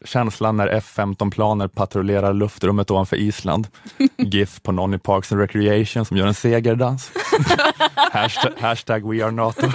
Känslan 0.04 0.56
när 0.56 0.66
F-15-planer 0.66 1.68
patrullerar 1.68 2.32
luftrummet 2.32 2.90
ovanför 2.90 3.16
Island. 3.16 3.68
GIF 4.16 4.62
på 4.62 4.72
någon 4.72 4.94
i 4.94 4.98
Parks 4.98 5.32
and 5.32 5.40
Recreation 5.40 6.04
som 6.04 6.16
gör 6.16 6.26
en 6.26 6.34
segerdans. 6.34 7.10
hashtag, 8.12 8.52
hashtag 8.58 9.08
We 9.08 9.24
are 9.24 9.30
NATO. 9.30 9.66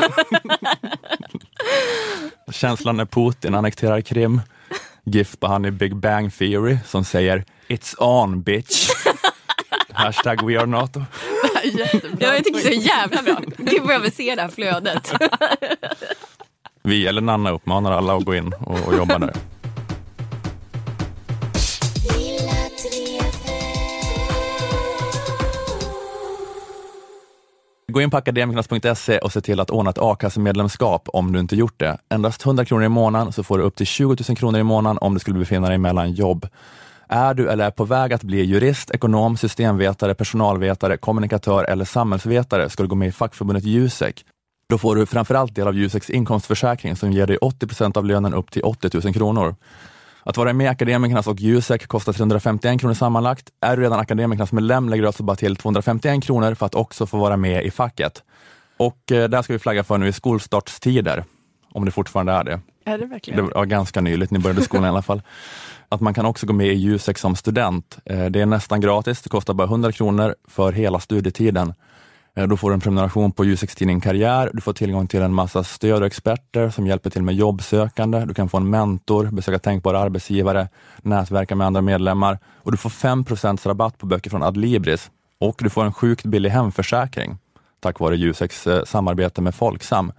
Känslan 2.51 2.97
när 2.97 3.05
Putin 3.05 3.55
annekterar 3.55 4.01
Krim. 4.01 4.41
GIF 5.03 5.39
på 5.39 5.47
han 5.47 5.65
i 5.65 5.71
Big 5.71 5.95
Bang 5.95 6.33
Theory 6.37 6.77
som 6.85 7.05
säger 7.05 7.45
It's 7.67 7.95
on 7.99 8.41
bitch. 8.41 8.89
Hashtag 9.93 10.45
We 10.45 10.59
are 10.59 10.65
NATO. 10.65 11.03
Jättebra. 11.63 12.17
Ja, 12.19 12.33
jag 12.33 12.43
tycker 12.43 12.59
det 12.63 12.75
är 12.75 12.81
så 12.81 12.87
jävla 12.87 13.21
bra. 13.21 13.41
Gud 13.57 13.81
vad 13.83 13.95
jag 13.95 13.99
vill 13.99 14.11
se 14.11 14.35
det 14.35 14.41
här 14.41 14.49
flödet. 14.49 15.13
Vi 16.87 17.07
eller 17.07 17.21
Nanna 17.21 17.51
uppmanar 17.51 17.91
alla 17.91 18.15
att 18.15 18.25
gå 18.25 18.35
in 18.35 18.53
och, 18.59 18.87
och 18.87 18.95
jobba 18.97 19.19
där. 19.19 19.33
Gå 27.91 28.01
in 28.01 28.11
på 28.11 28.17
akademikernas.se 28.17 29.17
och 29.17 29.31
se 29.31 29.41
till 29.41 29.59
att 29.59 29.69
ordna 29.69 29.89
ett 29.89 29.97
a-kassemedlemskap 29.97 31.09
om 31.13 31.33
du 31.33 31.39
inte 31.39 31.55
gjort 31.55 31.79
det. 31.79 31.97
Endast 32.09 32.45
100 32.45 32.65
kronor 32.65 32.83
i 32.83 32.89
månaden 32.89 33.33
så 33.33 33.43
får 33.43 33.57
du 33.57 33.63
upp 33.63 33.75
till 33.75 33.85
20 33.85 34.15
000 34.29 34.37
kronor 34.37 34.59
i 34.59 34.63
månaden 34.63 34.97
om 35.01 35.13
du 35.13 35.19
skulle 35.19 35.39
befinna 35.39 35.69
dig 35.69 35.77
mellan 35.77 36.11
jobb. 36.11 36.47
Är 37.07 37.33
du 37.33 37.49
eller 37.49 37.65
är 37.65 37.71
på 37.71 37.85
väg 37.85 38.13
att 38.13 38.23
bli 38.23 38.43
jurist, 38.43 38.91
ekonom, 38.91 39.37
systemvetare, 39.37 40.15
personalvetare, 40.15 40.97
kommunikatör 40.97 41.63
eller 41.63 41.85
samhällsvetare 41.85 42.69
ska 42.69 42.83
du 42.83 42.89
gå 42.89 42.95
med 42.95 43.07
i 43.07 43.11
fackförbundet 43.11 43.63
Jusek. 43.63 44.25
Då 44.69 44.77
får 44.77 44.95
du 44.95 45.05
framförallt 45.05 45.55
del 45.55 45.67
av 45.67 45.75
Juseks 45.75 46.09
inkomstförsäkring 46.09 46.95
som 46.95 47.11
ger 47.11 47.27
dig 47.27 47.37
80 47.37 47.67
procent 47.67 47.97
av 47.97 48.05
lönen 48.05 48.33
upp 48.33 48.51
till 48.51 48.61
80 48.63 48.89
000 49.03 49.13
kronor. 49.13 49.55
Att 50.23 50.37
vara 50.37 50.53
med 50.53 50.65
i 50.65 50.67
Akademikernas 50.67 51.27
och 51.27 51.39
Jusek 51.39 51.87
kostar 51.87 52.13
351 52.13 52.79
kronor 52.81 52.93
sammanlagt. 52.93 53.49
Är 53.61 53.77
du 53.77 53.83
redan 53.83 53.99
Akademikernas 53.99 54.51
medlem 54.51 54.89
lägger 54.89 55.01
du 55.01 55.07
alltså 55.07 55.23
bara 55.23 55.35
till 55.35 55.55
251 55.55 56.23
kronor 56.23 56.53
för 56.53 56.65
att 56.65 56.75
också 56.75 57.05
få 57.05 57.17
vara 57.17 57.37
med 57.37 57.65
i 57.65 57.71
facket. 57.71 58.23
Och 58.77 59.11
eh, 59.11 59.29
där 59.29 59.41
ska 59.41 59.53
vi 59.53 59.59
flagga 59.59 59.83
för 59.83 59.97
nu 59.97 60.07
i 60.07 60.13
skolstartstider, 60.13 61.23
om 61.73 61.85
det 61.85 61.91
fortfarande 61.91 62.31
är 62.31 62.43
det. 62.43 62.59
Är 62.85 62.97
det 62.97 63.05
verkligen? 63.05 63.45
Det 63.45 63.53
var 63.55 63.65
ganska 63.65 64.01
nyligt, 64.01 64.31
ni 64.31 64.39
började 64.39 64.61
skolan 64.61 64.85
i 64.85 64.89
alla 64.89 65.01
fall. 65.01 65.21
Att 65.89 66.01
man 66.01 66.13
kan 66.13 66.25
också 66.25 66.45
gå 66.45 66.53
med 66.53 66.67
i 66.67 66.73
Jusek 66.73 67.17
som 67.17 67.35
student. 67.35 67.97
Eh, 68.05 68.25
Det 68.25 68.41
är 68.41 68.45
nästan 68.45 68.81
gratis, 68.81 69.21
det 69.21 69.29
kostar 69.29 69.53
bara 69.53 69.67
100 69.67 69.91
kronor 69.91 70.35
för 70.47 70.71
hela 70.71 70.99
studietiden. 70.99 71.73
Eh, 72.37 72.47
då 72.47 72.57
får 72.57 72.69
du 72.69 72.73
en 72.73 72.79
prenumeration 72.79 73.31
på 73.31 73.45
Juseks 73.45 73.75
tidning 73.75 74.01
Karriär, 74.01 74.51
du 74.53 74.61
får 74.61 74.73
tillgång 74.73 75.07
till 75.07 75.21
en 75.21 75.33
massa 75.33 75.63
stöd 75.63 76.01
och 76.01 76.07
experter 76.07 76.69
som 76.69 76.87
hjälper 76.87 77.09
till 77.09 77.23
med 77.23 77.35
jobbsökande, 77.35 78.25
du 78.25 78.33
kan 78.33 78.49
få 78.49 78.57
en 78.57 78.69
mentor, 78.69 79.29
besöka 79.31 79.59
tänkbara 79.59 79.99
arbetsgivare, 79.99 80.69
nätverka 81.01 81.55
med 81.55 81.67
andra 81.67 81.81
medlemmar 81.81 82.39
och 82.63 82.71
du 82.71 82.77
får 82.77 82.89
5% 82.89 83.67
rabatt 83.67 83.97
på 83.97 84.05
böcker 84.05 84.29
från 84.29 84.43
Adlibris 84.43 85.11
och 85.39 85.55
du 85.59 85.69
får 85.69 85.85
en 85.85 85.93
sjukt 85.93 86.25
billig 86.25 86.49
hemförsäkring 86.49 87.37
tack 87.79 87.99
vare 87.99 88.15
Juseks 88.15 88.67
eh, 88.67 88.83
samarbete 88.83 89.41
med 89.41 89.55
Folksam. 89.55 90.11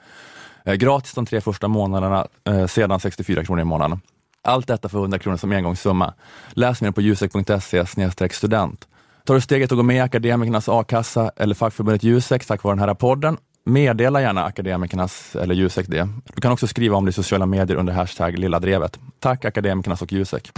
Eh, 0.64 0.74
gratis 0.74 1.14
de 1.14 1.26
tre 1.26 1.40
första 1.40 1.68
månaderna, 1.68 2.26
sedan 2.68 3.00
64 3.00 3.44
kronor 3.44 3.60
i 3.60 3.64
månaden. 3.64 4.00
Allt 4.42 4.66
detta 4.66 4.88
för 4.88 4.98
100 4.98 5.18
kronor 5.18 5.36
som 5.36 5.52
engångssumma. 5.52 6.14
Läs 6.50 6.80
mer 6.80 6.90
på 6.90 7.00
jusek.se 7.00 7.86
student. 8.30 8.88
Tar 9.28 9.34
du 9.34 9.40
steget 9.40 9.72
att 9.72 9.78
gå 9.78 9.82
med 9.82 9.96
i 9.96 10.00
akademikernas 10.00 10.68
a-kassa 10.68 11.30
eller 11.36 11.54
fackförbundet 11.54 12.02
Jusek 12.02 12.46
tack 12.46 12.62
vare 12.62 12.76
den 12.76 12.88
här 12.88 12.94
podden? 12.94 13.36
Meddela 13.64 14.20
gärna 14.20 14.44
akademikernas 14.44 15.36
eller 15.36 15.54
Jusek 15.54 15.86
det. 15.88 16.08
Du 16.34 16.40
kan 16.40 16.52
också 16.52 16.66
skriva 16.66 16.96
om 16.96 17.04
det 17.04 17.08
i 17.08 17.12
sociala 17.12 17.46
medier 17.46 17.76
under 17.76 17.92
hashtag 17.92 18.38
lilla 18.38 18.60
drevet. 18.60 18.98
Tack 19.20 19.44
akademikernas 19.44 20.02
och 20.02 20.12
Jusek. 20.12 20.50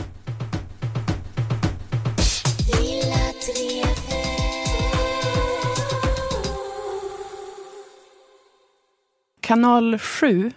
Kanal 9.41 9.99
7 9.99 10.53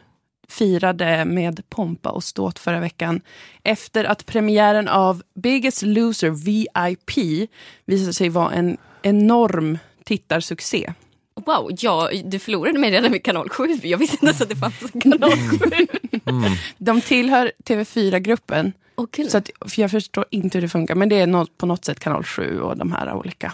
firade 0.54 1.26
med 1.26 1.70
pompa 1.70 2.10
och 2.10 2.24
ståt 2.24 2.60
förra 2.60 2.80
veckan 2.80 3.22
efter 3.64 4.04
att 4.06 4.26
premiären 4.26 4.88
av 4.88 5.24
Biggest 5.36 5.82
Loser 5.82 6.30
VIP 6.30 7.50
visade 7.86 8.14
sig 8.14 8.30
vara 8.30 8.52
en 8.52 8.78
enorm 9.02 9.78
tittarsuccé. 10.04 10.94
Wow, 11.36 11.70
ja, 11.78 12.10
du 12.26 12.40
förlorade 12.40 12.80
mig 12.80 12.92
redan 12.92 13.12
vid 13.12 13.24
kanal 13.24 13.50
7. 13.50 13.68
Jag 13.84 13.98
visste 13.98 14.16
inte 14.16 14.26
ens 14.26 14.42
att 14.42 14.50
det 14.50 14.56
fanns 14.56 14.82
en 14.94 15.02
kanal 15.02 15.32
7. 15.32 15.88
De 16.78 17.02
tillhör 17.02 17.52
TV4-gruppen. 17.64 18.74
Åh, 18.96 19.06
kul. 19.12 19.30
Så 19.30 19.38
att, 19.38 19.50
för 19.70 19.82
jag 19.82 19.92
förstår 19.92 20.26
inte 20.30 20.58
hur 20.58 20.62
det 20.62 20.70
funkar, 20.70 20.96
men 20.96 21.10
det 21.10 21.20
är 21.20 21.28
något, 21.28 21.58
på 21.58 21.66
något 21.66 21.86
sätt 21.86 22.00
kanal 22.00 22.24
7 22.24 22.60
och 22.60 22.78
de 22.78 22.92
här 22.92 23.14
olika. 23.14 23.54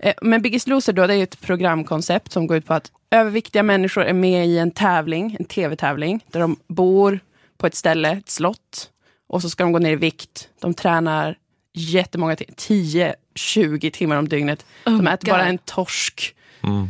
Eh, 0.00 0.14
men 0.22 0.42
Biggest 0.42 0.68
Loser 0.68 0.92
då, 0.92 1.06
det 1.06 1.14
är 1.14 1.22
ett 1.22 1.40
programkoncept 1.40 2.32
som 2.32 2.46
går 2.46 2.56
ut 2.56 2.66
på 2.66 2.74
att 2.74 2.92
överviktiga 3.10 3.62
människor 3.62 4.04
är 4.04 4.12
med 4.12 4.46
i 4.46 4.58
en 4.58 4.70
tävling, 4.70 5.36
en 5.38 5.44
tv-tävling, 5.44 6.24
där 6.30 6.40
de 6.40 6.56
bor 6.68 7.20
på 7.58 7.66
ett 7.66 7.74
ställe, 7.74 8.10
ett 8.10 8.28
slott, 8.30 8.90
och 9.28 9.42
så 9.42 9.50
ska 9.50 9.62
de 9.64 9.72
gå 9.72 9.78
ner 9.78 9.90
i 9.92 9.96
vikt. 9.96 10.48
De 10.60 10.74
tränar 10.74 11.38
jättemånga, 11.74 12.34
ti- 12.34 13.14
10-20 13.34 13.90
timmar 13.90 14.16
om 14.16 14.28
dygnet. 14.28 14.66
De 14.84 15.00
Oh, 15.06 15.12
äter 15.12 15.28
bara 15.28 15.38
God. 15.42 15.48
en 15.48 15.58
torsk 15.58 16.34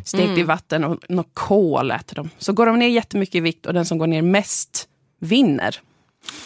stekt 0.04 0.38
i 0.38 0.42
vatten 0.42 0.84
och 0.84 0.98
något 1.10 1.30
kol 1.34 1.90
äter 1.90 2.14
de. 2.14 2.30
Så 2.38 2.52
går 2.52 2.66
de 2.66 2.78
ner 2.78 2.88
jättemycket 2.88 3.34
i 3.34 3.40
vikt 3.40 3.66
och 3.66 3.74
den 3.74 3.84
som 3.86 3.98
går 3.98 4.06
ner 4.06 4.22
mest 4.22 4.88
vinner. 5.20 5.76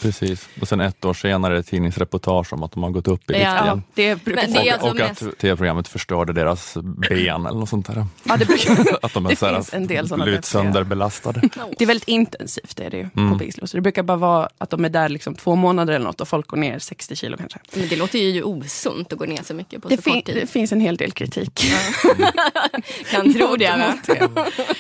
Precis. 0.03 0.49
Och 0.61 0.69
sen 0.69 0.81
ett 0.81 1.05
år 1.05 1.15
senare 1.15 1.55
det 1.55 1.63
tidningsreportage 1.63 2.53
om 2.53 2.63
att 2.63 2.73
de 2.73 2.83
har 2.83 2.91
gått 2.91 3.09
upp 3.09 3.31
i 3.31 3.33
vikt 3.33 3.43
Ja. 3.45 3.65
igen. 3.65 3.83
Det 3.95 4.25
brukar 4.25 4.47
det 4.47 4.49
är 4.53 4.65
få- 4.65 4.71
alltså 4.73 4.89
och 4.89 4.97
mest- 4.97 5.23
att 5.23 5.39
tv-programmet 5.39 5.89
förstörde 5.89 6.33
deras 6.33 6.77
ben 7.09 7.47
eller 7.47 7.59
något 7.59 7.69
sånt 7.69 7.87
där. 7.87 8.07
ja, 8.25 8.37
det, 8.37 8.45
brukar, 8.47 8.99
Att 9.03 9.15
de 9.15 9.25
Det 9.25 9.33
är 9.33 9.37
så 9.37 9.47
här 9.47 9.55
finns 9.55 9.75
en 9.75 9.87
del 9.87 10.09
sådana 10.09 10.25
blivit 10.25 10.45
sönderbelastade. 10.45 11.41
det 11.79 11.85
är 11.85 11.87
väldigt 11.87 12.09
intensivt 12.09 12.77
det 12.77 12.85
är 12.85 12.91
det 12.91 12.97
ju 12.97 13.09
Mm. 13.17 13.31
på 13.33 13.37
Biggest 13.39 13.59
Loser. 13.61 13.79
Det 13.79 13.83
brukar 13.83 14.03
bara 14.03 14.17
vara 14.17 14.49
att 14.59 14.71
de 14.71 14.85
är 14.85 14.89
där 14.89 15.09
liksom 15.09 15.35
två 15.35 15.55
månader 15.55 15.93
eller 15.95 16.05
något 16.07 16.21
och 16.21 16.29
folk 16.29 16.47
går 16.47 16.57
ner 16.57 16.79
60 16.79 17.17
kilo 17.17 17.37
kanske. 17.37 17.59
Men 17.75 17.89
det 17.89 17.97
låter 17.97 18.19
ju 18.19 18.43
osunt 18.43 19.13
att 19.13 19.19
gå 19.19 19.25
ner 19.25 19.43
så 19.43 19.55
mycket 19.55 19.83
på 19.83 19.89
Det, 19.89 19.97
så 19.97 20.03
fin- 20.03 20.15
kort 20.15 20.25
tid. 20.27 20.37
det 20.37 20.47
finns 20.47 20.73
en 20.73 20.81
hel 20.81 20.97
del 20.97 21.13
kritik. 21.13 21.65
kan 23.11 23.33
tro 23.33 23.57
det. 23.57 23.95
Det. 24.07 24.29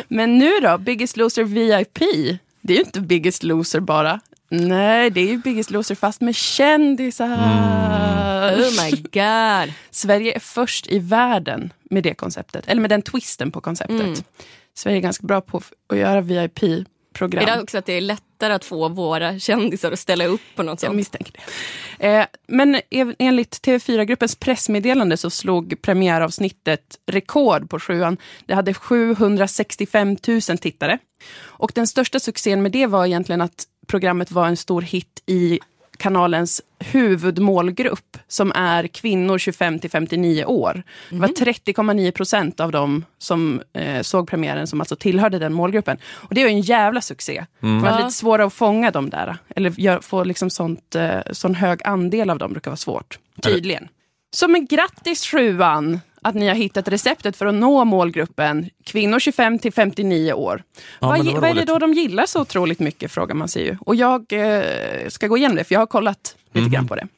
Men 0.08 0.38
nu 0.38 0.50
då, 0.62 0.78
Biggest 0.78 1.16
Loser 1.16 1.44
VIP. 1.44 1.98
Det 2.62 2.72
är 2.72 2.76
ju 2.76 2.82
inte 2.84 3.00
Biggest 3.00 3.42
Loser 3.42 3.80
bara. 3.80 4.20
Nej, 4.50 5.10
det 5.10 5.20
är 5.20 5.26
ju 5.26 5.38
Biggest 5.38 5.70
Loser 5.70 5.94
fast 5.94 6.20
med 6.20 6.36
kändisar. 6.36 7.26
Oh 8.50 8.84
my 8.84 8.90
god. 8.90 9.72
Sverige 9.90 10.34
är 10.34 10.40
först 10.40 10.86
i 10.86 10.98
världen 10.98 11.72
med 11.90 12.02
det 12.02 12.14
konceptet. 12.14 12.68
Eller 12.68 12.80
med 12.80 12.90
den 12.90 13.02
twisten 13.02 13.50
på 13.50 13.60
konceptet. 13.60 14.00
Mm. 14.00 14.14
Sverige 14.74 14.96
är 14.96 15.00
ganska 15.00 15.26
bra 15.26 15.40
på 15.40 15.62
att 15.88 15.98
göra 15.98 16.20
VIP-program. 16.20 17.42
Är 17.42 17.56
det 17.56 17.62
också 17.62 17.78
att 17.78 17.86
det 17.86 17.92
är 17.92 18.00
lättare 18.00 18.52
att 18.52 18.64
få 18.64 18.88
våra 18.88 19.38
kändisar 19.38 19.92
att 19.92 19.98
ställa 19.98 20.24
upp 20.26 20.40
på 20.56 20.62
något 20.62 20.82
Jag 20.82 20.88
sånt? 20.88 20.96
misstänker 20.96 21.32
det. 21.98 22.06
Eh, 22.06 22.26
men 22.46 22.80
enligt 23.18 23.60
TV4-gruppens 23.66 24.38
pressmeddelande 24.38 25.16
så 25.16 25.30
slog 25.30 25.82
premiäravsnittet 25.82 26.98
rekord 27.06 27.70
på 27.70 27.80
sjuan. 27.80 28.16
Det 28.46 28.54
hade 28.54 28.74
765 28.74 30.16
000 30.28 30.40
tittare. 30.40 30.98
Och 31.42 31.72
den 31.74 31.86
största 31.86 32.20
succén 32.20 32.62
med 32.62 32.72
det 32.72 32.86
var 32.86 33.06
egentligen 33.06 33.40
att 33.40 33.66
programmet 33.90 34.30
var 34.30 34.46
en 34.46 34.56
stor 34.56 34.82
hit 34.82 35.22
i 35.26 35.60
kanalens 36.00 36.62
huvudmålgrupp 36.78 38.18
som 38.28 38.52
är 38.54 38.86
kvinnor 38.86 39.38
25 39.38 39.78
till 39.78 39.90
59 39.90 40.44
år. 40.44 40.82
Det 41.10 41.16
var 41.16 41.28
30,9 41.28 42.10
procent 42.10 42.60
av 42.60 42.72
dem 42.72 43.04
som 43.18 43.62
eh, 43.72 44.02
såg 44.02 44.28
premiären 44.28 44.66
som 44.66 44.80
alltså 44.80 44.96
tillhörde 44.96 45.38
den 45.38 45.52
målgruppen. 45.52 45.98
Och 46.04 46.34
det 46.34 46.42
är 46.42 46.46
en 46.46 46.60
jävla 46.60 47.00
succé. 47.00 47.44
Det 47.60 47.66
var 47.66 47.98
lite 47.98 48.10
svårare 48.10 48.46
att 48.46 48.52
fånga 48.52 48.90
dem 48.90 49.10
där. 49.10 49.36
Eller 49.56 49.80
gör, 49.80 50.00
få 50.00 50.24
liksom 50.24 50.50
sånt, 50.50 50.94
eh, 50.94 51.18
sån 51.32 51.54
hög 51.54 51.80
andel 51.84 52.30
av 52.30 52.38
dem 52.38 52.52
brukar 52.52 52.70
vara 52.70 52.76
svårt. 52.76 53.18
Tydligen. 53.42 53.88
Så 54.36 54.48
men 54.48 54.66
grattis 54.66 55.26
sjuan! 55.26 56.00
Att 56.22 56.34
ni 56.34 56.48
har 56.48 56.54
hittat 56.54 56.88
receptet 56.88 57.36
för 57.36 57.46
att 57.46 57.54
nå 57.54 57.84
målgruppen 57.84 58.70
kvinnor 58.84 59.18
25 59.18 59.58
till 59.58 59.72
59 59.72 60.32
år. 60.32 60.62
Ja, 61.00 61.08
vad, 61.08 61.26
vad 61.26 61.44
är 61.50 61.54
det 61.54 61.64
då 61.64 61.78
de 61.78 61.92
gillar 61.94 62.26
så 62.26 62.40
otroligt 62.40 62.78
mycket 62.78 63.12
frågar 63.12 63.34
man 63.34 63.48
sig 63.48 63.64
ju. 63.64 63.76
Och 63.80 63.94
jag 63.94 64.32
eh, 64.32 64.62
ska 65.08 65.26
gå 65.26 65.36
igenom 65.36 65.56
det 65.56 65.64
för 65.64 65.74
jag 65.74 65.80
har 65.80 65.86
kollat 65.86 66.36
lite 66.52 66.60
Mhm. 66.64 66.70
grann 66.72 66.88
på 66.88 66.94
det. 66.94 67.08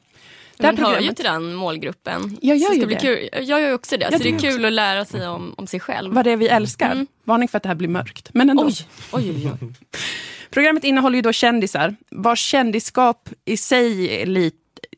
Det 0.57 0.65
här 0.65 0.73
Man 0.73 0.85
hör 0.85 0.99
ju 0.99 1.13
till 1.13 1.25
den 1.25 1.53
målgruppen. 1.53 2.37
Jag 2.41 2.57
gör 2.57 2.73
ju 2.73 2.85
det. 2.85 2.95
Kul. 2.95 3.29
Jag 3.33 3.43
gör 3.43 3.59
ju 3.59 3.73
också 3.73 3.97
det. 3.97 4.07
Ja, 4.11 4.17
så 4.17 4.23
det 4.23 4.29
är 4.29 4.31
jag 4.31 4.41
kul 4.41 4.65
att 4.65 4.73
lära 4.73 5.05
sig 5.05 5.27
om, 5.27 5.53
om 5.57 5.67
sig 5.67 5.79
själv. 5.79 6.13
vad 6.13 6.25
det 6.25 6.31
är 6.31 6.37
vi 6.37 6.47
älskar. 6.47 6.91
Mm. 6.91 7.07
Varning 7.23 7.47
för 7.47 7.57
att 7.57 7.63
det 7.63 7.69
här 7.69 7.75
blir 7.75 7.87
mörkt. 7.89 8.29
Men 8.33 8.49
ändå. 8.49 8.65
Oj, 8.65 8.73
oj, 9.11 9.29
oj. 9.29 9.51
oj. 9.61 9.73
Programmet 10.49 10.83
innehåller 10.83 11.15
ju 11.15 11.21
då 11.21 11.31
kändisar 11.31 11.95
vars 12.09 12.39
kändisskap 12.39 13.29
i 13.45 13.57
sig 13.57 14.21
är 14.21 14.25
lite, 14.25 14.57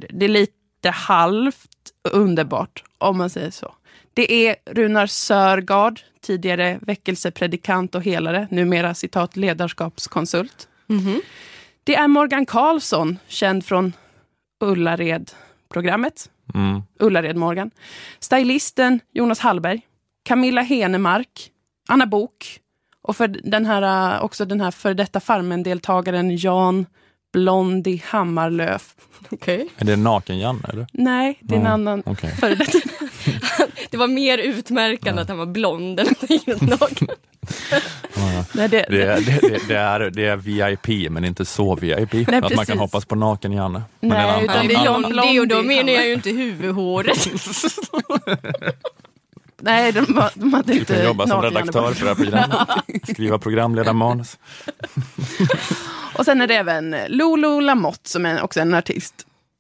det 0.10 0.26
är 0.26 0.30
lite 0.30 0.90
halvt 0.94 1.70
underbart, 2.12 2.84
om 2.98 3.18
man 3.18 3.30
säger 3.30 3.52
så. 3.52 3.74
Det 4.16 4.48
är 4.48 4.56
Runar 4.66 5.08
Sörgard, 5.08 6.00
tidigare 6.22 6.80
väckelsepredikant 6.82 7.96
och 7.96 8.04
helare, 8.04 8.48
numera 8.52 8.94
citat 8.94 9.36
ledarskapskonsult. 9.36 10.68
Mhm. 10.88 11.22
Det 11.84 11.96
är 11.96 12.08
Morgan 12.08 12.46
Karlsson, 12.46 13.20
känd 13.28 13.66
från 13.66 13.94
Ullared-programmet. 14.60 16.30
Mm. 16.54 16.82
Ullared 17.00 17.36
Morgan. 17.36 17.72
Stylisten 18.20 19.00
Jonas 19.14 19.40
Hallberg. 19.40 19.82
Camilla 20.24 20.62
Henemark. 20.62 21.52
Anna 21.88 22.06
Bok 22.06 22.60
och 23.02 23.18
för 23.18 23.28
den 23.28 23.66
här, 23.66 24.14
äh, 24.16 24.24
också 24.24 24.46
den 24.46 24.62
här 24.62 24.72
för 24.72 24.94
detta 24.94 25.20
Farmen-deltagaren 25.20 26.38
Jan 26.38 26.86
Blondie 27.34 28.02
Hammarlöf. 28.06 28.96
Okej. 29.30 29.70
Är 29.78 29.86
det 29.86 29.96
Naken-Janne? 29.96 30.68
eller? 30.70 30.88
Nej, 30.92 31.38
det 31.42 31.56
är 31.56 31.60
en 31.60 31.68
annan 31.68 32.04
okej. 32.06 32.32
före 32.32 32.56
detta. 32.56 32.80
Det 33.90 33.98
var 33.98 34.08
mer 34.08 34.38
utmärkande 34.38 35.22
att 35.22 35.28
han 35.30 35.38
var 35.38 35.46
blond 35.46 36.00
än 36.00 36.08
att 36.08 36.20
han 36.20 36.28
gick 36.30 36.62
naken. 36.62 37.08
Nej, 38.54 38.70
det, 38.70 38.86
Det, 38.90 39.04
är- 39.04 39.22
det, 39.22 39.40
det, 39.42 39.68
det, 39.68 39.76
är, 39.78 40.00
det 40.10 40.26
är 40.26 40.36
VIP, 40.36 41.12
men 41.12 41.26
inte 41.26 41.46
så 41.46 41.76
VIP. 41.76 42.14
Nej, 42.14 42.26
att 42.44 42.56
man 42.56 42.66
kan 42.66 42.80
hoppas 42.80 43.06
på 43.06 43.16
Naken-Janne. 43.16 43.82
Men 44.00 44.10
Nej, 44.10 44.20
en 44.20 44.30
annan- 44.30 44.44
utan 44.44 44.58
Han 44.58 44.68
det 44.68 44.74
är 44.74 44.82
blond, 45.12 45.22
det 45.34 45.40
och 45.40 45.48
då 45.48 45.62
menar 45.64 45.94
jag 45.94 46.08
ju 46.08 46.14
inte 46.14 46.30
huvudhåret. 46.30 47.28
nej 49.62 49.92
de, 49.92 50.14
var- 50.14 50.32
de 50.34 50.54
hade 50.54 50.74
Du 50.74 50.80
inte 50.80 50.96
kan 50.96 51.06
jobba 51.06 51.28
som 51.28 51.38
naken 51.42 51.50
redaktör 51.54 51.82
Janne 51.84 51.96
för 51.96 52.06
det 52.06 52.10
här 52.10 52.16
programmet. 52.16 53.10
Skriva 53.10 53.40
programledarmanus. 53.40 54.38
Och 56.18 56.26
sen 56.26 56.42
är 56.42 56.48
det 56.48 56.56
även 56.56 56.96
Lolo 57.08 57.60
Lamotte 57.60 58.10
som 58.10 58.26
är 58.26 58.42
också 58.44 58.60
en 58.60 58.74
artist 58.74 59.14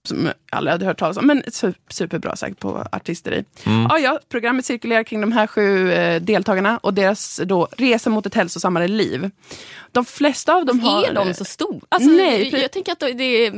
som 0.07 0.25
jag 0.25 0.33
aldrig 0.51 0.71
hade 0.71 0.85
hört 0.85 0.99
talas 0.99 1.17
om, 1.17 1.27
men 1.27 1.43
su- 1.43 1.73
superbra 1.89 2.35
säkert 2.35 2.59
på 2.59 2.85
artisteri. 2.91 3.45
Mm. 3.65 3.87
Ja, 3.89 3.99
ja, 3.99 4.19
programmet 4.29 4.65
cirkulerar 4.65 5.03
kring 5.03 5.21
de 5.21 5.31
här 5.31 5.47
sju 5.47 5.91
eh, 5.91 6.21
deltagarna 6.21 6.77
och 6.77 6.93
deras 6.93 7.41
då, 7.45 7.67
resa 7.77 8.09
mot 8.09 8.25
ett 8.25 8.35
hälsosammare 8.35 8.87
liv. 8.87 9.31
De 9.91 10.05
flesta 10.05 10.55
av 10.55 10.65
dem 10.65 10.79
har... 10.79 11.03
är 11.03 11.13
de 11.13 11.33
så 11.33 11.45
stora? 11.45 11.79
Alltså, 11.89 12.09
Nej, 12.09 12.61
jag 12.61 12.71
tänker 12.71 12.91
att 12.91 12.99
det 12.99 13.23
är... 13.47 13.53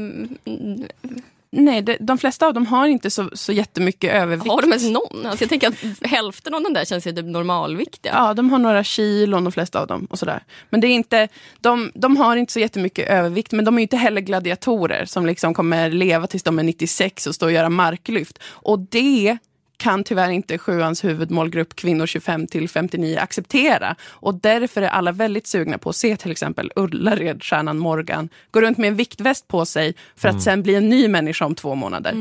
Nej, 1.52 1.82
det, 1.82 1.98
de 2.00 2.18
flesta 2.18 2.48
av 2.48 2.54
dem 2.54 2.66
har 2.66 2.88
inte 2.88 3.10
så, 3.10 3.30
så 3.34 3.52
jättemycket 3.52 4.14
övervikt. 4.14 4.48
Har 4.48 4.62
de 4.62 4.68
ens 4.68 4.90
någon? 4.90 5.26
Alltså 5.26 5.44
jag 5.44 5.50
tänker 5.50 5.68
att 5.68 6.10
hälften 6.10 6.54
av 6.54 6.64
den 6.64 6.74
där 6.74 6.86
känns 6.86 7.08
ju 7.08 7.12
typ 7.12 7.26
normalviktiga. 7.26 8.14
Ja, 8.16 8.34
de 8.34 8.50
har 8.50 8.60
några 8.60 8.84
kilon 8.84 9.44
de 9.44 9.52
flesta 9.52 9.80
av 9.80 9.88
dem. 9.88 10.08
och 10.10 10.20
sådär. 10.20 10.44
Men 10.70 10.82
det 10.82 10.88
är 10.88 10.92
inte, 10.92 11.28
de, 11.60 11.92
de 11.96 12.18
har 12.18 12.36
inte 12.36 12.54
så 12.54 12.60
jättemycket 12.60 13.10
övervikt, 13.10 13.52
men 13.52 13.66
de 13.66 13.78
är 13.78 13.82
inte 13.82 13.98
heller 13.98 14.22
gladiatorer 14.22 15.06
som 15.06 15.26
liksom 15.26 15.54
kommer 15.54 15.92
leva 15.92 16.28
tills 16.28 16.44
de 16.44 16.60
är 16.60 16.64
96 16.64 17.28
och 17.28 17.36
stå 17.36 17.46
och 17.46 17.52
göra 17.52 17.70
marklyft. 17.70 18.40
Och 18.44 18.80
det 18.80 19.38
kan 19.78 20.04
tyvärr 20.04 20.30
inte 20.30 20.58
sjuans 20.58 21.04
huvudmålgrupp 21.04 21.76
kvinnor 21.76 22.06
25 22.06 22.48
till 22.48 22.70
59 22.70 23.18
acceptera. 23.20 23.96
Och 24.10 24.36
därför 24.36 24.82
är 24.82 24.88
alla 24.88 25.12
väldigt 25.12 25.48
sugna 25.48 25.78
på 25.78 25.90
att 25.90 25.96
se 25.96 26.18
till 26.18 26.32
exempel 26.32 26.72
Ullared, 26.76 27.44
stjärnan 27.44 27.78
Morgan, 27.78 28.30
gå 28.52 28.62
runt 28.62 28.78
med 28.78 28.88
en 28.88 28.96
viktväst 28.96 29.48
på 29.48 29.66
sig 29.66 29.96
för 30.16 30.28
att 30.30 30.34
Mm. 30.34 30.42
sen 30.42 30.64
bli 30.64 30.76
en 30.76 30.90
ny 30.90 31.08
människa 31.08 31.46
om 31.46 31.56
två 31.56 31.76
månader. 31.76 32.16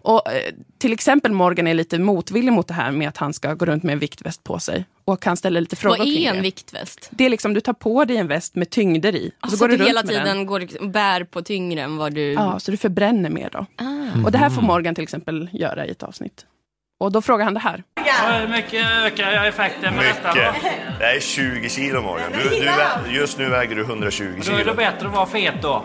Och 0.00 0.32
eh, 0.32 0.52
till 0.78 0.92
exempel 0.92 1.32
Morgan 1.32 1.66
är 1.66 1.74
lite 1.74 1.98
motvillig 1.98 2.52
mot 2.52 2.68
det 2.68 2.74
här 2.74 2.90
med 2.90 3.08
att 3.08 3.16
han 3.16 3.32
ska 3.32 3.54
gå 3.54 3.64
runt 3.66 3.82
med 3.82 3.92
en 3.92 3.98
viktväst 3.98 4.44
på 4.44 4.58
sig. 4.58 4.84
Och 5.04 5.22
kan 5.22 5.36
ställa 5.36 5.60
lite 5.60 5.76
frågor 5.76 5.98
Vad 5.98 6.06
är 6.06 6.12
det. 6.20 6.26
en 6.26 6.42
viktväst? 6.42 7.08
Det 7.10 7.24
är 7.26 7.30
liksom, 7.30 7.54
du 7.54 7.60
tar 7.60 7.72
på 7.72 8.04
dig 8.04 8.16
en 8.16 8.26
väst 8.26 8.54
med 8.54 8.70
tyngder 8.70 9.14
i. 9.16 9.28
Och 9.28 9.32
Alltså 9.40 9.56
så 9.56 9.64
går 9.64 9.68
du 9.68 9.76
du 9.76 9.82
runt 9.82 9.88
hela 9.88 10.02
med 10.02 10.14
den. 10.14 10.24
tiden 10.24 10.46
går 10.46 10.66
och 10.80 10.90
bär 10.90 11.24
på 11.24 11.42
tyngre 11.42 11.82
än 11.82 11.96
vad 11.96 12.14
du... 12.14 12.32
Ja, 12.32 12.58
så 12.60 12.70
du 12.70 12.76
förbränner 12.76 13.30
mer 13.30 13.50
då. 13.52 13.66
Ah. 13.76 14.24
Och 14.24 14.32
det 14.32 14.38
här 14.38 14.50
får 14.50 14.62
Morgan 14.62 14.94
till 14.94 15.04
exempel 15.04 15.48
göra 15.52 15.86
i 15.86 15.90
ett 15.90 16.02
avsnitt. 16.02 16.46
Och 16.98 17.12
då 17.12 17.22
frågar 17.22 17.44
han 17.44 17.54
det 17.54 17.60
här. 17.60 17.82
Hur 18.40 18.48
mycket 18.48 18.86
ökar 19.04 19.32
jag 19.32 19.48
effekten 19.48 19.94
med 19.94 20.04
detta? 20.04 20.34
Mycket. 20.34 20.54
Det 20.98 21.04
är 21.04 21.20
20 21.20 21.68
kilo 21.68 22.02
Morgan. 22.02 22.32
Du, 22.32 22.48
du, 22.48 22.66
vä- 22.66 23.10
just 23.10 23.38
nu 23.38 23.48
väger 23.48 23.76
du 23.76 23.82
120 23.82 24.24
Då 24.46 24.52
är 24.52 24.58
kilo. 24.58 24.70
det 24.70 24.74
bättre 24.76 25.06
att 25.08 25.14
vara 25.14 25.26
fet 25.26 25.62
då. 25.62 25.84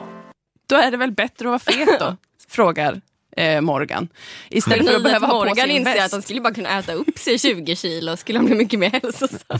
Då 0.69 0.75
är 0.75 0.91
det 0.91 0.97
väl 0.97 1.11
bättre 1.11 1.45
att 1.55 1.65
vara 1.65 1.77
fet 1.77 1.99
då? 1.99 2.15
frågar 2.49 3.01
eh, 3.37 3.61
Morgan. 3.61 4.07
Istället 4.49 4.87
för 4.87 4.95
att 4.95 5.03
behöva 5.03 5.27
ha 5.27 5.33
på 5.33 5.39
Morgan 5.39 5.55
sig 5.55 5.63
en 5.63 5.71
inser 5.71 5.93
väst. 5.93 6.05
att 6.05 6.11
han 6.11 6.21
skulle 6.21 6.41
bara 6.41 6.53
kunna 6.53 6.79
äta 6.79 6.93
upp 6.93 7.17
sig 7.19 7.39
20 7.39 7.75
kilo 7.75 8.17
skulle 8.17 8.39
han 8.39 8.45
bli 8.45 8.55
mycket 8.55 8.79
mer 8.79 8.89
hälsosam. 8.89 9.59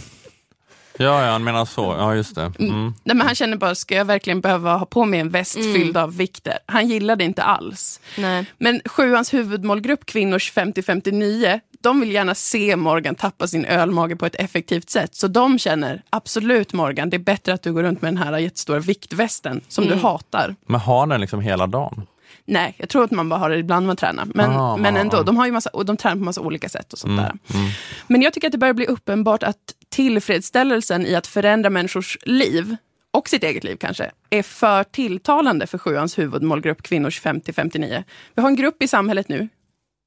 Ja, 0.98 1.26
ja, 1.26 1.32
han 1.32 1.44
menar 1.44 1.66
så. 1.66 1.96
Ja, 2.00 2.16
just 2.16 2.36
det. 2.36 2.52
Mm. 2.60 2.84
Nej, 3.04 3.16
men 3.16 3.22
han 3.22 3.36
känner 3.36 3.58
bara, 3.58 3.76
ska 3.76 3.96
jag 3.96 4.06
verkligen 4.06 4.42
behöva 4.42 4.76
ha 4.78 4.86
på 4.86 5.06
mig 5.06 5.20
en 5.20 5.30
väst 5.30 5.56
Mm. 5.56 5.74
fylld 5.74 5.98
av 5.98 6.18
vikter? 6.18 6.58
Han 6.66 6.88
gillar 6.88 7.16
det 7.16 7.24
inte 7.24 7.44
alls. 7.44 8.00
Nej. 8.18 8.46
Men 8.58 8.82
sjuans 8.86 9.34
huvudmålgrupp, 9.34 10.06
kvinnor 10.06 10.40
25-59, 10.40 11.60
de 11.82 12.00
vill 12.00 12.12
gärna 12.12 12.36
se 12.36 12.76
Morgan 12.76 13.16
tappa 13.16 13.48
sin 13.48 13.66
ölmage 13.66 14.16
på 14.16 14.26
ett 14.26 14.36
effektivt 14.36 14.90
sätt. 14.90 15.16
Så 15.16 15.28
de 15.28 15.60
känner, 15.60 16.02
absolut 16.10 16.74
Morgan, 16.74 17.10
det 17.10 17.18
är 17.18 17.20
bättre 17.20 17.54
att 17.54 17.62
du 17.64 17.74
går 17.74 17.84
runt 17.84 18.02
med 18.02 18.14
den 18.14 18.24
här 18.24 18.38
jättestora 18.38 18.80
viktvästen 18.80 19.62
som 19.68 19.84
Mm. 19.84 19.98
du 19.98 20.04
hatar. 20.04 20.56
Men 20.66 20.80
har 20.80 21.08
den 21.08 21.22
liksom 21.22 21.42
hela 21.42 21.68
dagen? 21.68 22.08
Nej, 22.46 22.76
jag 22.78 22.90
tror 22.90 23.04
att 23.04 23.12
man 23.12 23.30
bara 23.30 23.40
har 23.40 23.50
det 23.50 23.58
ibland 23.58 23.88
man 23.88 23.96
tränar. 23.96 24.28
Men, 24.36 24.52
Ah, 24.52 24.78
men 24.78 24.98
ändå, 24.98 25.18
ah. 25.18 25.24
de, 25.24 25.38
har 25.38 25.46
ju 25.46 25.52
massa, 25.52 25.70
och 25.70 25.86
de 25.86 25.98
tränar 25.98 26.16
på 26.16 26.24
massa 26.24 26.42
olika 26.42 26.70
sätt 26.70 26.94
och 26.94 27.00
sånt 27.00 27.12
Mm, 27.12 27.24
där. 27.24 27.58
mm. 27.60 27.72
Men 28.08 28.22
jag 28.22 28.34
tycker 28.34 28.48
att 28.48 28.52
det 28.52 28.58
börjar 28.58 28.74
bli 28.74 28.86
uppenbart 28.86 29.44
att 29.44 29.58
tillfredsställelsen 29.90 31.06
i 31.06 31.16
att 31.16 31.28
förändra 31.28 31.70
människors 31.70 32.18
liv, 32.24 32.76
och 33.12 33.30
sitt 33.30 33.44
eget 33.44 33.64
liv 33.64 33.76
kanske, 33.76 34.12
är 34.30 34.44
för 34.44 34.84
tilltalande 34.84 35.68
för 35.68 35.78
sjuans 35.78 36.20
huvudmålgrupp 36.20 36.82
kvinnor 36.84 37.10
25-59. 37.10 38.04
Vi 38.36 38.42
har 38.42 38.50
en 38.50 38.56
grupp 38.56 38.84
i 38.84 38.88
samhället 38.88 39.30
nu, 39.30 39.50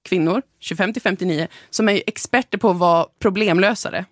kvinnor 0.09 0.43
25-59, 0.63 1.47
som 1.71 1.89
är 1.89 2.03
experter 2.07 2.59
på 2.59 2.71
att 2.71 2.77
vara 2.79 3.07
problemlösare. 3.19 4.05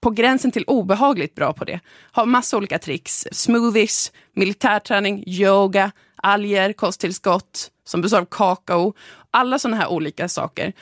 På 0.00 0.10
gränsen 0.10 0.50
till 0.50 0.64
obehagligt 0.66 1.34
bra 1.34 1.52
på 1.52 1.64
det. 1.64 1.80
Har 2.12 2.26
massa 2.26 2.56
olika 2.56 2.78
tricks. 2.78 3.26
Smoothies, 3.32 4.12
militärträning, 4.34 5.24
yoga, 5.26 5.92
alger, 6.22 6.72
kosttillskott 6.72 7.70
som 7.84 8.00
består 8.00 8.18
av 8.18 8.24
kakao. 8.24 8.94
Alla 9.30 9.58
sådana 9.58 9.76
här 9.76 9.88
olika 9.88 10.28
saker. 10.28 10.72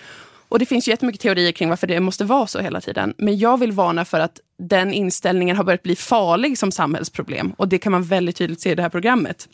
Och 0.48 0.58
det 0.58 0.66
finns 0.66 0.88
ju 0.88 0.92
jättemycket 0.92 1.20
teorier 1.20 1.52
kring 1.52 1.68
varför 1.68 1.86
det 1.86 2.00
måste 2.00 2.24
vara 2.24 2.46
så 2.46 2.60
hela 2.60 2.80
tiden. 2.80 3.14
Men 3.18 3.38
jag 3.38 3.60
vill 3.60 3.72
varna 3.72 4.04
för 4.04 4.20
att 4.20 4.40
den 4.58 4.92
inställningen 4.92 5.56
har 5.56 5.64
börjat 5.64 5.82
bli 5.82 5.96
farlig 5.96 6.58
som 6.58 6.72
samhällsproblem. 6.72 7.52
Och 7.56 7.68
det 7.68 7.78
kan 7.78 7.92
man 7.92 8.02
väldigt 8.02 8.36
tydligt 8.36 8.60
se 8.60 8.70
i 8.70 8.74
det 8.74 8.82
här 8.82 8.88
programmet. 8.88 9.48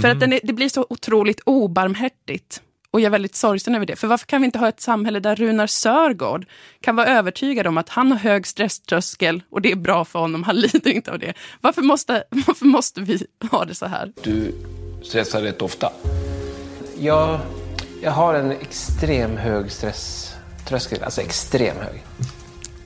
För 0.00 0.08
att 0.08 0.20
den 0.20 0.32
är, 0.32 0.40
det 0.42 0.52
blir 0.52 0.68
så 0.68 0.86
otroligt 0.88 1.40
obarmhärtigt. 1.46 2.62
Och 2.90 3.00
jag 3.00 3.06
är 3.06 3.10
väldigt 3.10 3.34
sorgsen 3.34 3.74
över 3.74 3.86
det. 3.86 3.96
För 3.96 4.08
varför 4.08 4.26
kan 4.26 4.40
vi 4.40 4.44
inte 4.44 4.58
ha 4.58 4.68
ett 4.68 4.80
samhälle 4.80 5.20
där 5.20 5.36
Runar 5.36 5.66
Sörgård 5.66 6.46
kan 6.80 6.96
vara 6.96 7.06
övertygad 7.06 7.66
om 7.66 7.78
att 7.78 7.88
han 7.88 8.10
har 8.12 8.18
hög 8.18 8.46
stresströskel 8.46 9.42
och 9.50 9.62
det 9.62 9.72
är 9.72 9.76
bra 9.76 10.04
för 10.04 10.18
honom, 10.18 10.42
han 10.42 10.56
lider 10.56 10.90
inte 10.90 11.12
av 11.12 11.18
det. 11.18 11.34
Varför 11.60 11.82
måste, 11.82 12.24
varför 12.30 12.66
måste 12.66 13.00
vi 13.00 13.26
ha 13.50 13.64
det 13.64 13.74
så 13.74 13.86
här? 13.86 14.12
Du 14.22 14.54
stressar 15.02 15.42
rätt 15.42 15.62
ofta. 15.62 15.92
Jag, 16.98 17.40
jag 18.02 18.10
har 18.10 18.34
en 18.34 18.50
extrem 18.50 19.36
hög 19.36 19.72
stresströskel, 19.72 21.02
alltså 21.02 21.20
extrem 21.20 21.76
hög. 21.76 22.02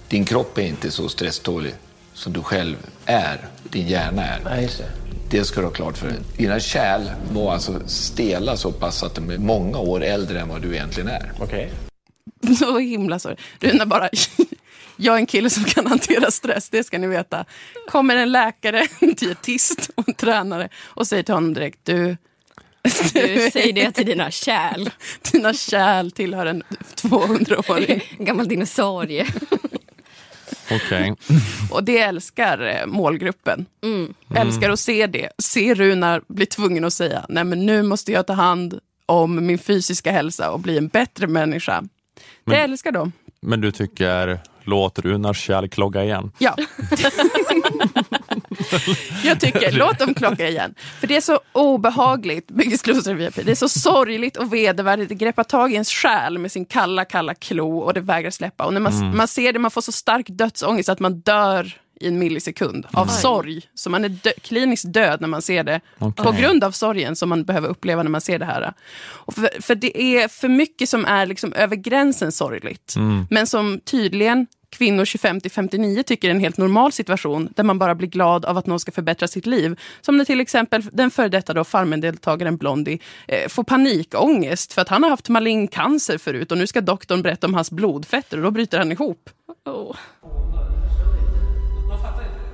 Din 0.08 0.24
kropp 0.24 0.58
är 0.58 0.62
inte 0.62 0.90
så 0.90 1.08
stresstålig 1.08 1.74
som 2.12 2.32
du 2.32 2.42
själv 2.42 2.76
är, 3.04 3.48
din 3.62 3.86
hjärna 3.86 4.24
är. 4.24 4.40
Nej, 4.44 4.62
just 4.62 4.78
det. 4.78 4.88
Det 5.30 5.44
ska 5.44 5.60
du 5.60 5.66
ha 5.66 5.72
klart 5.72 5.98
för 5.98 6.06
dig. 6.06 6.16
Dina 6.36 6.60
kärl 6.60 7.02
må 7.32 7.50
alltså 7.50 7.80
stela 7.86 8.56
så 8.56 8.72
pass 8.72 9.02
att 9.02 9.14
de 9.14 9.30
är 9.30 9.38
många 9.38 9.78
år 9.78 10.02
äldre 10.02 10.40
än 10.40 10.48
vad 10.48 10.62
du 10.62 10.74
egentligen 10.74 11.08
är. 11.08 11.32
Okej. 11.40 11.70
Så 12.58 12.78
himla 12.78 13.18
sorg. 13.18 13.36
Runar 13.60 13.86
bara, 13.86 14.08
jag 14.96 15.14
är 15.14 15.18
en 15.18 15.26
kille 15.26 15.50
som 15.50 15.64
kan 15.64 15.86
hantera 15.86 16.30
stress, 16.30 16.68
det 16.70 16.84
ska 16.84 16.98
ni 16.98 17.06
veta. 17.06 17.44
Kommer 17.90 18.16
en 18.16 18.32
läkare, 18.32 18.86
en 19.00 19.14
dietist 19.14 19.90
och 19.94 20.08
en 20.08 20.14
tränare 20.14 20.68
och 20.84 21.06
säger 21.06 21.22
till 21.22 21.34
honom 21.34 21.54
direkt, 21.54 21.78
du, 21.82 22.16
Du 23.12 23.50
säger 23.52 23.72
det 23.72 23.92
till 23.92 24.06
dina 24.06 24.30
kärl. 24.30 24.88
Dina 25.32 25.54
kärl 25.54 26.10
tillhör 26.10 26.46
en 26.46 26.62
200-åring. 26.96 28.02
Gammal 28.24 28.48
dinosaurie. 28.48 29.26
Okej. 30.70 31.14
Och 31.70 31.84
det 31.84 31.98
älskar 31.98 32.58
eh, 32.66 32.86
målgruppen. 32.86 33.66
Mm. 33.82 34.14
Älskar 34.36 34.70
att 34.70 34.80
se 34.80 35.06
det. 35.06 35.28
Se 35.38 35.74
Runar 35.74 36.22
bli 36.28 36.46
tvungen 36.46 36.84
att 36.84 36.92
säga, 36.92 37.26
nej 37.28 37.44
men 37.44 37.66
nu 37.66 37.82
måste 37.82 38.12
jag 38.12 38.26
ta 38.26 38.32
hand 38.32 38.78
om 39.06 39.46
min 39.46 39.58
fysiska 39.58 40.12
hälsa 40.12 40.50
och 40.50 40.60
bli 40.60 40.78
en 40.78 40.88
bättre 40.88 41.26
människa. 41.26 41.80
Det 41.80 41.90
Men- 42.44 42.60
älskar 42.60 42.92
de. 42.92 43.12
Men 43.40 43.60
du 43.60 43.70
tycker, 43.72 44.40
låt 44.64 44.98
Runars 44.98 45.38
kärl 45.40 45.68
klogga 45.68 46.04
igen? 46.04 46.32
Ja. 46.38 46.56
Jag 49.24 49.40
tycker, 49.40 49.72
låt 49.72 49.98
dem 49.98 50.14
klocka 50.14 50.48
igen. 50.48 50.74
För 51.00 51.06
det 51.06 51.16
är 51.16 51.20
så 51.20 51.40
obehagligt, 51.52 52.48
VIP. 52.50 53.34
Det 53.44 53.50
är 53.50 53.54
så 53.54 53.68
sorgligt 53.68 54.36
och 54.36 54.52
vedervärdigt. 54.54 55.08
Det 55.08 55.14
greppar 55.14 55.44
tag 55.44 55.70
i 55.70 55.74
ens 55.74 55.90
själ 55.90 56.38
med 56.38 56.52
sin 56.52 56.64
kalla, 56.64 57.04
kalla 57.04 57.34
klo 57.34 57.78
och 57.78 57.94
det 57.94 58.00
vägrar 58.00 58.30
släppa. 58.30 58.64
Och 58.64 58.72
när 58.72 58.80
man, 58.80 58.92
Mm. 58.94 59.16
man 59.16 59.28
ser 59.28 59.52
det, 59.52 59.58
man 59.58 59.70
får 59.70 59.80
så 59.80 59.92
stark 59.92 60.26
dödsångest 60.28 60.88
att 60.88 61.00
man 61.00 61.20
dör 61.20 61.72
i 62.04 62.08
en 62.08 62.18
millisekund 62.18 62.86
av 62.92 63.06
Oj. 63.06 63.14
sorg. 63.14 63.62
Så 63.74 63.90
man 63.90 64.04
är 64.04 64.08
dö- 64.08 64.32
kliniskt 64.42 64.92
död 64.92 65.20
när 65.20 65.28
man 65.28 65.42
ser 65.42 65.64
det. 65.64 65.80
Okej. 65.98 66.24
På 66.24 66.32
grund 66.32 66.64
av 66.64 66.70
sorgen 66.70 67.16
som 67.16 67.28
man 67.28 67.44
behöver 67.44 67.68
uppleva 67.68 68.02
när 68.02 68.10
man 68.10 68.20
ser 68.20 68.38
det 68.38 68.44
här. 68.44 68.72
Och 69.02 69.34
för, 69.34 69.62
för 69.62 69.74
det 69.74 70.02
är 70.02 70.28
för 70.28 70.48
mycket 70.48 70.88
som 70.88 71.04
är 71.04 71.26
liksom 71.26 71.52
över 71.52 71.76
gränsen 71.76 72.32
sorgligt. 72.32 72.94
Mm. 72.96 73.26
Men 73.30 73.46
som 73.46 73.80
tydligen 73.80 74.46
kvinnor 74.74 75.04
25-59 75.04 76.02
tycker 76.02 76.28
är 76.28 76.32
en 76.32 76.40
helt 76.40 76.56
normal 76.58 76.92
situation 76.92 77.48
där 77.56 77.64
man 77.64 77.78
bara 77.78 77.94
blir 77.94 78.08
glad 78.08 78.44
av 78.44 78.58
att 78.58 78.66
någon 78.66 78.80
ska 78.80 78.92
förbättra 78.92 79.28
sitt 79.28 79.46
liv. 79.46 79.80
Som 80.00 80.16
när 80.16 80.24
till 80.24 80.40
exempel 80.40 80.82
den 80.92 81.10
före 81.10 81.28
detta 81.28 81.52
då 81.54 81.64
Farmen-deltagaren 81.64 82.56
Blondie 82.56 82.98
eh, 83.28 83.48
får 83.48 83.64
panikångest 83.64 84.72
för 84.72 84.82
att 84.82 84.88
han 84.88 85.02
har 85.02 85.10
haft 85.10 85.28
malign 85.28 85.68
cancer 85.68 86.18
förut 86.18 86.52
och 86.52 86.58
nu 86.58 86.66
ska 86.66 86.80
doktorn 86.80 87.22
berätta 87.22 87.46
om 87.46 87.54
hans 87.54 87.70
blodfetter 87.70 88.36
och 88.36 88.42
då 88.42 88.50
bryter 88.50 88.78
han 88.78 88.92
ihop. 88.92 89.30
Oh. 89.64 89.96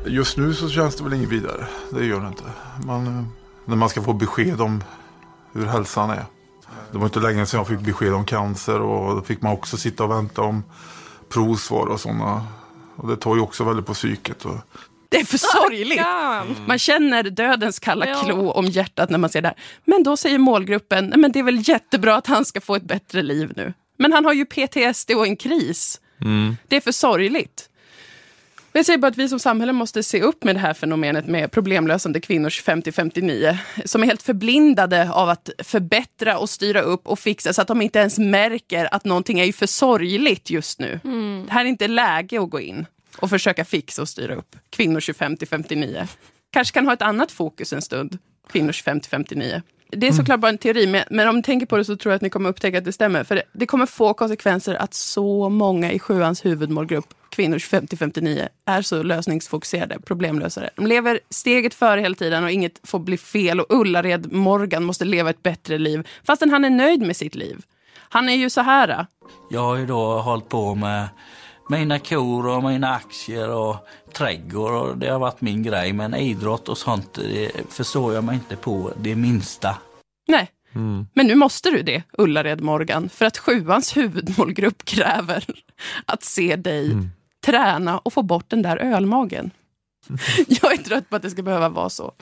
Just 0.07 0.37
nu 0.37 0.55
så 0.55 0.69
känns 0.69 0.97
det 0.97 1.05
väl 1.05 1.13
inget 1.13 1.29
vidare. 1.29 1.67
Det 1.91 2.07
gör 2.07 2.21
det 2.21 2.27
inte. 2.27 2.43
Man, 2.87 3.29
när 3.65 3.77
man 3.77 3.89
ska 3.89 4.03
få 4.03 4.13
besked 4.13 4.61
om 4.61 4.85
hur 5.53 5.67
hälsan 5.67 6.11
är. 6.11 6.25
Det 6.93 6.99
var 6.99 7.05
inte 7.05 7.21
länge 7.21 7.47
sedan 7.47 7.59
jag 7.59 7.69
fick 7.69 7.81
besked 7.81 8.15
om 8.15 8.25
cancer 8.25 8.81
och 8.81 9.17
då 9.17 9.23
fick 9.23 9.43
man 9.43 9.53
också 9.53 9.77
sitta 9.77 10.05
och 10.05 10.11
vänta 10.11 10.43
om 10.43 10.65
provsvar 11.29 11.87
och 11.87 12.01
sådana. 12.01 12.47
Och 12.97 13.09
det 13.09 13.17
tar 13.17 13.35
ju 13.35 13.41
också 13.41 13.65
väldigt 13.65 13.87
på 13.87 13.95
psyket. 13.95 14.45
Och... 14.45 14.57
Det 15.09 15.21
är 15.21 15.25
för 15.25 15.39
sorgligt. 15.39 16.67
Man 16.67 16.79
känner 16.79 17.23
dödens 17.23 17.79
kalla 17.79 18.09
Ja. 18.09 18.23
klo 18.25 18.51
om 18.51 18.67
hjärtat 18.67 19.11
när 19.11 19.19
man 19.19 19.31
ser 19.31 19.43
det 19.43 19.49
här. 19.49 19.57
Men 19.85 20.03
då 20.03 20.17
säger 20.17 20.39
målgruppen, 20.39 21.07
nej 21.07 21.19
men 21.19 21.33
det 21.33 21.39
är 21.39 21.43
väl 21.43 21.69
jättebra 21.69 22.17
att 22.17 22.27
han 22.27 22.45
ska 22.45 22.61
få 22.61 22.75
ett 22.75 22.83
bättre 22.85 23.23
liv 23.23 23.53
nu. 23.57 23.73
Men 23.99 24.13
han 24.13 24.25
har 24.25 24.33
ju 24.33 24.47
PTSD 24.47 25.11
och 25.11 25.27
en 25.27 25.37
kris. 25.37 26.01
Mm. 26.21 26.57
Det 26.69 26.77
är 26.77 26.81
för 26.81 26.93
sorgligt. 26.93 27.70
Jag 28.73 28.87
säger 28.87 28.99
bara 28.99 29.09
att 29.09 29.17
vi 29.17 29.29
som 29.29 29.39
samhälle 29.39 29.73
måste 29.73 30.03
se 30.03 30.23
upp 30.23 30.45
med 30.45 30.55
det 30.55 30.59
här 30.59 30.75
fenomenet 30.75 31.27
med 31.27 31.51
problemlösande 31.51 32.21
kvinnor 32.21 32.49
25-59 32.49 33.57
som 33.85 34.03
är 34.03 34.07
helt 34.07 34.23
förblindade 34.23 35.11
av 35.11 35.29
att 35.29 35.51
förbättra 35.59 36.39
och 36.39 36.51
styra 36.51 36.81
upp 36.81 37.07
och 37.07 37.19
fixa 37.19 37.53
så 37.53 37.63
att 37.63 37.69
de 37.69 37.83
inte 37.83 37.99
ens 37.99 38.19
märker 38.19 38.95
att 38.95 39.05
någonting 39.05 39.41
är 39.41 39.53
för 39.53 39.67
sorgligt 39.67 40.51
just 40.51 40.81
nu. 40.81 41.01
Mm. 41.05 41.45
Det 41.47 41.53
här 41.53 41.65
är 41.65 41.69
inte 41.69 41.89
läge 41.89 42.43
att 42.43 42.51
gå 42.51 42.61
in 42.61 42.87
och 43.17 43.31
försöka 43.31 43.65
fixa 43.65 44.03
och 44.03 44.09
styra 44.09 44.35
upp 44.35 44.57
kvinnor 44.71 45.01
25-59. 45.01 46.07
Kanske 46.53 46.75
kan 46.75 46.87
ha 46.87 46.93
ett 46.93 47.03
annat 47.03 47.33
fokus 47.33 47.73
en 47.73 47.83
stund, 47.83 48.19
kvinnor 48.51 48.73
25-59. 48.73 49.63
Det 49.93 50.09
är 50.09 50.13
såklart 50.13 50.41
bara 50.41 50.49
en 50.49 50.59
teori, 50.59 50.87
men, 50.87 51.05
men 51.11 51.29
om 51.29 51.37
ni 51.37 51.43
tänker 51.43 51.67
på 51.67 51.77
det 51.77 51.85
så 51.85 51.97
tror 51.97 52.13
jag 52.13 52.17
att 52.17 52.23
ni 52.23 52.31
kommer 52.31 52.49
upptäcka 52.51 52.79
att 52.79 52.85
det 52.85 52.93
stämmer. 52.93 53.25
För 53.25 53.35
det, 53.35 53.43
det 53.53 53.67
kommer 53.67 53.87
få 53.87 54.15
konsekvenser 54.15 54.75
att 54.75 54.95
så 54.95 55.49
många 55.49 55.93
i 55.93 55.99
sjuans 55.99 56.45
huvudmålgrupp, 56.45 57.15
kvinnor 57.29 57.59
25-59, 57.59 58.49
är 58.65 58.83
så 58.83 59.03
lösningsfokuserade, 59.03 59.99
problemlösare. 60.01 60.71
De 60.77 60.87
lever 60.87 61.21
steget 61.31 61.75
före 61.75 62.01
hela 62.01 62.15
tiden 62.15 62.45
och 62.45 62.51
inget 62.51 62.81
får 62.83 62.99
bli 62.99 63.17
fel. 63.17 63.61
Och 63.61 63.67
Ullared 63.81 64.33
Morgan 64.33 64.85
måste 64.85 65.05
leva 65.05 65.31
ett 65.31 65.43
bättre 65.43 65.79
liv, 65.79 66.09
fastän 66.25 66.51
han 66.51 66.65
är 66.65 66.71
nöjd 66.71 67.03
med 67.03 67.17
sitt 67.17 67.35
liv. 67.35 67.63
Han 68.13 68.29
är 68.29 68.35
ju 68.35 68.51
så 68.51 68.61
här. 68.61 69.07
Jag 69.51 69.61
har 69.61 69.77
ju 69.77 69.87
då 69.87 70.19
hållit 70.19 70.49
på 70.49 70.75
med 70.75 71.09
mina 71.71 71.99
kor 71.99 72.47
och 72.47 72.65
mina 72.65 72.95
aktier 72.95 73.51
och 73.51 73.77
trädgård 74.13 74.73
och 74.73 74.99
det 74.99 75.09
har 75.09 75.19
varit 75.19 75.41
min 75.41 75.63
grej. 75.63 75.93
Men 75.93 76.15
idrott 76.15 76.69
och 76.69 76.79
sånt 76.79 77.15
det 77.15 77.51
förstår 77.69 78.15
jag 78.15 78.25
mig 78.25 78.35
inte 78.35 78.57
på 78.57 78.93
det 78.97 79.17
minsta. 79.17 79.77
Nej, 80.29 80.51
men 81.15 81.27
nu 81.27 81.35
måste 81.35 81.71
du 81.71 81.83
det, 81.83 82.03
Ullared 82.19 82.61
Morgan, 82.61 83.09
för 83.09 83.27
att 83.27 83.39
sjuans 83.39 83.97
huvudmålgrupp 83.97 84.85
kräver 84.85 85.45
att 86.05 86.23
se 86.23 86.57
dig 86.57 86.97
träna 87.47 87.99
och 87.99 88.13
få 88.13 88.23
bort 88.23 88.51
den 88.51 88.63
där 88.63 88.77
ölmagen. 88.77 89.51
Jag 90.47 90.73
är 90.73 90.77
trött 90.77 91.11
på 91.11 91.17
att 91.17 91.23
det 91.23 91.31
ska 91.31 91.43
behöva 91.43 91.69
vara 91.69 91.91
så. 91.91 92.13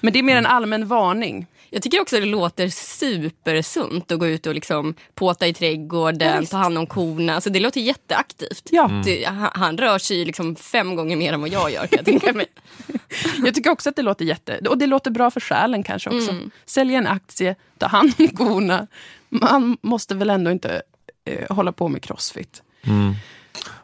Men 0.00 0.12
det 0.12 0.18
är 0.18 0.22
mer 0.22 0.36
en 0.36 0.46
allmän 0.46 0.86
varning. 0.86 1.46
Jag 1.74 1.82
tycker 1.82 2.00
också 2.00 2.20
det 2.20 2.26
låter 2.26 2.68
supersunt 2.68 4.12
att 4.12 4.18
gå 4.18 4.26
ut 4.26 4.46
och 4.46 4.54
liksom 4.54 4.94
påta 5.14 5.46
i 5.46 5.54
trädgården, 5.54 6.42
Ja, 6.42 6.46
ta 6.46 6.56
hand 6.56 6.78
om 6.78 6.86
korna. 6.86 7.34
Alltså 7.34 7.50
det 7.50 7.60
låter 7.60 7.80
jätteaktivt. 7.80 8.68
Ja. 8.70 9.02
Det, 9.04 9.24
han, 9.24 9.50
han 9.54 9.78
rör 9.78 9.98
sig 9.98 10.24
liksom 10.24 10.56
fem 10.56 10.96
gånger 10.96 11.16
mer 11.16 11.32
än 11.32 11.40
vad 11.40 11.50
jag 11.50 11.70
gör 11.72 11.86
kan 11.86 11.96
jag 11.96 12.04
tänka 12.04 12.32
mig. 12.32 12.46
Jag 13.44 13.54
tycker 13.54 13.70
också 13.70 13.88
att 13.88 13.96
det 13.96 14.02
låter 14.02 14.24
jätte... 14.24 14.58
Och 14.68 14.78
det 14.78 14.86
låter 14.86 15.10
bra 15.10 15.30
för 15.30 15.40
själen 15.40 15.82
kanske 15.82 16.10
också. 16.10 16.30
Mm. 16.30 16.50
Sälja 16.64 16.98
en 16.98 17.06
aktie, 17.06 17.54
ta 17.78 17.86
hand 17.86 18.12
om 18.18 18.28
korna. 18.28 18.86
Man 19.28 19.76
måste 19.80 20.14
väl 20.14 20.30
ändå 20.30 20.50
inte 20.50 20.82
eh, 21.24 21.56
hålla 21.56 21.72
på 21.72 21.88
med 21.88 22.02
crossfit. 22.02 22.62
Mm. 22.82 23.14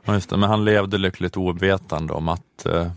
Ja, 0.04 0.14
just 0.14 0.30
det. 0.30 0.36
Men 0.36 0.50
han 0.50 0.64
levde 0.64 0.98
lyckligt 0.98 1.36
ovetande 1.36 2.12
om 2.12 2.28
att 2.28 2.66
eh, 2.66 2.90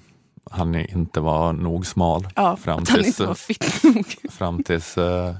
han 0.52 0.76
inte 0.76 1.20
var 1.20 1.54
nog 1.54 1.86
smal. 1.86 2.28
Ja, 2.36 2.56
fram 2.58 2.84
att 2.84 2.90
han 2.90 2.96
tills, 2.98 3.08
inte 3.08 3.26
var 3.26 3.36
fit 3.36 3.84
nog. 3.84 4.06
fram 4.32 4.64
tills 4.64 4.98
eh, 4.98 5.28
eh, 5.30 5.36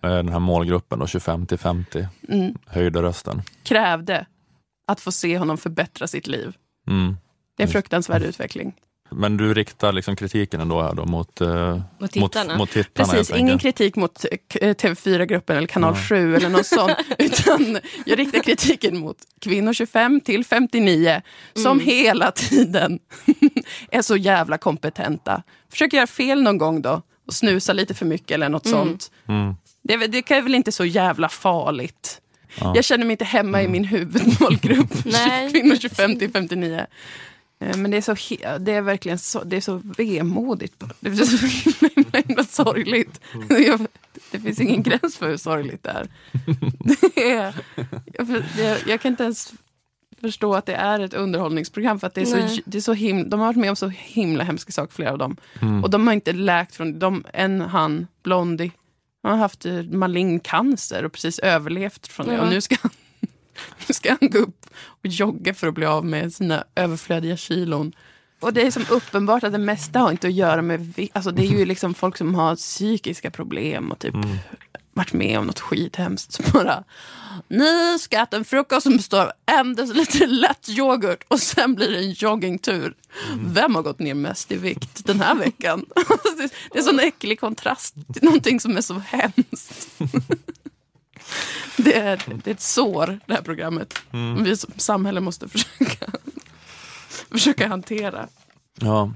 den 0.00 0.28
här 0.28 0.38
målgruppen, 0.38 0.98
då, 0.98 1.06
25 1.06 1.46
till 1.46 1.58
50, 1.58 2.08
Mm. 2.28 2.54
höjde 2.66 3.02
rösten. 3.02 3.42
Krävde 3.62 4.26
att 4.86 5.00
få 5.00 5.12
se 5.12 5.38
honom 5.38 5.58
förbättra 5.58 6.06
sitt 6.06 6.26
liv. 6.26 6.56
Mm. 6.88 7.16
Det 7.56 7.62
är 7.62 7.66
en 7.66 7.72
fruktansvärd 7.72 8.22
utveckling. 8.22 8.74
Men 9.10 9.36
du 9.36 9.54
riktar 9.54 9.92
liksom 9.92 10.16
kritiken 10.16 10.60
ändå 10.60 10.82
här 10.82 10.94
då 10.94 11.04
mot, 11.04 11.40
eh, 11.40 11.80
Mot 11.98 12.10
tittarna. 12.12 12.52
Mot, 12.52 12.58
mot 12.58 12.70
tittarna 12.70 13.08
Precis, 13.12 13.36
ingen 13.36 13.58
kritik 13.58 13.96
mot 13.96 14.24
eh, 14.24 14.30
k- 14.52 14.58
eh, 14.62 14.74
TV4-gruppen 14.74 15.56
eller 15.56 15.66
kanal 15.68 15.94
Ja. 15.96 16.02
7 16.08 16.36
eller 16.36 16.48
något 16.48 16.66
sånt. 16.66 16.92
Utan 17.18 17.78
jag 18.06 18.18
riktar 18.18 18.38
kritiken 18.38 18.98
mot 18.98 19.16
kvinnor 19.40 19.72
25 19.72 20.20
till 20.20 20.44
59 20.44 21.22
som 21.54 21.72
Mm. 21.72 21.86
hela 21.86 22.30
tiden 22.30 22.98
är 23.90 24.02
så 24.02 24.16
jävla 24.16 24.58
kompetenta. 24.58 25.42
Försöker 25.70 25.96
göra 25.96 26.06
fel 26.06 26.42
någon 26.42 26.58
gång 26.58 26.82
då 26.82 27.02
och 27.26 27.32
snusa 27.34 27.72
lite 27.72 27.94
för 27.94 28.06
mycket 28.06 28.30
eller 28.30 28.48
något 28.48 28.66
Mm. 28.66 28.78
sånt. 28.78 29.10
Mm. 29.28 29.54
Det, 29.82 29.94
är 29.94 29.98
väl- 29.98 30.10
det 30.10 30.30
är 30.30 30.42
väl 30.42 30.54
inte 30.54 30.72
så 30.72 30.84
jävla 30.84 31.28
farligt. 31.28 32.20
Ja. 32.60 32.72
Jag 32.76 32.84
känner 32.84 33.04
mig 33.04 33.12
inte 33.12 33.24
hemma 33.24 33.62
i 33.62 33.68
min 33.68 33.84
huvudmålgrupp, 33.84 34.90
Nej. 35.04 35.50
kvinnor 35.50 35.76
25 35.76 36.18
till 36.18 36.30
59. 36.32 36.86
Eh, 37.60 37.76
Men 37.76 37.90
det 37.90 37.96
är, 37.96 38.00
så 38.00 38.14
det 38.58 38.72
är 38.72 38.80
verkligen 38.80 39.18
så, 39.18 39.44
det 39.44 39.56
är 39.56 39.60
så 39.60 39.82
vemodigt. 39.84 40.84
Det 41.00 41.08
är 41.08 41.14
så 41.14 41.46
himla, 42.16 42.44
sorgligt. 42.44 43.20
Jag, 43.48 43.86
det 44.30 44.40
finns 44.40 44.60
ingen 44.60 44.82
gräns 44.82 45.16
för 45.16 45.28
hur 45.28 45.36
sorgligt 45.36 45.82
det 45.82 45.90
är. 45.90 46.08
Det 47.14 47.30
är 47.30 47.54
jag, 48.12 48.78
jag, 48.86 49.00
kan 49.00 49.12
inte 49.12 49.22
ens 49.22 49.52
förstå 50.20 50.54
att 50.54 50.66
det 50.66 50.74
är 50.74 51.00
ett 51.00 51.14
underhållningsprogram 51.14 52.00
för 52.00 52.06
att 52.06 52.14
det 52.14 52.20
är 52.20 52.24
så, 52.24 52.36
Nej. 52.36 52.62
det 52.64 52.78
är 52.78 52.82
så 52.82 52.92
himla, 52.92 53.24
de 53.24 53.40
har 53.40 53.46
varit 53.46 53.56
med 53.56 53.70
om 53.70 53.76
så 53.76 53.88
himla 53.88 54.44
hemska 54.44 54.72
saker, 54.72 54.94
flera 54.94 55.12
av 55.12 55.18
dem. 55.18 55.36
Mm. 55.62 55.84
Och 55.84 55.90
de 55.90 56.06
har 56.06 56.14
inte 56.14 56.32
läkt 56.32 56.74
från 56.74 56.98
de, 56.98 57.24
en 57.32 57.60
han, 57.60 58.06
Blondie, 58.22 58.72
han 59.22 59.32
har 59.32 59.38
haft 59.38 59.66
eh, 59.66 59.82
malign 59.82 60.40
cancer 60.40 61.04
och 61.04 61.12
precis 61.12 61.38
överlevt 61.38 62.06
från 62.06 62.26
det. 62.26 62.34
Ja. 62.34 62.42
Och 62.42 62.48
nu 62.48 62.60
ska, 62.60 62.76
han, 62.82 62.90
nu 63.88 63.94
ska 63.94 64.16
han 64.20 64.30
gå 64.30 64.38
upp 64.38 64.66
och 64.86 65.06
jogga 65.06 65.54
för 65.54 65.66
att 65.66 65.74
bli 65.74 65.86
av 65.86 66.04
med 66.04 66.32
sina 66.32 66.64
överflödiga 66.74 67.36
kilon. 67.36 67.92
Och 68.40 68.52
det 68.52 68.66
är 68.66 68.70
som 68.70 68.84
uppenbart 68.90 69.44
att 69.44 69.52
det 69.52 69.58
mesta 69.58 69.98
har 69.98 70.10
inte 70.10 70.26
att 70.26 70.32
göra 70.34 70.62
med... 70.62 70.94
Alltså 71.12 71.30
det 71.30 71.42
är 71.42 71.58
ju 71.58 71.64
liksom 71.64 71.94
folk 71.94 72.16
som 72.16 72.34
har 72.34 72.56
psykiska 72.56 73.30
problem 73.30 73.90
och 73.92 73.98
typ 73.98 74.14
varit 74.92 75.12
med 75.12 75.38
om 75.38 75.46
något 75.46 75.60
skithemskt. 75.60 76.32
Som 76.32 76.44
bara, 76.52 76.84
nu 77.48 77.98
ska 77.98 78.16
jag 78.16 78.22
äta 78.22 78.36
en 78.36 78.44
frukost 78.44 78.82
som 78.82 78.96
består 78.96 79.20
av 79.20 79.30
en 79.46 79.74
deciliter 79.74 80.26
lätt 80.26 80.68
yoghurt 80.68 81.24
och 81.28 81.40
sen 81.40 81.74
blir 81.74 81.90
det 81.90 81.98
en 81.98 82.12
joggingtur. 82.12 82.94
Vem 83.44 83.74
har 83.74 83.82
gått 83.82 83.98
ner 83.98 84.14
mest 84.14 84.52
i 84.52 84.56
vikt 84.56 85.06
den 85.06 85.20
här 85.20 85.34
veckan? 85.34 85.84
Det- 86.38 86.50
det 86.72 86.78
är 86.78 86.82
sån 86.82 87.00
äcklig 87.00 87.40
kontrast 87.40 87.94
till 88.14 88.24
någonting 88.24 88.60
som 88.60 88.76
är 88.76 88.80
så 88.80 88.94
hemskt. 88.98 89.88
Det 91.76 91.94
är, 91.96 92.22
det 92.44 92.50
är 92.50 92.54
ett 92.54 92.60
sår, 92.60 93.18
det 93.26 93.34
här 93.34 93.42
programmet. 93.42 93.94
Mm. 94.12 94.44
Vi 94.44 94.56
som 94.56 94.72
samhälle 94.76 95.20
måste 95.20 95.48
försöka, 95.48 96.06
försöka 97.30 97.68
hantera. 97.68 98.28
Ja. 98.74 99.12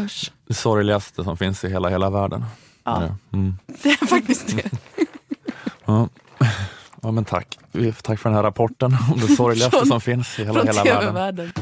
Usch. 0.00 0.32
Det 0.46 0.54
sorgligaste 0.54 1.24
som 1.24 1.36
finns 1.36 1.64
i 1.64 1.68
hela, 1.68 1.88
hela 1.88 2.10
världen. 2.10 2.44
Ja. 2.84 3.02
Ja. 3.02 3.16
Mm. 3.38 3.58
Det 3.66 3.88
är 3.88 4.06
faktiskt 4.06 4.56
det. 4.56 4.70
Ja. 5.86 6.08
ja, 7.02 7.10
men 7.10 7.24
tack. 7.24 7.58
Tack 8.02 8.20
för 8.20 8.28
den 8.28 8.36
här 8.36 8.42
rapporten 8.42 8.96
om 9.12 9.20
det 9.20 9.36
sorgligaste 9.36 9.86
som 9.86 10.00
finns 10.00 10.38
i 10.38 10.44
hela, 10.44 10.64
hela 10.64 11.12
världen. 11.12 11.52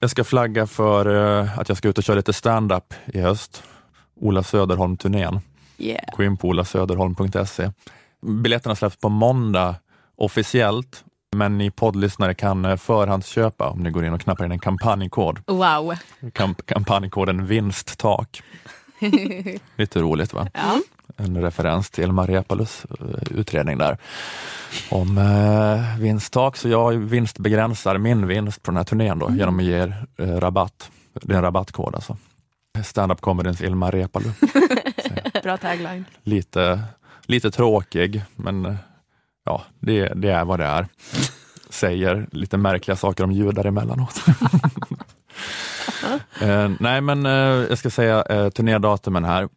Jag 0.00 0.10
ska 0.10 0.24
flagga 0.24 0.66
för 0.66 1.38
eh, 1.40 1.58
att 1.58 1.68
jag 1.68 1.78
ska 1.78 1.88
ut 1.88 1.98
och 1.98 2.04
köra 2.04 2.16
lite 2.16 2.32
stand-up 2.32 2.94
i 3.06 3.20
höst. 3.20 3.62
Ola 4.20 4.42
Söderholm-turnén. 4.42 5.40
Yeah. 5.78 6.16
Gå 6.16 6.24
in 6.24 6.36
på 6.36 6.48
olasöderholm.se. 6.48 7.70
Biljetterna 8.22 8.74
släpps 8.74 8.96
på 8.96 9.08
måndag 9.08 9.74
officiellt, 10.16 11.04
men 11.36 11.58
ni 11.58 11.70
poddlyssnare 11.70 12.34
kan 12.34 12.64
eh, 12.64 12.76
förhandsköpa 12.76 13.68
om 13.68 13.78
ni 13.78 13.90
går 13.90 14.04
in 14.04 14.12
och 14.12 14.20
knappar 14.20 14.44
in 14.44 14.52
en 14.52 14.58
kampanjkod. 14.58 15.38
Wow. 15.46 15.94
Kamp 16.32 16.66
kampanjkoden 16.66 17.46
vinsttak. 17.46 18.42
Lite 19.76 20.00
roligt 20.00 20.32
va? 20.32 20.48
Ja. 20.54 20.80
En 21.16 21.42
referens 21.42 21.90
till 21.90 22.04
Ilmar 22.04 22.26
Reepalus 22.26 22.84
eh, 22.84 23.38
utredning 23.38 23.78
där 23.78 23.98
om 24.90 25.18
eh, 25.18 26.00
vinsttak. 26.00 26.56
Så 26.56 26.68
jag 26.68 26.92
vinstbegränsar 26.92 27.98
min 27.98 28.26
vinst 28.26 28.62
på 28.62 28.70
den 28.70 28.76
här 28.76 28.84
turnén 28.84 29.18
då, 29.18 29.30
genom 29.30 29.58
att 29.58 29.64
ge 29.64 29.76
er 29.76 30.06
eh, 30.18 30.26
rabatt. 30.26 30.90
Det 31.22 31.32
är 31.32 31.36
en 31.36 31.42
rabattkod 31.42 31.94
alltså. 31.94 32.16
Stand-up 32.84 33.20
comedyns 33.20 33.60
Ilmar 33.60 33.92
Reepalu. 33.92 34.30
Bra 35.42 35.56
tagline. 35.56 36.04
Lite, 36.22 36.82
lite 37.26 37.50
tråkig, 37.50 38.22
men 38.36 38.66
eh, 38.66 38.74
ja, 39.44 39.62
det, 39.78 40.12
det 40.14 40.30
är 40.30 40.44
vad 40.44 40.60
det 40.60 40.66
är. 40.66 40.86
Säger 41.70 42.28
lite 42.32 42.56
märkliga 42.56 42.96
saker 42.96 43.24
om 43.24 43.32
judar 43.32 43.64
emellanåt. 43.64 44.20
eh, 46.40 46.70
nej, 46.80 47.00
men 47.00 47.26
eh, 47.26 47.32
jag 47.68 47.78
ska 47.78 47.90
säga 47.90 48.22
eh, 48.22 48.48
turnédatumen 48.48 49.24
här. 49.24 49.48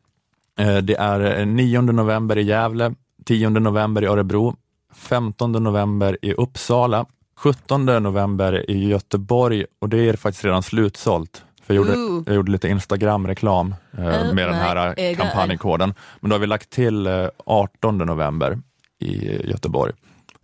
Eh, 0.59 0.77
det 0.77 0.95
är 0.95 1.39
eh, 1.39 1.45
9 1.45 1.81
november 1.81 2.37
i 2.37 2.41
Gävle, 2.41 2.93
10 3.25 3.49
november 3.49 4.03
i 4.03 4.05
Örebro, 4.05 4.55
15 4.93 5.51
november 5.51 6.17
i 6.21 6.33
Uppsala, 6.33 7.05
17 7.37 7.85
november 7.85 8.71
i 8.71 8.87
Göteborg 8.89 9.65
och 9.81 9.89
det 9.89 10.09
är 10.09 10.13
faktiskt 10.13 10.45
redan 10.45 10.63
slutsålt. 10.63 11.43
För 11.63 11.73
jag, 11.73 11.87
gjorde, 11.87 12.23
jag 12.29 12.35
gjorde 12.35 12.51
lite 12.51 12.67
Instagram-reklam 12.69 13.75
eh, 13.97 14.03
med 14.33 14.47
den 14.47 14.53
här 14.53 14.93
eh, 14.99 15.17
kampanjkoden. 15.17 15.93
Men 16.19 16.29
då 16.29 16.33
har 16.35 16.39
vi 16.39 16.47
lagt 16.47 16.69
till 16.69 17.07
eh, 17.07 17.27
18 17.45 17.97
november 17.97 18.59
i 18.99 19.41
Göteborg 19.49 19.93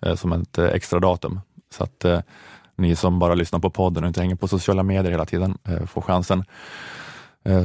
eh, 0.01 0.15
som 0.15 0.31
ett 0.33 0.57
eh, 0.57 0.65
extra 0.65 0.99
datum. 0.99 1.39
Så 1.75 1.83
att 1.83 2.05
eh, 2.05 2.19
ni 2.75 2.95
som 2.95 3.19
bara 3.19 3.33
lyssnar 3.35 3.59
på 3.59 3.69
podden 3.69 4.03
och 4.03 4.07
inte 4.07 4.21
hänger 4.21 4.35
på 4.35 4.47
sociala 4.47 4.83
medier 4.83 5.11
hela 5.11 5.25
tiden 5.25 5.57
får 5.87 6.01
chansen. 6.01 6.43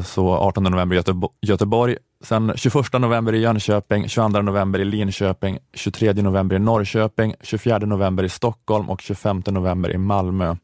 Så 0.05 0.29
18 0.35 0.65
november 0.65 0.97
i 0.97 0.99
Götebo- 1.01 1.31
Göteborg, 1.41 1.97
sen 2.23 2.53
21 2.57 2.93
november 2.93 3.35
i 3.35 3.39
Jönköping, 3.39 4.09
22 4.09 4.43
november 4.43 4.79
i 4.79 4.85
Linköping, 4.85 5.59
23 5.75 6.13
november 6.13 6.57
i 6.57 6.59
Norrköping, 6.59 7.35
24 7.41 7.79
november 7.79 8.25
i 8.25 8.29
Stockholm 8.29 8.91
och 8.91 9.01
25 9.01 9.43
november 9.47 9.91
i 9.91 9.99
Malmö. 9.99 10.57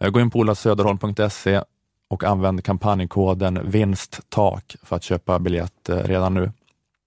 Eh, 0.00 0.10
gå 0.10 0.20
in 0.20 0.30
på 0.30 0.38
olasöderholm.se 0.38 1.62
och 2.10 2.24
använd 2.24 2.64
kampanjkoden 2.64 3.70
vinsttak 3.70 4.76
för 4.82 4.96
att 4.96 5.02
köpa 5.02 5.38
biljett 5.38 5.88
eh, 5.88 5.96
redan 5.96 6.34
nu. 6.34 6.50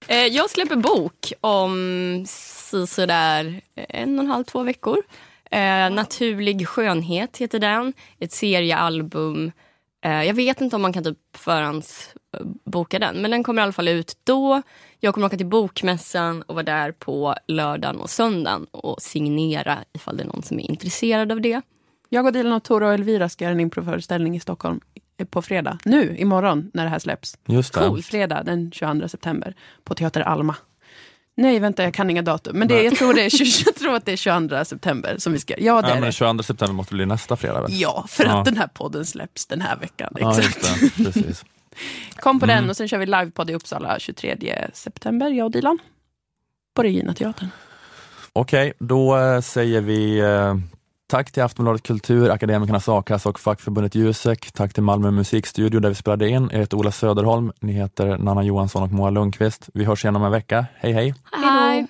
Eh, 0.08 0.26
jag 0.26 0.50
släpper 0.50 0.76
bok 0.76 1.32
om 1.40 2.24
sådär 2.88 3.60
en 3.74 4.18
och 4.18 4.24
en 4.24 4.30
halv, 4.30 4.44
två 4.44 4.62
veckor. 4.62 4.96
Naturlig 5.90 6.68
skönhet 6.68 7.36
heter 7.36 7.58
den. 7.58 7.92
Ett 8.18 8.32
seriealbum. 8.32 9.52
Jag 10.00 10.34
vet 10.34 10.60
inte 10.60 10.76
om 10.76 10.82
man 10.82 10.92
kan 10.92 11.04
typ 11.04 11.18
förhandsboka 12.32 12.98
den, 12.98 13.22
men 13.22 13.30
den 13.30 13.44
kommer 13.44 13.62
i 13.62 13.64
alla 13.64 13.72
fall 13.72 13.88
ut 13.88 14.16
då. 14.24 14.62
Jag 15.00 15.14
kommer 15.14 15.26
åka 15.26 15.36
till 15.36 15.46
Bokmässan 15.46 16.42
och 16.42 16.54
vara 16.54 16.64
där 16.64 16.92
på 16.92 17.34
lördagen 17.46 17.96
och 18.00 18.10
söndagen 18.10 18.66
och 18.70 19.02
signera 19.02 19.78
ifall 19.92 20.16
det 20.16 20.22
är 20.22 20.26
någon 20.26 20.42
som 20.42 20.60
är 20.60 20.70
intresserad 20.70 21.32
av 21.32 21.40
det. 21.40 21.60
Jag 22.08 22.26
och 22.26 22.32
Dilan 22.32 22.52
och 22.52 22.62
Tora 22.64 22.86
och 22.86 22.94
Elvira 22.94 23.28
ska 23.28 23.44
göra 23.44 23.52
en 23.54 23.60
improföreställning 23.60 24.36
i 24.36 24.40
Stockholm 24.40 24.80
på 25.30 25.42
fredag. 25.42 25.78
Nu, 25.84 26.16
imorgon, 26.16 26.70
när 26.74 26.84
det 26.84 26.90
här 26.90 26.98
släpps. 26.98 27.38
Just 27.46 27.74
det. 27.74 27.80
Cool, 27.80 28.02
fredag 28.02 28.42
den 28.42 28.72
22 28.72 29.08
september 29.08 29.54
på 29.84 29.94
Teater 29.94 30.20
Alma. 30.20 30.54
Nej, 31.36 31.58
vänta, 31.58 31.82
jag 31.82 31.94
kan 31.94 32.10
inga 32.10 32.22
datum. 32.22 32.58
Men 32.58 32.68
det, 32.68 32.82
jag, 32.82 32.96
tror 32.96 33.14
det 33.14 33.24
är, 33.24 33.30
20 33.30 33.44
jag 33.66 33.74
tror 33.74 33.94
att 33.94 34.04
det 34.06 34.12
är 34.12 34.16
22 34.16 34.64
september 34.64 35.14
som 35.18 35.32
vi 35.32 35.38
ska... 35.38 35.54
Ja, 35.58 35.82
det 35.82 35.88
Ja, 35.88 35.94
är 35.94 36.00
men 36.00 36.06
det. 36.06 36.12
22 36.12 36.42
september 36.42 36.74
måste 36.74 36.94
bli 36.94 37.06
nästa 37.06 37.36
fredag 37.36 37.60
väl? 37.62 37.70
Ja, 37.72 38.04
för 38.08 38.24
Ja. 38.24 38.38
att 38.38 38.44
den 38.44 38.56
här 38.56 38.66
podden 38.66 39.06
släpps 39.06 39.46
den 39.46 39.60
här 39.60 39.76
veckan. 39.76 40.14
Ja, 40.20 40.38
Exakt. 40.38 40.62
just 40.82 40.96
det. 40.96 41.04
Precis. 41.04 41.44
Kom 42.16 42.40
på 42.40 42.46
Mm. 42.46 42.56
den 42.56 42.70
och 42.70 42.76
sen 42.76 42.88
kör 42.88 42.98
vi 42.98 43.06
livepodd 43.06 43.50
i 43.50 43.54
Uppsala 43.54 43.98
23 43.98 44.70
september, 44.74 45.30
jag 45.30 45.44
och 45.44 45.50
Dilan. 45.50 45.78
På 46.74 46.82
Regina 46.82 47.14
Teatern. 47.14 47.48
Okej, 48.32 48.72
då 48.78 49.16
eh, 49.18 49.40
säger 49.40 49.80
vi 49.80 50.18
eh, 50.18 50.54
tack 51.06 51.32
till 51.32 51.42
Aftonbladet 51.42 51.82
Kultur, 51.82 52.30
Akademikernas 52.30 52.88
A-kassa 52.88 53.28
och 53.28 53.40
fackförbundet 53.40 53.94
Jusek. 53.94 54.52
Tack 54.52 54.74
till 54.74 54.82
Malmö 54.82 55.10
musikstudio 55.10 55.80
där 55.80 55.88
vi 55.88 55.94
spelade 55.94 56.28
in. 56.28 56.48
Jag 56.52 56.58
heter 56.58 56.76
Ola 56.76 56.92
Söderholm, 56.92 57.52
ni 57.60 57.72
heter 57.72 58.18
Nanna 58.18 58.42
Johansson 58.42 58.82
och 58.82 58.92
Moa 58.92 59.10
Lundqvist. 59.10 59.68
Vi 59.74 59.84
hörs 59.84 60.04
igen 60.04 60.16
om 60.16 60.24
en 60.24 60.30
vecka. 60.32 60.66
Hej 60.76 60.92
hej! 60.92 61.14
Hej! 61.32 61.86